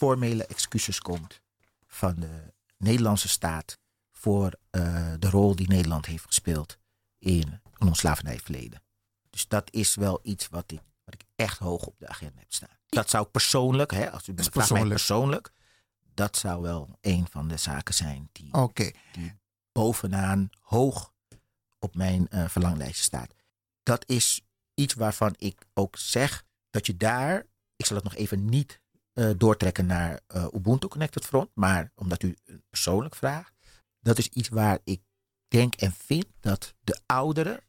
formele 0.00 0.46
excuses 0.46 0.98
komt 0.98 1.40
van 1.86 2.14
de 2.14 2.52
Nederlandse 2.76 3.28
staat 3.28 3.78
voor 4.12 4.58
uh, 4.70 5.12
de 5.18 5.30
rol 5.30 5.56
die 5.56 5.68
Nederland 5.68 6.06
heeft 6.06 6.24
gespeeld 6.26 6.78
in, 7.18 7.60
in 7.78 7.86
ons 7.86 7.98
slavernijverleden. 7.98 8.82
Dus 9.30 9.48
dat 9.48 9.72
is 9.72 9.94
wel 9.94 10.20
iets 10.22 10.48
wat 10.48 10.72
ik, 10.72 10.80
wat 11.04 11.14
ik 11.14 11.24
echt 11.36 11.58
hoog 11.58 11.86
op 11.86 11.98
de 11.98 12.08
agenda 12.08 12.38
heb 12.38 12.52
staan. 12.52 12.78
Dat 12.88 13.10
zou 13.10 13.26
persoonlijk, 13.26 13.92
hè, 13.92 14.10
als 14.10 14.28
u 14.28 14.32
me 14.32 14.42
vraagt 14.42 14.70
mij 14.70 14.86
persoonlijk, 14.86 15.52
dat 16.14 16.36
zou 16.36 16.62
wel 16.62 16.98
een 17.00 17.26
van 17.30 17.48
de 17.48 17.56
zaken 17.56 17.94
zijn 17.94 18.28
die, 18.32 18.52
okay. 18.52 18.94
die 19.12 19.38
bovenaan 19.72 20.50
hoog 20.60 21.12
op 21.78 21.94
mijn 21.94 22.26
uh, 22.30 22.48
verlanglijstje 22.48 23.02
staat. 23.02 23.34
Dat 23.82 24.08
is 24.08 24.40
iets 24.74 24.94
waarvan 24.94 25.34
ik 25.38 25.66
ook 25.74 25.96
zeg 25.96 26.44
dat 26.70 26.86
je 26.86 26.96
daar, 26.96 27.46
ik 27.76 27.86
zal 27.86 27.96
het 27.96 28.04
nog 28.04 28.14
even 28.14 28.44
niet 28.44 28.80
doortrekken 29.36 29.86
naar 29.86 30.20
uh, 30.34 30.46
Ubuntu 30.52 30.88
Connected 30.88 31.24
Front, 31.24 31.50
maar 31.54 31.92
omdat 31.94 32.22
u 32.22 32.36
persoonlijk 32.70 33.14
vraagt, 33.14 33.54
dat 34.00 34.18
is 34.18 34.28
iets 34.28 34.48
waar 34.48 34.78
ik 34.84 35.02
denk 35.48 35.74
en 35.74 35.92
vind 35.92 36.26
dat 36.40 36.74
de 36.80 37.00
ouderen, 37.06 37.60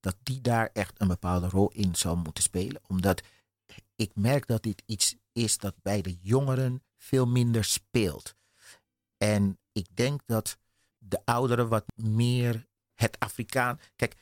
dat 0.00 0.16
die 0.22 0.40
daar 0.40 0.70
echt 0.72 1.00
een 1.00 1.08
bepaalde 1.08 1.48
rol 1.48 1.70
in 1.70 1.94
zou 1.94 2.16
moeten 2.16 2.42
spelen. 2.42 2.82
Omdat 2.86 3.22
ik 3.96 4.10
merk 4.14 4.46
dat 4.46 4.62
dit 4.62 4.82
iets 4.86 5.16
is 5.32 5.58
dat 5.58 5.74
bij 5.82 6.02
de 6.02 6.18
jongeren 6.22 6.82
veel 6.96 7.26
minder 7.26 7.64
speelt. 7.64 8.34
En 9.16 9.58
ik 9.72 9.96
denk 9.96 10.20
dat 10.26 10.56
de 10.98 11.20
ouderen 11.24 11.68
wat 11.68 11.84
meer 11.94 12.66
het 12.94 13.18
Afrikaan. 13.18 13.80
Kijk, 13.96 14.16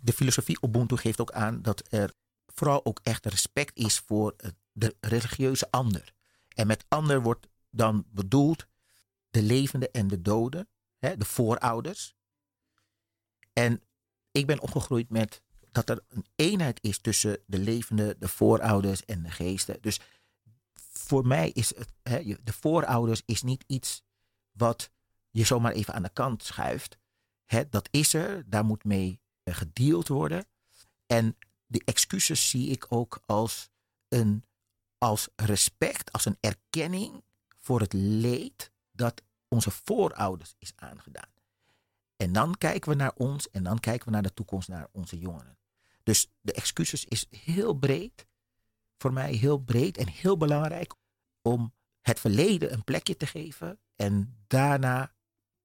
de 0.00 0.12
filosofie 0.12 0.58
Ubuntu 0.60 0.96
geeft 0.96 1.20
ook 1.20 1.32
aan 1.32 1.62
dat 1.62 1.92
er 1.92 2.14
vooral 2.46 2.84
ook 2.84 3.00
echt 3.02 3.26
respect 3.26 3.76
is 3.78 3.98
voor 3.98 4.34
de 4.80 4.96
religieuze 5.00 5.70
ander. 5.70 6.12
En 6.48 6.66
met 6.66 6.84
ander 6.88 7.22
wordt 7.22 7.46
dan 7.70 8.06
bedoeld 8.10 8.66
de 9.30 9.42
levende 9.42 9.90
en 9.90 10.08
de 10.08 10.22
doden, 10.22 10.68
hè, 10.98 11.16
de 11.16 11.24
voorouders. 11.24 12.14
En 13.52 13.82
ik 14.30 14.46
ben 14.46 14.60
opgegroeid 14.60 15.10
met 15.10 15.42
dat 15.72 15.88
er 15.88 16.04
een 16.08 16.26
eenheid 16.36 16.82
is 16.82 16.98
tussen 16.98 17.38
de 17.46 17.58
levende, 17.58 18.16
de 18.18 18.28
voorouders 18.28 19.04
en 19.04 19.22
de 19.22 19.30
geesten. 19.30 19.78
Dus 19.80 20.00
voor 20.74 21.26
mij 21.26 21.50
is 21.50 21.76
het, 21.76 21.92
hè, 22.02 22.34
de 22.42 22.52
voorouders 22.52 23.22
is 23.24 23.42
niet 23.42 23.64
iets 23.66 24.02
wat 24.52 24.90
je 25.30 25.44
zomaar 25.44 25.72
even 25.72 25.94
aan 25.94 26.02
de 26.02 26.12
kant 26.12 26.42
schuift. 26.42 26.98
Hè, 27.44 27.68
dat 27.68 27.88
is 27.90 28.14
er, 28.14 28.50
daar 28.50 28.64
moet 28.64 28.84
mee 28.84 29.20
gedeeld 29.44 30.08
worden. 30.08 30.46
En 31.06 31.36
de 31.66 31.82
excuses 31.84 32.50
zie 32.50 32.68
ik 32.68 32.86
ook 32.88 33.22
als 33.26 33.70
een 34.08 34.44
als 35.00 35.28
respect, 35.36 36.12
als 36.12 36.24
een 36.24 36.36
erkenning 36.40 37.24
voor 37.58 37.80
het 37.80 37.92
leed 37.92 38.70
dat 38.92 39.22
onze 39.48 39.70
voorouders 39.70 40.54
is 40.58 40.72
aangedaan. 40.76 41.32
En 42.16 42.32
dan 42.32 42.58
kijken 42.58 42.90
we 42.90 42.96
naar 42.96 43.12
ons 43.14 43.50
en 43.50 43.62
dan 43.62 43.80
kijken 43.80 44.06
we 44.06 44.12
naar 44.12 44.22
de 44.22 44.34
toekomst, 44.34 44.68
naar 44.68 44.88
onze 44.92 45.18
jongeren. 45.18 45.58
Dus 46.02 46.30
de 46.40 46.52
excuses 46.52 47.04
is 47.04 47.26
heel 47.30 47.74
breed, 47.74 48.26
voor 48.96 49.12
mij 49.12 49.32
heel 49.32 49.58
breed 49.58 49.96
en 49.96 50.08
heel 50.08 50.36
belangrijk 50.36 50.94
om 51.42 51.74
het 52.00 52.20
verleden 52.20 52.72
een 52.72 52.84
plekje 52.84 53.16
te 53.16 53.26
geven 53.26 53.80
en 53.96 54.44
daarna 54.46 55.14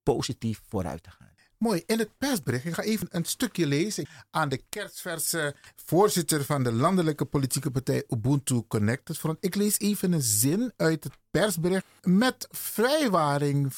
positief 0.03 0.61
vooruit 0.67 1.03
te 1.03 1.11
gaan. 1.11 1.34
Mooi. 1.57 1.83
In 1.85 1.99
het 1.99 2.17
persbericht, 2.17 2.65
ik 2.65 2.73
ga 2.73 2.81
even 2.81 3.07
een 3.09 3.25
stukje 3.25 3.67
lezen 3.67 4.07
aan 4.31 4.49
de 4.49 4.63
kerstverse 4.69 5.55
voorzitter 5.75 6.43
van 6.43 6.63
de 6.63 6.71
landelijke 6.71 7.25
politieke 7.25 7.71
partij 7.71 8.03
Ubuntu 8.07 8.63
Connected. 8.67 9.21
Ik 9.39 9.55
lees 9.55 9.79
even 9.79 10.11
een 10.11 10.21
zin 10.21 10.73
uit 10.77 11.03
het 11.03 11.13
persbericht. 11.31 11.85
Met 12.01 12.47
vrijwaring 12.51 13.73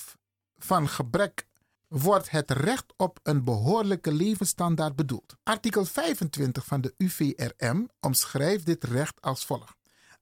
van 0.58 0.90
gebrek 0.90 1.46
wordt 1.88 2.30
het 2.30 2.52
recht 2.52 2.94
op 2.98 3.20
een 3.24 3.44
behoorlijke 3.44 4.12
levensstandaard 4.12 4.96
bedoeld. 4.96 5.36
Artikel 5.44 5.86
25 5.86 6.66
van 6.66 6.82
de 6.82 6.94
UVRM 6.98 7.90
omschrijft 8.00 8.66
dit 8.66 8.84
recht 8.84 9.22
als 9.22 9.46
volgt. 9.46 9.76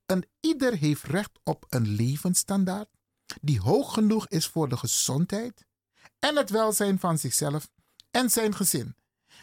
Een 0.05 0.25
ieder 0.39 0.77
heeft 0.77 1.03
recht 1.03 1.39
op 1.43 1.65
een 1.69 1.87
levensstandaard 1.87 2.89
die 3.41 3.59
hoog 3.59 3.93
genoeg 3.93 4.27
is 4.27 4.47
voor 4.47 4.69
de 4.69 4.77
gezondheid 4.77 5.65
en 6.19 6.35
het 6.35 6.49
welzijn 6.49 6.99
van 6.99 7.17
zichzelf 7.17 7.67
en 8.11 8.29
zijn 8.29 8.55
gezin, 8.55 8.95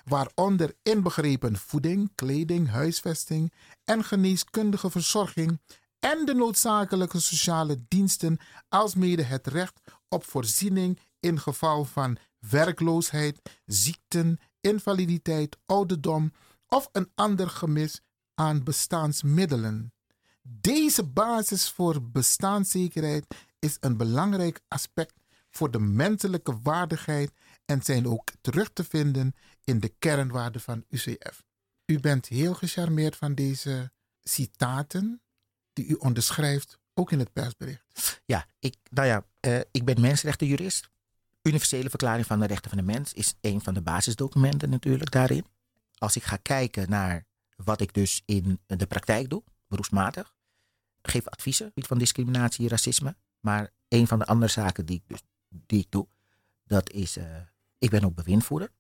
waaronder 0.05 0.75
inbegrepen 0.83 1.57
voeding, 1.57 2.15
kleding, 2.15 2.69
huisvesting 2.69 3.53
en 3.85 4.05
geneeskundige 4.05 4.91
verzorging 4.91 5.61
en 5.99 6.25
de 6.25 6.35
noodzakelijke 6.35 7.21
sociale 7.21 7.85
diensten, 7.89 8.39
alsmede 8.69 9.23
het 9.23 9.47
recht 9.47 9.81
op 10.09 10.25
voorziening 10.25 10.99
in 11.21 11.41
geval 11.41 11.85
van 11.85 12.17
werkloosheid, 12.39 13.41
ziekten, 13.67 14.39
invaliditeit, 14.61 15.57
ouderdom 15.67 16.33
of 16.69 16.89
een 16.93 17.11
ander 17.15 17.51
gemis 17.51 18.01
aan 18.35 18.63
bestaansmiddelen. 18.65 19.93
Deze 20.43 21.05
basis 21.05 21.71
voor 21.71 22.03
bestaanszekerheid 22.03 23.27
is 23.59 23.77
een 23.81 23.97
belangrijk 23.97 24.61
aspect 24.69 25.15
voor 25.53 25.71
de 25.71 25.79
menselijke 25.79 26.59
waardigheid 26.63 27.33
en 27.65 27.83
zijn 27.83 28.07
ook 28.07 28.31
terug 28.41 28.71
te 28.73 28.85
vinden 28.85 29.35
in 29.65 29.81
de 29.81 29.89
kernwaarden 29.99 30.61
van 30.61 30.85
UCF. 30.89 31.45
U 31.87 32.01
bent 32.01 32.27
heel 32.27 32.55
gecharmeerd 32.55 33.17
van 33.17 33.35
deze 33.35 33.93
citaten 34.23 35.23
die 35.73 35.87
u 35.87 35.95
onderschrijft, 35.95 36.79
ook 36.95 37.13
in 37.13 37.19
het 37.19 37.33
persbericht. 37.33 38.21
Ja, 38.25 38.47
ik, 38.59 38.77
nou 38.91 39.09
ja, 39.09 39.27
uh, 39.47 39.61
ik 39.71 39.85
ben 39.85 40.01
mensenrechtenjurist. 40.01 40.91
Universele 41.43 41.91
Verklaring 41.91 42.27
van 42.27 42.41
de 42.41 42.47
Rechten 42.47 42.71
van 42.71 42.79
de 42.79 42.93
Mens 42.93 43.13
is 43.13 43.35
een 43.41 43.61
van 43.61 43.75
de 43.75 43.83
basisdocumenten 43.83 44.71
natuurlijk 44.71 45.11
daarin. 45.11 45.47
Als 45.99 46.17
ik 46.17 46.23
ga 46.23 46.37
kijken 46.37 46.91
naar 46.91 47.27
wat 47.57 47.81
ik 47.81 47.95
dus 47.95 48.23
in 48.25 48.61
de 48.67 48.87
praktijk 48.87 49.29
doe, 49.29 49.43
beroepsmatig, 49.69 50.35
geef 51.03 51.29
adviezen 51.29 51.73
van 51.75 51.99
discriminatie, 51.99 52.69
racisme. 52.69 53.17
Maar 53.41 53.71
een 53.89 54.07
van 54.07 54.19
de 54.19 54.27
andere 54.27 54.51
zaken 54.51 54.87
die 54.87 54.97
ik, 54.97 55.03
dus, 55.07 55.23
die 55.67 55.87
doe, 55.89 56.07
dat 56.65 56.91
is, 56.91 57.17
uh, 57.17 57.25
ik 57.79 57.91
ben 57.91 58.05
ook 58.05 58.15
bewindvoerder. 58.15 58.71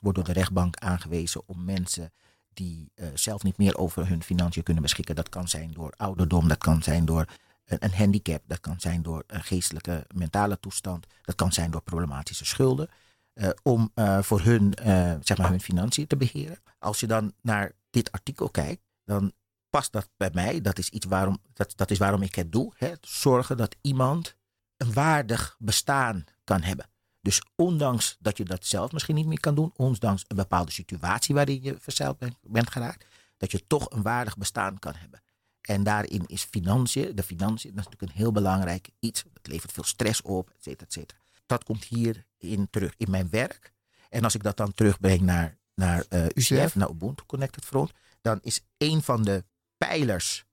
Word 0.00 0.14
door 0.14 0.24
de 0.24 0.32
rechtbank 0.32 0.76
aangewezen 0.76 1.42
om 1.46 1.64
mensen 1.64 2.12
die 2.52 2.92
uh, 2.94 3.08
zelf 3.14 3.42
niet 3.42 3.58
meer 3.58 3.76
over 3.76 4.08
hun 4.08 4.22
financiën 4.22 4.62
kunnen 4.62 4.82
beschikken. 4.82 5.14
Dat 5.14 5.28
kan 5.28 5.48
zijn 5.48 5.72
door 5.72 5.92
ouderdom, 5.96 6.48
dat 6.48 6.58
kan 6.58 6.82
zijn 6.82 7.04
door 7.04 7.26
een, 7.64 7.84
een 7.84 7.94
handicap, 7.94 8.42
dat 8.46 8.60
kan 8.60 8.80
zijn 8.80 9.02
door 9.02 9.24
een 9.26 9.42
geestelijke 9.42 10.06
mentale 10.14 10.60
toestand, 10.60 11.06
dat 11.22 11.34
kan 11.34 11.52
zijn 11.52 11.70
door 11.70 11.82
problematische 11.82 12.44
schulden. 12.44 12.88
Uh, 13.34 13.48
om 13.62 13.92
voor 14.20 14.40
hun, 14.40 14.74
zeg 15.22 15.38
maar 15.38 15.50
hun 15.50 15.60
financiën 15.60 16.06
te 16.06 16.16
beheren. 16.16 16.58
Als 16.78 17.00
je 17.00 17.06
dan 17.06 17.32
naar 17.40 17.72
dit 17.90 18.12
artikel 18.12 18.48
kijkt, 18.48 18.82
dan 19.04 19.32
past 19.70 19.92
dat 19.92 20.08
bij 20.16 20.30
mij. 20.32 20.60
Dat 20.60 20.78
is, 20.78 20.88
iets 20.88 21.06
waarom, 21.06 21.38
dat, 21.52 21.72
dat 21.76 21.90
is 21.90 21.98
waarom 21.98 22.22
ik 22.22 22.34
het 22.34 22.52
doe. 22.52 22.72
Hè? 22.76 22.92
Zorgen 23.00 23.56
dat 23.56 23.76
iemand 23.80 24.36
een 24.82 24.92
waardig 24.92 25.56
bestaan 25.58 26.24
kan 26.44 26.62
hebben. 26.62 26.90
Dus 27.20 27.42
ondanks 27.56 28.16
dat 28.20 28.36
je 28.36 28.44
dat 28.44 28.66
zelf 28.66 28.92
misschien 28.92 29.14
niet 29.14 29.26
meer 29.26 29.40
kan 29.40 29.54
doen, 29.54 29.72
ondanks 29.76 30.24
een 30.28 30.36
bepaalde 30.36 30.70
situatie 30.70 31.34
waarin 31.34 31.62
je 31.62 31.76
verzeild 31.78 32.18
bent, 32.18 32.36
bent 32.42 32.70
geraakt, 32.70 33.06
dat 33.36 33.50
je 33.50 33.66
toch 33.66 33.90
een 33.90 34.02
waardig 34.02 34.36
bestaan 34.36 34.78
kan 34.78 34.94
hebben. 34.94 35.22
En 35.60 35.82
daarin 35.82 36.26
is 36.26 36.42
financiën, 36.42 37.14
de 37.14 37.22
financiën, 37.22 37.70
dat 37.70 37.78
is 37.78 37.84
natuurlijk 37.84 38.12
een 38.12 38.18
heel 38.18 38.32
belangrijk 38.32 38.90
iets. 38.98 39.22
Dat 39.32 39.46
levert 39.46 39.72
veel 39.72 39.84
stress 39.84 40.22
op, 40.22 40.50
et 40.50 40.62
cetera, 40.62 40.86
et 40.86 40.92
cetera. 40.92 41.20
Dat 41.46 41.64
komt 41.64 41.84
hierin 41.84 42.68
terug 42.70 42.94
in 42.96 43.10
mijn 43.10 43.30
werk. 43.30 43.72
En 44.08 44.24
als 44.24 44.34
ik 44.34 44.42
dat 44.42 44.56
dan 44.56 44.74
terugbreng 44.74 45.20
naar, 45.20 45.58
naar 45.74 46.04
uh, 46.10 46.24
UCF, 46.24 46.74
naar 46.74 46.90
Ubuntu 46.90 47.24
Connected 47.26 47.64
Front, 47.64 47.92
dan 48.20 48.38
is 48.42 48.60
een 48.78 49.02
van 49.02 49.22
de 49.22 49.44
pijlers 49.76 50.44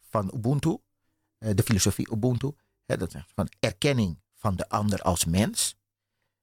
van 0.00 0.30
Ubuntu, 0.34 0.76
uh, 1.38 1.50
de 1.54 1.62
filosofie 1.62 2.12
Ubuntu, 2.12 2.50
dat 2.86 3.14
van 3.34 3.48
erkenning 3.60 4.20
van 4.34 4.56
de 4.56 4.68
ander 4.68 5.02
als 5.02 5.24
mens 5.24 5.76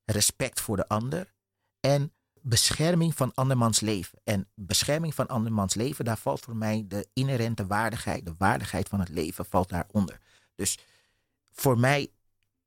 respect 0.05 0.61
voor 0.61 0.75
de 0.75 0.87
ander 0.87 1.33
en 1.79 2.13
bescherming 2.41 3.15
van 3.15 3.33
andermans 3.33 3.79
leven. 3.79 4.19
En 4.23 4.47
bescherming 4.55 5.15
van 5.15 5.27
andermans 5.27 5.73
leven, 5.73 6.05
daar 6.05 6.17
valt 6.17 6.39
voor 6.39 6.55
mij 6.55 6.85
de 6.87 7.07
inherente 7.13 7.67
waardigheid, 7.67 8.25
de 8.25 8.35
waardigheid 8.37 8.87
van 8.87 8.99
het 8.99 9.09
leven 9.09 9.45
valt 9.45 9.69
daaronder. 9.69 10.19
Dus 10.55 10.77
voor 11.51 11.79
mij 11.79 12.11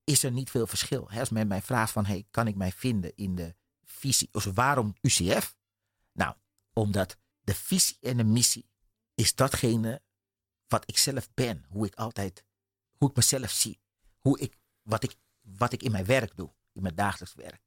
is 0.05 0.23
er 0.23 0.33
niet 0.33 0.51
veel 0.51 0.67
verschil. 0.67 1.11
Als 1.11 1.31
men 1.31 1.47
mij 1.47 1.63
vraagt 1.63 1.93
van, 1.93 2.07
hey, 2.07 2.27
kan 2.31 2.47
ik 2.47 2.57
mij 2.57 2.73
vinden 2.73 3.13
in 3.15 3.35
de 3.35 3.55
visie, 3.85 4.29
dus 4.31 4.45
waarom 4.45 4.95
UCF? 5.01 5.57
Nou, 6.13 6.35
omdat 6.73 7.17
de 7.41 7.55
visie 7.55 7.97
en 8.01 8.17
de 8.17 8.25
missie 8.25 8.71
is 9.15 9.35
datgene 9.35 10.03
wat 10.69 10.83
ik 10.87 10.99
zelf 10.99 11.29
ben, 11.35 11.65
hoe 11.69 11.87
ik 11.87 11.95
altijd, 11.95 12.45
hoe 13.03 13.11
ik 13.11 13.17
mezelf 13.17 13.51
zie, 13.51 13.79
hoe 14.19 14.39
ik, 14.39 14.59
wat 14.83 15.03
ik, 15.03 15.17
wat 15.41 15.73
ik 15.73 15.83
in 15.83 15.91
mijn 15.91 16.05
werk 16.05 16.37
doe 16.37 16.51
in 16.73 16.83
mijn 16.83 16.95
dagelijks 16.95 17.35
werk. 17.35 17.61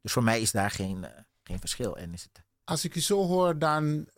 Dus 0.00 0.12
voor 0.12 0.22
mij 0.22 0.40
is 0.40 0.50
daar 0.50 0.70
geen, 0.70 0.98
uh, 0.98 1.08
geen 1.42 1.60
verschil. 1.60 1.96
En 1.96 2.12
is 2.12 2.22
het... 2.22 2.42
Als 2.64 2.84
ik 2.84 2.94
u 2.94 3.00
zo 3.00 3.26
hoor, 3.26 3.58
dan 3.58 4.08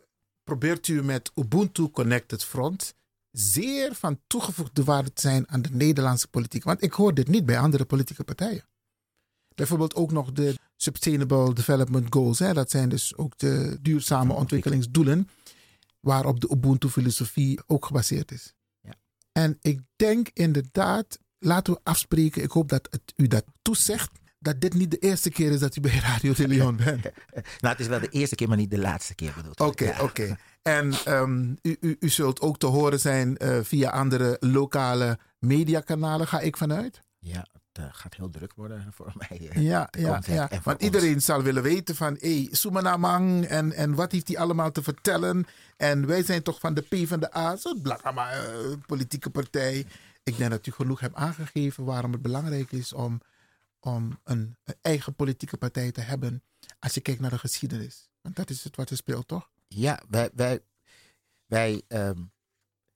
probeert 0.45 0.89
u 0.89 1.03
met 1.03 1.31
Ubuntu 1.35 1.89
Connected 1.89 2.45
Front 2.45 2.95
zeer 3.31 3.95
van 3.95 4.21
toegevoegde 4.27 4.85
waarde 4.85 5.13
te 5.13 5.21
zijn 5.21 5.49
aan 5.49 5.63
de 5.63 5.71
Nederlandse 5.73 6.29
politiek. 6.29 6.65
Want 6.65 6.83
ik 6.83 6.93
hoor 6.93 7.15
dit 7.15 7.29
niet 7.29 7.47
bij 7.47 7.59
andere 7.59 7.85
politieke 7.85 8.25
partijen. 8.25 8.65
Bijvoorbeeld 9.55 9.95
ook 9.95 10.13
nog 10.13 10.33
de 10.33 10.55
Sustainable 10.77 11.55
Development 11.55 12.07
Goals. 12.15 12.39
Hè? 12.39 12.53
Dat 12.53 12.71
zijn 12.71 12.89
dus 12.89 13.17
ook 13.17 13.39
de 13.39 13.79
duurzame 13.81 14.33
ontwikkelingsdoelen. 14.33 15.29
Waarop 16.01 16.41
de 16.41 16.51
Ubuntu-filosofie 16.51 17.61
ook 17.67 17.87
gebaseerd 17.87 18.33
is. 18.33 18.55
En 19.33 19.59
ik 19.61 19.81
denk 19.97 20.29
inderdaad, 20.35 21.19
laten 21.39 21.73
we 21.73 21.81
afspreken. 21.83 22.43
Ik 22.43 22.51
hoop 22.51 22.69
dat 22.69 22.89
het 22.91 23.13
u 23.17 23.27
dat 23.27 23.45
toezegt 23.63 24.11
dat 24.41 24.61
dit 24.61 24.75
niet 24.75 24.91
de 24.91 24.99
eerste 24.99 25.31
keer 25.31 25.53
is 25.53 25.61
dat 25.61 25.77
u 25.77 25.81
bij 25.81 25.99
Radio 25.99 26.33
de 26.33 26.49
Leon 26.49 26.77
bent. 26.85 27.03
nou, 27.03 27.13
het 27.61 27.81
is 27.81 27.87
wel 27.87 28.01
de 28.01 28.09
eerste 28.09 28.35
keer, 28.35 28.49
maar 28.49 28.57
niet 28.57 28.71
de 28.71 28.79
laatste 28.79 29.15
keer 29.15 29.33
bedoeld. 29.37 29.61
Oké, 29.61 29.95
oké. 30.01 30.37
En 30.63 30.95
um, 31.09 31.59
u, 31.63 31.77
u, 31.81 31.97
u, 32.01 32.09
zult 32.09 32.41
ook 32.41 32.59
te 32.59 32.67
horen 32.67 33.01
zijn 33.01 33.37
uh, 33.39 33.59
via 33.63 33.91
andere 33.91 34.37
lokale 34.41 35.19
mediakanalen, 35.39 36.27
ga 36.27 36.41
ik 36.41 36.57
vanuit? 36.57 37.01
Ja, 37.19 37.47
uh, 37.79 37.85
gaat 37.91 38.15
heel 38.15 38.31
druk 38.31 38.53
worden 38.55 38.87
voor 38.97 39.13
mij. 39.15 39.41
Uh, 39.41 39.63
ja, 39.63 39.89
ja, 39.99 40.23
ja. 40.27 40.49
Want 40.63 40.83
iedereen 40.83 41.23
zal 41.23 41.43
willen 41.43 41.63
weten 41.63 41.97
van, 41.97 42.17
hé, 42.21 42.49
hey, 42.61 43.47
en, 43.49 43.73
en 43.73 43.95
wat 43.95 44.13
heeft 44.13 44.29
hij 44.29 44.39
allemaal 44.39 44.73
te 44.73 44.83
vertellen? 44.83 45.47
En 45.77 46.07
wij 46.07 46.23
zijn 46.23 46.43
toch 46.43 46.61
van 46.61 46.75
de 46.75 46.83
P 46.83 47.09
van 47.09 47.21
de 47.21 47.37
A, 47.37 47.57
zo'n 47.57 47.83
blakama 47.83 48.31
politieke 48.87 49.31
partij. 49.31 49.87
Ik 50.23 50.37
denk 50.37 50.51
dat 50.51 50.67
u 50.67 50.73
genoeg 50.73 51.01
hebt 51.01 51.15
aangegeven 51.15 51.85
waarom 51.85 52.13
het 52.13 52.23
belangrijk 52.23 52.73
is 52.73 52.93
om 52.93 53.21
om 53.81 54.19
een, 54.25 54.57
een, 54.65 54.77
eigen 54.83 55.15
politieke 55.15 55.57
partij 55.57 55.93
te 55.93 56.01
hebben 56.01 56.43
als 56.79 56.95
je 56.95 57.01
kijkt 57.01 57.21
naar 57.21 57.31
de 57.31 57.39
geschiedenis. 57.39 58.11
Want 58.21 58.37
dat 58.37 58.51
is 58.51 58.65
het 58.65 58.77
wat 58.77 58.91
er 58.91 58.97
speelt, 58.97 59.29
toch? 59.29 59.51
Ja, 59.69 60.03
wij, 60.09 60.31
wij, 60.35 60.61
wij 61.47 61.83
um, 61.89 62.33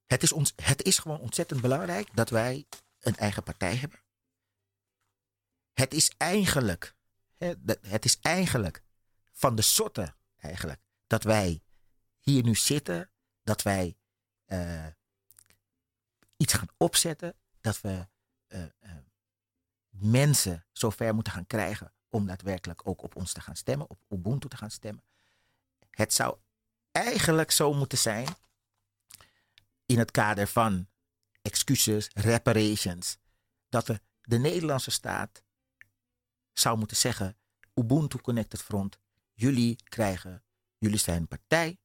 het, 0.07 0.23
is 0.23 0.33
ons, 0.33 0.53
het 0.57 0.83
is 0.83 0.99
gewoon 0.99 1.19
ontzettend 1.19 1.61
belangrijk 1.61 2.09
dat 2.15 2.31
wij 2.31 2.65
een 3.01 3.17
eigen 3.17 3.43
partij 3.43 3.77
hebben. 3.77 3.99
Het 5.75 5.95
is 5.95 6.11
eigenlijk, 6.17 6.95
het 7.81 8.05
is 8.05 8.21
eigenlijk 8.21 8.83
van 9.33 9.55
de 9.55 9.63
soorten 9.63 10.17
eigenlijk 10.37 10.81
dat 11.07 11.23
wij 11.23 11.63
hier 12.19 12.43
nu 12.43 12.55
zitten, 12.55 13.11
dat 13.43 13.63
wij 13.63 13.97
uh, 14.47 14.87
iets 16.37 16.53
gaan 16.53 16.69
opzetten, 16.77 17.35
dat 17.61 17.81
we 17.81 18.07
uh, 18.49 18.63
uh, 18.81 18.93
mensen 19.89 20.67
zover 20.73 21.15
moeten 21.15 21.33
gaan 21.33 21.47
krijgen 21.47 21.93
om 22.09 22.27
daadwerkelijk 22.27 22.87
ook 22.89 23.03
op 23.03 23.17
ons 23.17 23.33
te 23.33 23.41
gaan 23.41 23.57
stemmen, 23.57 23.91
op 23.91 23.99
Ubuntu 24.09 24.49
te 24.49 24.57
gaan 24.57 24.71
stemmen. 24.71 25.05
Het 25.91 26.13
zou 26.13 26.37
eigenlijk 26.91 27.51
zo 27.51 27.73
moeten 27.73 27.99
zijn 27.99 28.29
in 29.87 29.99
het 29.99 30.11
kader 30.11 30.49
van 30.49 30.89
excuses, 31.43 32.11
reparations, 32.15 33.19
dat 33.69 33.87
de, 33.87 34.01
de 34.21 34.39
Nederlandse 34.39 34.91
staat 34.91 35.44
zou 36.59 36.79
moeten 36.79 36.97
zeggen, 36.97 37.37
Ubuntu 37.75 38.19
Connected 38.19 38.63
Front, 38.63 38.99
jullie 39.33 39.77
krijgen, 39.85 40.45
jullie 40.79 40.99
zijn 40.99 41.21
een 41.21 41.29
partij, 41.29 41.79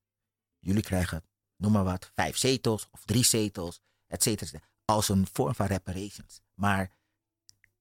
jullie 0.59 0.83
krijgen, 0.83 1.23
noem 1.55 1.71
maar 1.71 1.83
wat, 1.83 2.11
vijf 2.15 2.37
zetels 2.37 2.87
of 2.91 3.05
drie 3.05 3.23
zetels, 3.23 3.81
et 4.07 4.23
cetera, 4.23 4.59
als 4.85 5.09
een 5.09 5.27
vorm 5.31 5.55
van 5.55 5.65
reparations. 5.65 6.41
Maar 6.53 6.91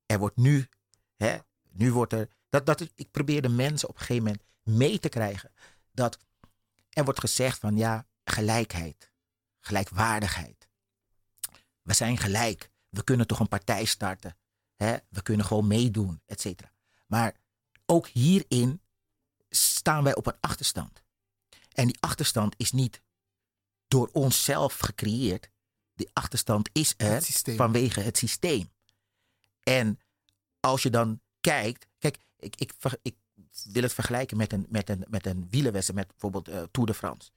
er 0.07 0.18
wordt 0.18 0.36
nu, 0.36 0.68
hè, 1.16 1.39
nu 1.62 1.93
wordt 1.93 2.12
er, 2.12 2.28
dat, 2.49 2.66
dat, 2.66 2.80
ik 2.95 3.11
probeer 3.11 3.43
de 3.43 3.49
mensen 3.49 3.89
op 3.89 3.95
een 3.95 4.01
gegeven 4.01 4.24
moment 4.24 4.43
mee 4.62 4.99
te 4.99 5.09
krijgen. 5.09 5.53
Dat 5.93 6.18
er 6.89 7.05
wordt 7.05 7.20
gezegd 7.20 7.59
van 7.59 7.76
ja, 7.76 8.07
gelijkheid, 8.24 9.12
gelijkwaardigheid. 9.61 10.68
We 11.82 11.95
zijn 11.95 12.18
gelijk. 12.18 12.70
We 12.89 13.05
kunnen 13.05 13.26
toch 13.26 13.41
een 13.41 13.49
partij 13.49 13.84
starten. 13.84 14.36
Hè? 14.76 14.97
We 15.09 15.22
kunnen 15.22 15.47
gewoon 15.47 15.66
meedoen, 15.66 16.22
et 16.26 16.41
cetera. 16.41 16.72
Maar 17.09 17.34
ook 17.86 18.06
hierin 18.06 18.80
staan 19.48 20.04
wij 20.04 20.14
op 20.14 20.26
een 20.26 20.40
achterstand. 20.40 21.02
En 21.72 21.86
die 21.86 21.96
achterstand 22.00 22.54
is 22.56 22.72
niet 22.72 23.02
door 23.88 24.09
onszelf 24.12 24.78
gecreëerd. 24.78 25.50
Die 25.94 26.11
achterstand 26.12 26.68
is 26.72 26.94
er 26.96 27.22
vanwege 27.56 28.00
het 28.00 28.16
systeem. 28.16 28.70
En 29.62 30.00
als 30.61 30.82
je 30.82 30.90
dan 30.90 31.20
kijkt, 31.40 31.86
kijk, 31.98 32.18
ik, 32.38 32.56
ik, 32.56 32.72
ik 33.02 33.16
wil 33.64 33.82
het 33.82 33.92
vergelijken 33.92 34.36
met 34.36 34.52
een, 34.52 34.66
met 34.68 34.88
een, 34.88 35.04
met 35.09 35.26
een 35.26 35.48
met 35.94 36.06
bijvoorbeeld 36.06 36.48
eh, 36.48 36.62
Tour 36.70 36.88
de 36.88 36.94
France. 36.94 37.30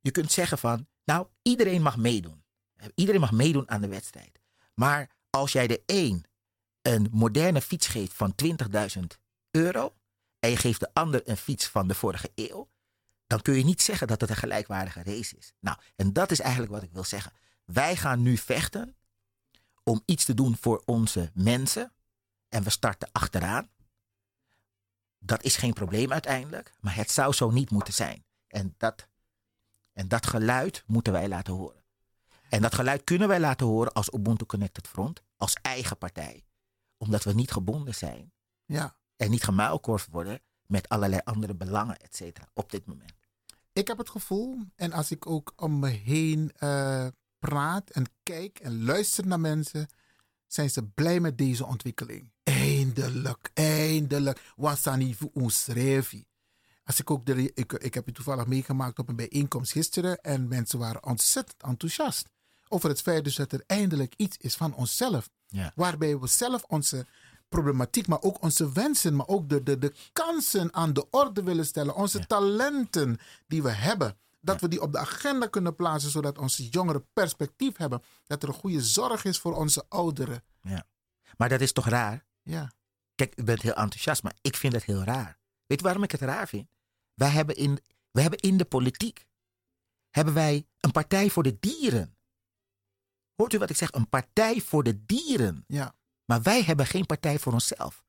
Je 0.00 0.10
kunt 0.10 0.32
zeggen 0.32 0.58
van, 0.58 0.86
nou, 1.04 1.26
iedereen 1.42 1.82
mag 1.82 1.96
meedoen. 1.96 2.44
Iedereen 2.94 3.20
mag 3.20 3.32
meedoen 3.32 3.70
aan 3.70 3.80
de 3.80 3.88
wedstrijd. 3.88 4.40
Maar 4.74 5.10
als 5.30 5.52
jij 5.52 5.66
de 5.66 5.82
een 5.86 6.24
een 6.86 7.08
moderne 7.10 7.60
fiets 7.60 7.86
geeft 7.86 8.14
van 8.14 8.34
20.000 8.44 9.02
euro 9.50 9.94
en 10.38 10.50
je 10.50 10.56
geeft 10.56 10.80
de 10.80 10.90
ander 10.92 11.28
een 11.28 11.36
fiets 11.36 11.66
van 11.66 11.88
de 11.88 11.94
vorige 11.94 12.30
eeuw, 12.34 12.68
dan 13.26 13.42
kun 13.42 13.54
je 13.54 13.64
niet 13.64 13.82
zeggen 13.82 14.06
dat 14.06 14.20
het 14.20 14.30
een 14.30 14.36
gelijkwaardige 14.36 15.02
race 15.02 15.36
is. 15.36 15.52
Nou, 15.60 15.78
en 15.96 16.12
dat 16.12 16.30
is 16.30 16.40
eigenlijk 16.40 16.72
wat 16.72 16.82
ik 16.82 16.92
wil 16.92 17.04
zeggen. 17.04 17.32
Wij 17.64 17.96
gaan 17.96 18.22
nu 18.22 18.36
vechten 18.36 18.96
om 19.82 20.02
iets 20.04 20.24
te 20.24 20.34
doen 20.34 20.56
voor 20.56 20.82
onze 20.84 21.30
mensen 21.34 21.92
en 22.48 22.62
we 22.62 22.70
starten 22.70 23.08
achteraan. 23.12 23.68
Dat 25.18 25.42
is 25.42 25.56
geen 25.56 25.72
probleem 25.72 26.12
uiteindelijk, 26.12 26.72
maar 26.80 26.94
het 26.96 27.10
zou 27.10 27.32
zo 27.32 27.50
niet 27.50 27.70
moeten 27.70 27.94
zijn. 27.94 28.24
En 28.46 28.74
dat, 28.76 29.08
en 29.92 30.08
dat 30.08 30.26
geluid 30.26 30.82
moeten 30.86 31.12
wij 31.12 31.28
laten 31.28 31.54
horen. 31.54 31.84
En 32.48 32.62
dat 32.62 32.74
geluid 32.74 33.04
kunnen 33.04 33.28
wij 33.28 33.40
laten 33.40 33.66
horen 33.66 33.92
als 33.92 34.12
Ubuntu 34.12 34.44
Connected 34.44 34.88
Front, 34.88 35.22
als 35.36 35.54
eigen 35.62 35.98
partij. 35.98 36.44
Omdat 37.04 37.24
we 37.24 37.32
niet 37.32 37.52
gebonden 37.52 37.94
zijn. 37.94 38.32
Ja. 38.64 38.96
En 39.16 39.30
niet 39.30 39.44
gemuilkorfd 39.44 40.08
worden 40.10 40.40
met 40.66 40.88
allerlei 40.88 41.20
andere 41.24 41.54
belangen, 41.54 41.96
et 41.96 42.16
cetera, 42.16 42.48
op 42.54 42.70
dit 42.70 42.86
moment. 42.86 43.12
Ik 43.72 43.88
heb 43.88 43.98
het 43.98 44.10
gevoel, 44.10 44.58
en 44.76 44.92
als 44.92 45.10
ik 45.10 45.26
ook 45.26 45.52
om 45.56 45.78
me 45.78 45.88
heen 45.88 46.52
uh, 46.58 47.06
praat 47.38 47.90
en 47.90 48.04
kijk 48.22 48.58
en 48.58 48.84
luister 48.84 49.26
naar 49.26 49.40
mensen, 49.40 49.88
zijn 50.46 50.70
ze 50.70 50.84
blij 50.84 51.20
met 51.20 51.38
deze 51.38 51.66
ontwikkeling. 51.66 52.32
Eindelijk, 52.42 53.50
eindelijk. 53.54 54.52
Voor 54.56 55.30
ons 55.32 55.68
Als 56.84 57.00
ik 57.00 57.10
ook 57.10 57.26
de, 57.26 57.52
ik, 57.54 57.72
ik 57.72 57.94
heb 57.94 58.06
het 58.06 58.14
toevallig 58.14 58.46
meegemaakt 58.46 58.98
op 58.98 59.08
een 59.08 59.16
bijeenkomst 59.16 59.72
gisteren 59.72 60.20
en 60.20 60.48
mensen 60.48 60.78
waren 60.78 61.04
ontzettend 61.04 61.62
enthousiast 61.62 62.28
over 62.74 62.88
het 62.88 63.00
feit 63.00 63.24
dus 63.24 63.36
dat 63.36 63.52
er 63.52 63.62
eindelijk 63.66 64.14
iets 64.16 64.36
is 64.36 64.54
van 64.54 64.74
onszelf. 64.74 65.30
Ja. 65.46 65.72
Waarbij 65.74 66.18
we 66.18 66.26
zelf 66.26 66.64
onze 66.68 67.06
problematiek, 67.48 68.06
maar 68.06 68.22
ook 68.22 68.42
onze 68.42 68.72
wensen, 68.72 69.16
maar 69.16 69.26
ook 69.26 69.48
de, 69.48 69.62
de, 69.62 69.78
de 69.78 69.94
kansen 70.12 70.74
aan 70.74 70.92
de 70.92 71.10
orde 71.10 71.42
willen 71.42 71.66
stellen. 71.66 71.94
Onze 71.94 72.26
talenten 72.26 73.18
die 73.46 73.62
we 73.62 73.70
hebben. 73.70 74.16
Dat 74.40 74.60
we 74.60 74.68
die 74.68 74.80
op 74.80 74.92
de 74.92 74.98
agenda 74.98 75.46
kunnen 75.46 75.74
plaatsen, 75.74 76.10
zodat 76.10 76.38
onze 76.38 76.68
jongeren 76.68 77.06
perspectief 77.12 77.76
hebben. 77.76 78.02
Dat 78.26 78.42
er 78.42 78.48
een 78.48 78.54
goede 78.54 78.82
zorg 78.82 79.24
is 79.24 79.38
voor 79.38 79.54
onze 79.54 79.84
ouderen. 79.88 80.42
Ja. 80.62 80.86
Maar 81.36 81.48
dat 81.48 81.60
is 81.60 81.72
toch 81.72 81.88
raar? 81.88 82.24
Ja. 82.42 82.72
Kijk, 83.14 83.32
u 83.36 83.42
bent 83.42 83.62
heel 83.62 83.74
enthousiast, 83.74 84.22
maar 84.22 84.36
ik 84.40 84.56
vind 84.56 84.72
het 84.72 84.84
heel 84.84 85.02
raar. 85.02 85.38
Weet 85.66 85.80
waarom 85.80 86.02
ik 86.02 86.10
het 86.10 86.20
raar 86.20 86.48
vind? 86.48 86.68
Wij 87.14 87.28
hebben 87.28 87.56
in, 87.56 87.78
wij 88.10 88.22
hebben 88.22 88.40
in 88.40 88.56
de 88.56 88.64
politiek 88.64 89.26
hebben 90.10 90.34
wij 90.34 90.66
een 90.80 90.92
partij 90.92 91.30
voor 91.30 91.42
de 91.42 91.56
dieren. 91.60 92.16
Hoort 93.34 93.52
u 93.52 93.58
wat 93.58 93.70
ik 93.70 93.76
zeg? 93.76 93.92
Een 93.92 94.08
partij 94.08 94.60
voor 94.60 94.82
de 94.82 95.04
dieren. 95.04 95.64
Ja. 95.68 95.94
Maar 96.24 96.42
wij 96.42 96.62
hebben 96.62 96.86
geen 96.86 97.06
partij 97.06 97.38
voor 97.38 97.52
onszelf. 97.52 98.04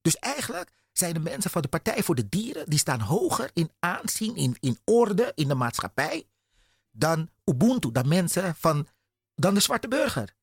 Dus 0.00 0.16
eigenlijk 0.16 0.72
zijn 0.92 1.14
de 1.14 1.20
mensen 1.20 1.50
van 1.50 1.62
de 1.62 1.68
Partij 1.68 2.02
voor 2.02 2.14
de 2.14 2.28
Dieren, 2.28 2.70
die 2.70 2.78
staan 2.78 3.00
hoger 3.00 3.50
in 3.52 3.70
aanzien, 3.78 4.36
in, 4.36 4.56
in 4.60 4.78
orde 4.84 5.32
in 5.34 5.48
de 5.48 5.54
maatschappij, 5.54 6.28
dan 6.90 7.30
Ubuntu, 7.44 7.92
dan 7.92 8.08
mensen 8.08 8.54
van, 8.54 8.88
dan 9.34 9.54
de 9.54 9.60
zwarte 9.60 9.88
burger. 9.88 10.36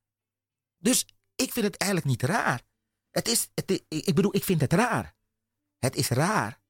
Dus 0.77 1.05
ik 1.35 1.51
vind 1.51 1.65
het 1.65 1.77
eigenlijk 1.77 2.09
niet 2.11 2.29
raar. 2.29 2.61
Het 3.11 3.27
is, 3.27 3.49
het, 3.53 3.83
ik 3.87 4.15
bedoel, 4.15 4.35
ik 4.35 4.43
vind 4.43 4.61
het 4.61 4.73
raar. 4.73 5.15
Het 5.77 5.95
is 5.95 6.09
raar 6.09 6.61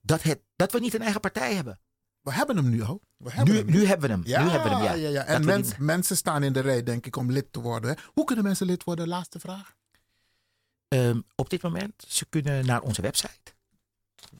dat, 0.00 0.22
het, 0.22 0.42
dat 0.56 0.72
we 0.72 0.80
niet 0.80 0.94
een 0.94 1.02
eigen 1.02 1.20
partij 1.20 1.54
hebben. 1.54 1.80
We 2.20 2.32
hebben 2.32 2.56
hem 2.56 2.68
nu 2.68 2.82
al. 2.82 3.02
We 3.22 3.30
hebben 3.30 3.54
nu, 3.54 3.60
hem. 3.60 3.70
nu 3.70 3.86
hebben 3.86 4.08
we 4.08 4.14
hem. 4.14 4.22
Ja, 4.26 4.42
nu 4.42 4.48
hebben 4.48 4.70
we 4.70 4.76
hem, 4.76 4.84
ja. 4.84 4.94
ja, 4.94 5.08
ja. 5.08 5.24
En 5.24 5.44
mens, 5.44 5.76
mensen 5.78 6.16
staan 6.16 6.42
in 6.42 6.52
de 6.52 6.60
rij, 6.60 6.82
denk 6.82 7.06
ik, 7.06 7.16
om 7.16 7.30
lid 7.30 7.52
te 7.52 7.60
worden. 7.60 7.96
Hoe 8.12 8.24
kunnen 8.24 8.44
mensen 8.44 8.66
lid 8.66 8.84
worden? 8.84 9.08
Laatste 9.08 9.40
vraag. 9.40 9.76
Um, 10.88 11.24
op 11.34 11.50
dit 11.50 11.62
moment, 11.62 12.04
ze 12.08 12.26
kunnen 12.28 12.66
naar 12.66 12.80
onze 12.80 13.02
website. 13.02 13.52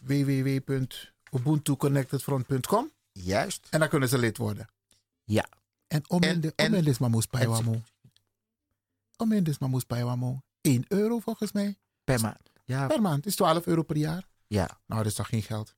www.ubuntuconnectedfront.com 0.00 2.90
Juist. 3.12 3.66
En 3.70 3.80
dan 3.80 3.88
kunnen 3.88 4.08
ze 4.08 4.18
lid 4.18 4.36
worden. 4.36 4.68
Ja. 5.24 5.48
En 5.86 6.02
om 6.08 6.22
in 6.22 6.40
de 6.40 6.52
om 6.56 6.74
in 6.74 6.84
de 6.84 6.94
mamoes 6.98 7.26
paiwamo. 7.26 7.82
Om 9.16 9.32
in 9.32 9.44
de 9.44 9.54
mamoes 9.58 9.84
paiwamo. 9.84 10.42
1 10.60 10.84
euro 10.88 11.18
volgens 11.18 11.52
mij. 11.52 11.76
Per 12.04 12.20
maand. 12.20 12.50
Ja. 12.64 12.86
Per 12.86 13.00
maand. 13.00 13.26
Is 13.26 13.36
12 13.36 13.66
euro 13.66 13.82
per 13.82 13.96
jaar. 13.96 14.26
Ja. 14.46 14.78
Nou, 14.86 15.02
dat 15.02 15.10
is 15.10 15.14
toch 15.14 15.28
geen 15.28 15.42
geld? 15.42 15.74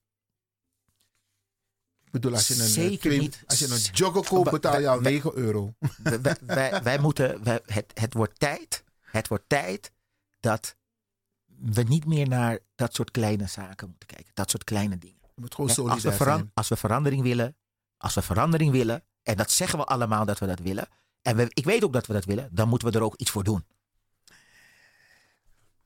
Ik 2.13 2.21
bedoel, 2.21 2.37
als 2.37 2.49
je 2.49 2.55
een, 2.55 2.69
Zeker 2.69 2.99
twee, 2.99 3.19
niet. 3.19 3.43
Als 3.47 3.59
je 3.59 3.69
een 3.69 3.81
jogger 3.93 4.25
koopt, 4.25 4.51
betaal 4.51 4.81
je 4.81 4.89
al 4.89 5.01
9 5.01 5.37
euro. 5.37 5.75
Wij, 6.03 6.37
wij, 6.47 6.83
wij 6.83 6.99
moeten, 6.99 7.45
wij, 7.45 7.61
het, 7.67 7.93
het 7.95 8.15
wordt 8.15 8.39
tijd. 8.39 8.85
Het 9.01 9.29
wordt 9.29 9.45
tijd 9.47 9.93
dat 10.41 10.77
we 11.47 11.83
niet 11.83 12.07
meer 12.07 12.29
naar 12.29 12.59
dat 12.75 12.95
soort 12.95 13.11
kleine 13.11 13.47
zaken 13.47 13.89
moeten 13.89 14.09
kijken. 14.09 14.31
Dat 14.35 14.51
soort 14.51 14.65
kleine 14.65 14.99
dingen. 14.99 15.19
Je 15.21 15.41
moet 15.41 15.55
gewoon 15.55 15.91
als, 15.91 16.03
we 16.03 16.13
zijn. 16.13 16.51
als 16.55 16.69
we 16.69 16.77
verandering 16.77 17.23
willen, 17.23 17.57
als 17.97 18.15
we 18.15 18.23
verandering 18.23 18.71
willen, 18.71 19.05
en 19.23 19.37
dat 19.37 19.51
zeggen 19.51 19.79
we 19.79 19.85
allemaal 19.85 20.25
dat 20.25 20.39
we 20.39 20.47
dat 20.47 20.59
willen, 20.59 20.89
en 21.23 21.37
we, 21.37 21.47
ik 21.49 21.65
weet 21.65 21.85
ook 21.85 21.93
dat 21.93 22.07
we 22.07 22.13
dat 22.13 22.25
willen, 22.25 22.49
dan 22.53 22.69
moeten 22.69 22.89
we 22.93 22.99
er 22.99 23.05
ook 23.05 23.17
iets 23.17 23.31
voor 23.31 23.45
doen. 23.45 23.65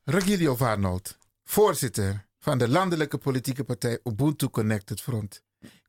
Regilio 0.05 0.57
Varnold, 0.57 1.19
voorzitter 1.45 2.27
van 2.39 2.59
de 2.59 2.69
landelijke 2.69 3.19
politieke 3.19 3.65
partij 3.65 4.01
Ubuntu 4.05 4.49
Connected 4.49 5.01
Front. 5.01 5.45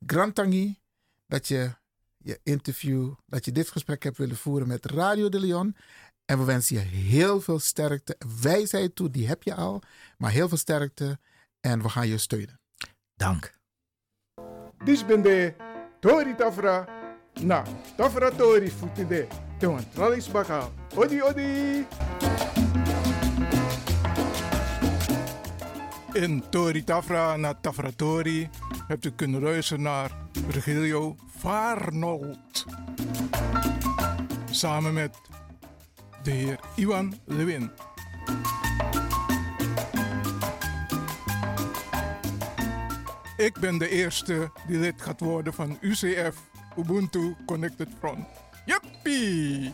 Grantangi, 0.06 0.80
dat 1.28 1.48
je 1.48 1.76
je 2.18 2.40
interview, 2.44 3.14
dat 3.26 3.46
je 3.46 3.52
dit 3.52 3.70
gesprek 3.70 4.04
hebt 4.04 4.18
willen 4.18 4.38
voeren 4.38 4.68
met 4.68 4.86
Radio 4.86 5.30
de 5.30 5.40
Leon. 5.40 5.76
En 6.26 6.38
we 6.38 6.44
wensen 6.44 6.76
je 6.76 6.82
heel 6.82 7.42
veel 7.42 7.60
sterkte. 7.60 8.16
Wijsheid 8.42 8.96
toe, 8.96 9.10
die 9.10 9.28
heb 9.28 9.44
je 9.44 9.56
al. 9.56 9.82
Maar 10.18 10.32
heel 10.32 10.48
veel 10.48 10.58
sterkte. 10.58 11.20
En 11.60 11.82
we 11.82 11.90
gaan 11.90 12.08
je 12.08 12.18
steunen. 12.18 12.60
Dank. 13.16 13.56
Dis 14.84 15.06
ben 15.06 15.22
de 15.22 15.54
Tori 16.00 16.36
Tafra. 16.36 16.88
Na, 17.42 17.64
Tafra 17.96 18.30
Tori 18.30 18.70
futide. 18.70 19.28
Tewan 19.58 19.90
tralis 19.94 20.32
bakal. 20.32 20.74
Odi 20.96 21.22
odi. 21.22 21.86
In 26.18 26.44
Tori 26.50 26.84
Tafra 26.84 27.38
na 27.38 27.54
Tafra 27.54 27.92
Tori 27.96 28.50
hebt 28.88 29.06
u 29.06 29.12
kunnen 29.12 29.42
luisteren 29.42 29.82
naar 29.82 30.12
Virgilio 30.48 31.16
Varnold. 31.38 32.66
Samen 34.52 34.94
met 34.94 35.18
de 36.24 36.32
heer 36.32 36.60
Iwan 36.76 37.14
Lewin. 37.26 37.72
Ik 43.38 43.60
ben 43.60 43.78
de 43.78 43.90
eerste 43.90 44.52
die 44.68 44.78
lid 44.78 45.02
gaat 45.02 45.20
worden 45.20 45.54
van 45.54 45.78
UCF, 45.82 46.38
Ubuntu 46.78 47.36
Connected 47.46 47.90
Front. 48.00 48.28
Juppie! 48.66 49.74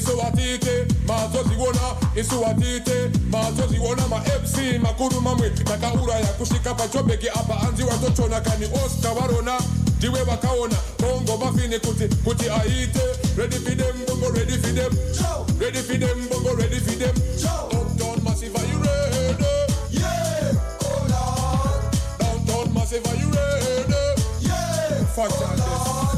Isuwatite 0.00 0.86
mazoziona 1.06 1.80
isuwatite 2.16 3.10
mazoziona 3.30 4.08
ma-fc 4.08 4.56
makuru 4.82 5.20
mamwe 5.20 5.50
takauraya 5.50 6.26
kusvika 6.26 6.74
pachobheki 6.74 7.28
apa. 7.28 7.60
Anzi 7.68 7.82
watotona 7.82 8.40
kani 8.40 8.66
osta 8.84 9.14
varona 9.14 9.60
ndiwe 9.98 10.22
vakaona 10.22 10.76
bongo 10.98 11.36
mafini 11.36 11.78
kuti 11.78 12.08
kuti 12.24 12.48
aite. 12.50 13.00
Ready 13.36 13.56
for 13.56 13.74
them 13.76 13.96
bongo 14.06 14.30
ready 14.30 14.56
for 14.58 14.72
them. 14.74 14.92
Ready 15.60 15.78
for 15.82 15.98
them 15.98 16.28
bongo 16.28 16.54
ready 16.54 16.80
for 16.80 16.96
them. 16.98 17.14
Uptown 17.72 18.24
massive 18.24 18.56
are 18.56 18.66
you 18.66 18.78
ready? 18.78 19.44
Yeah. 19.90 20.52
Oh 20.84 21.06
lord 21.12 21.82
downtown 22.18 22.74
massive 22.74 23.06
are 23.06 23.16
you 23.16 23.28
ready? 23.30 23.94
Yeah. 24.40 25.04
Fuck 25.14 25.28
this 25.28 25.60
This 25.60 26.09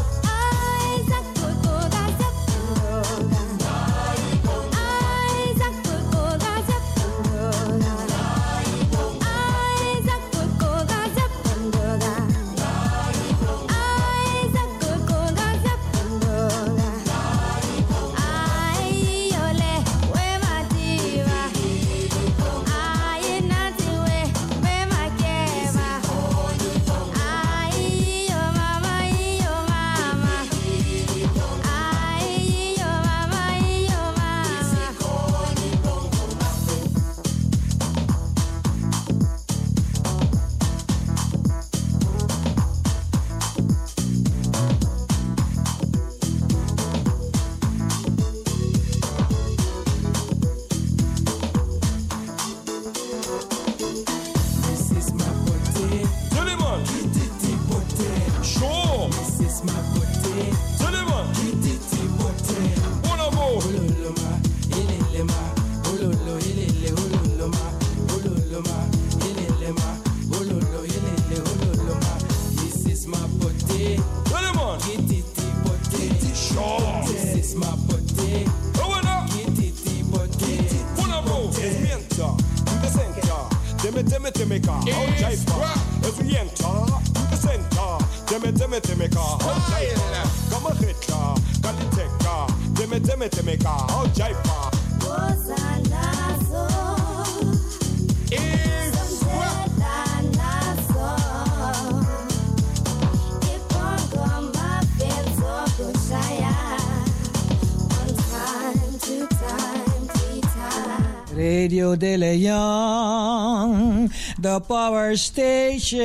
Leon, 114.52 114.60
the 114.60 114.60
power 114.60 115.16
station 115.16 115.98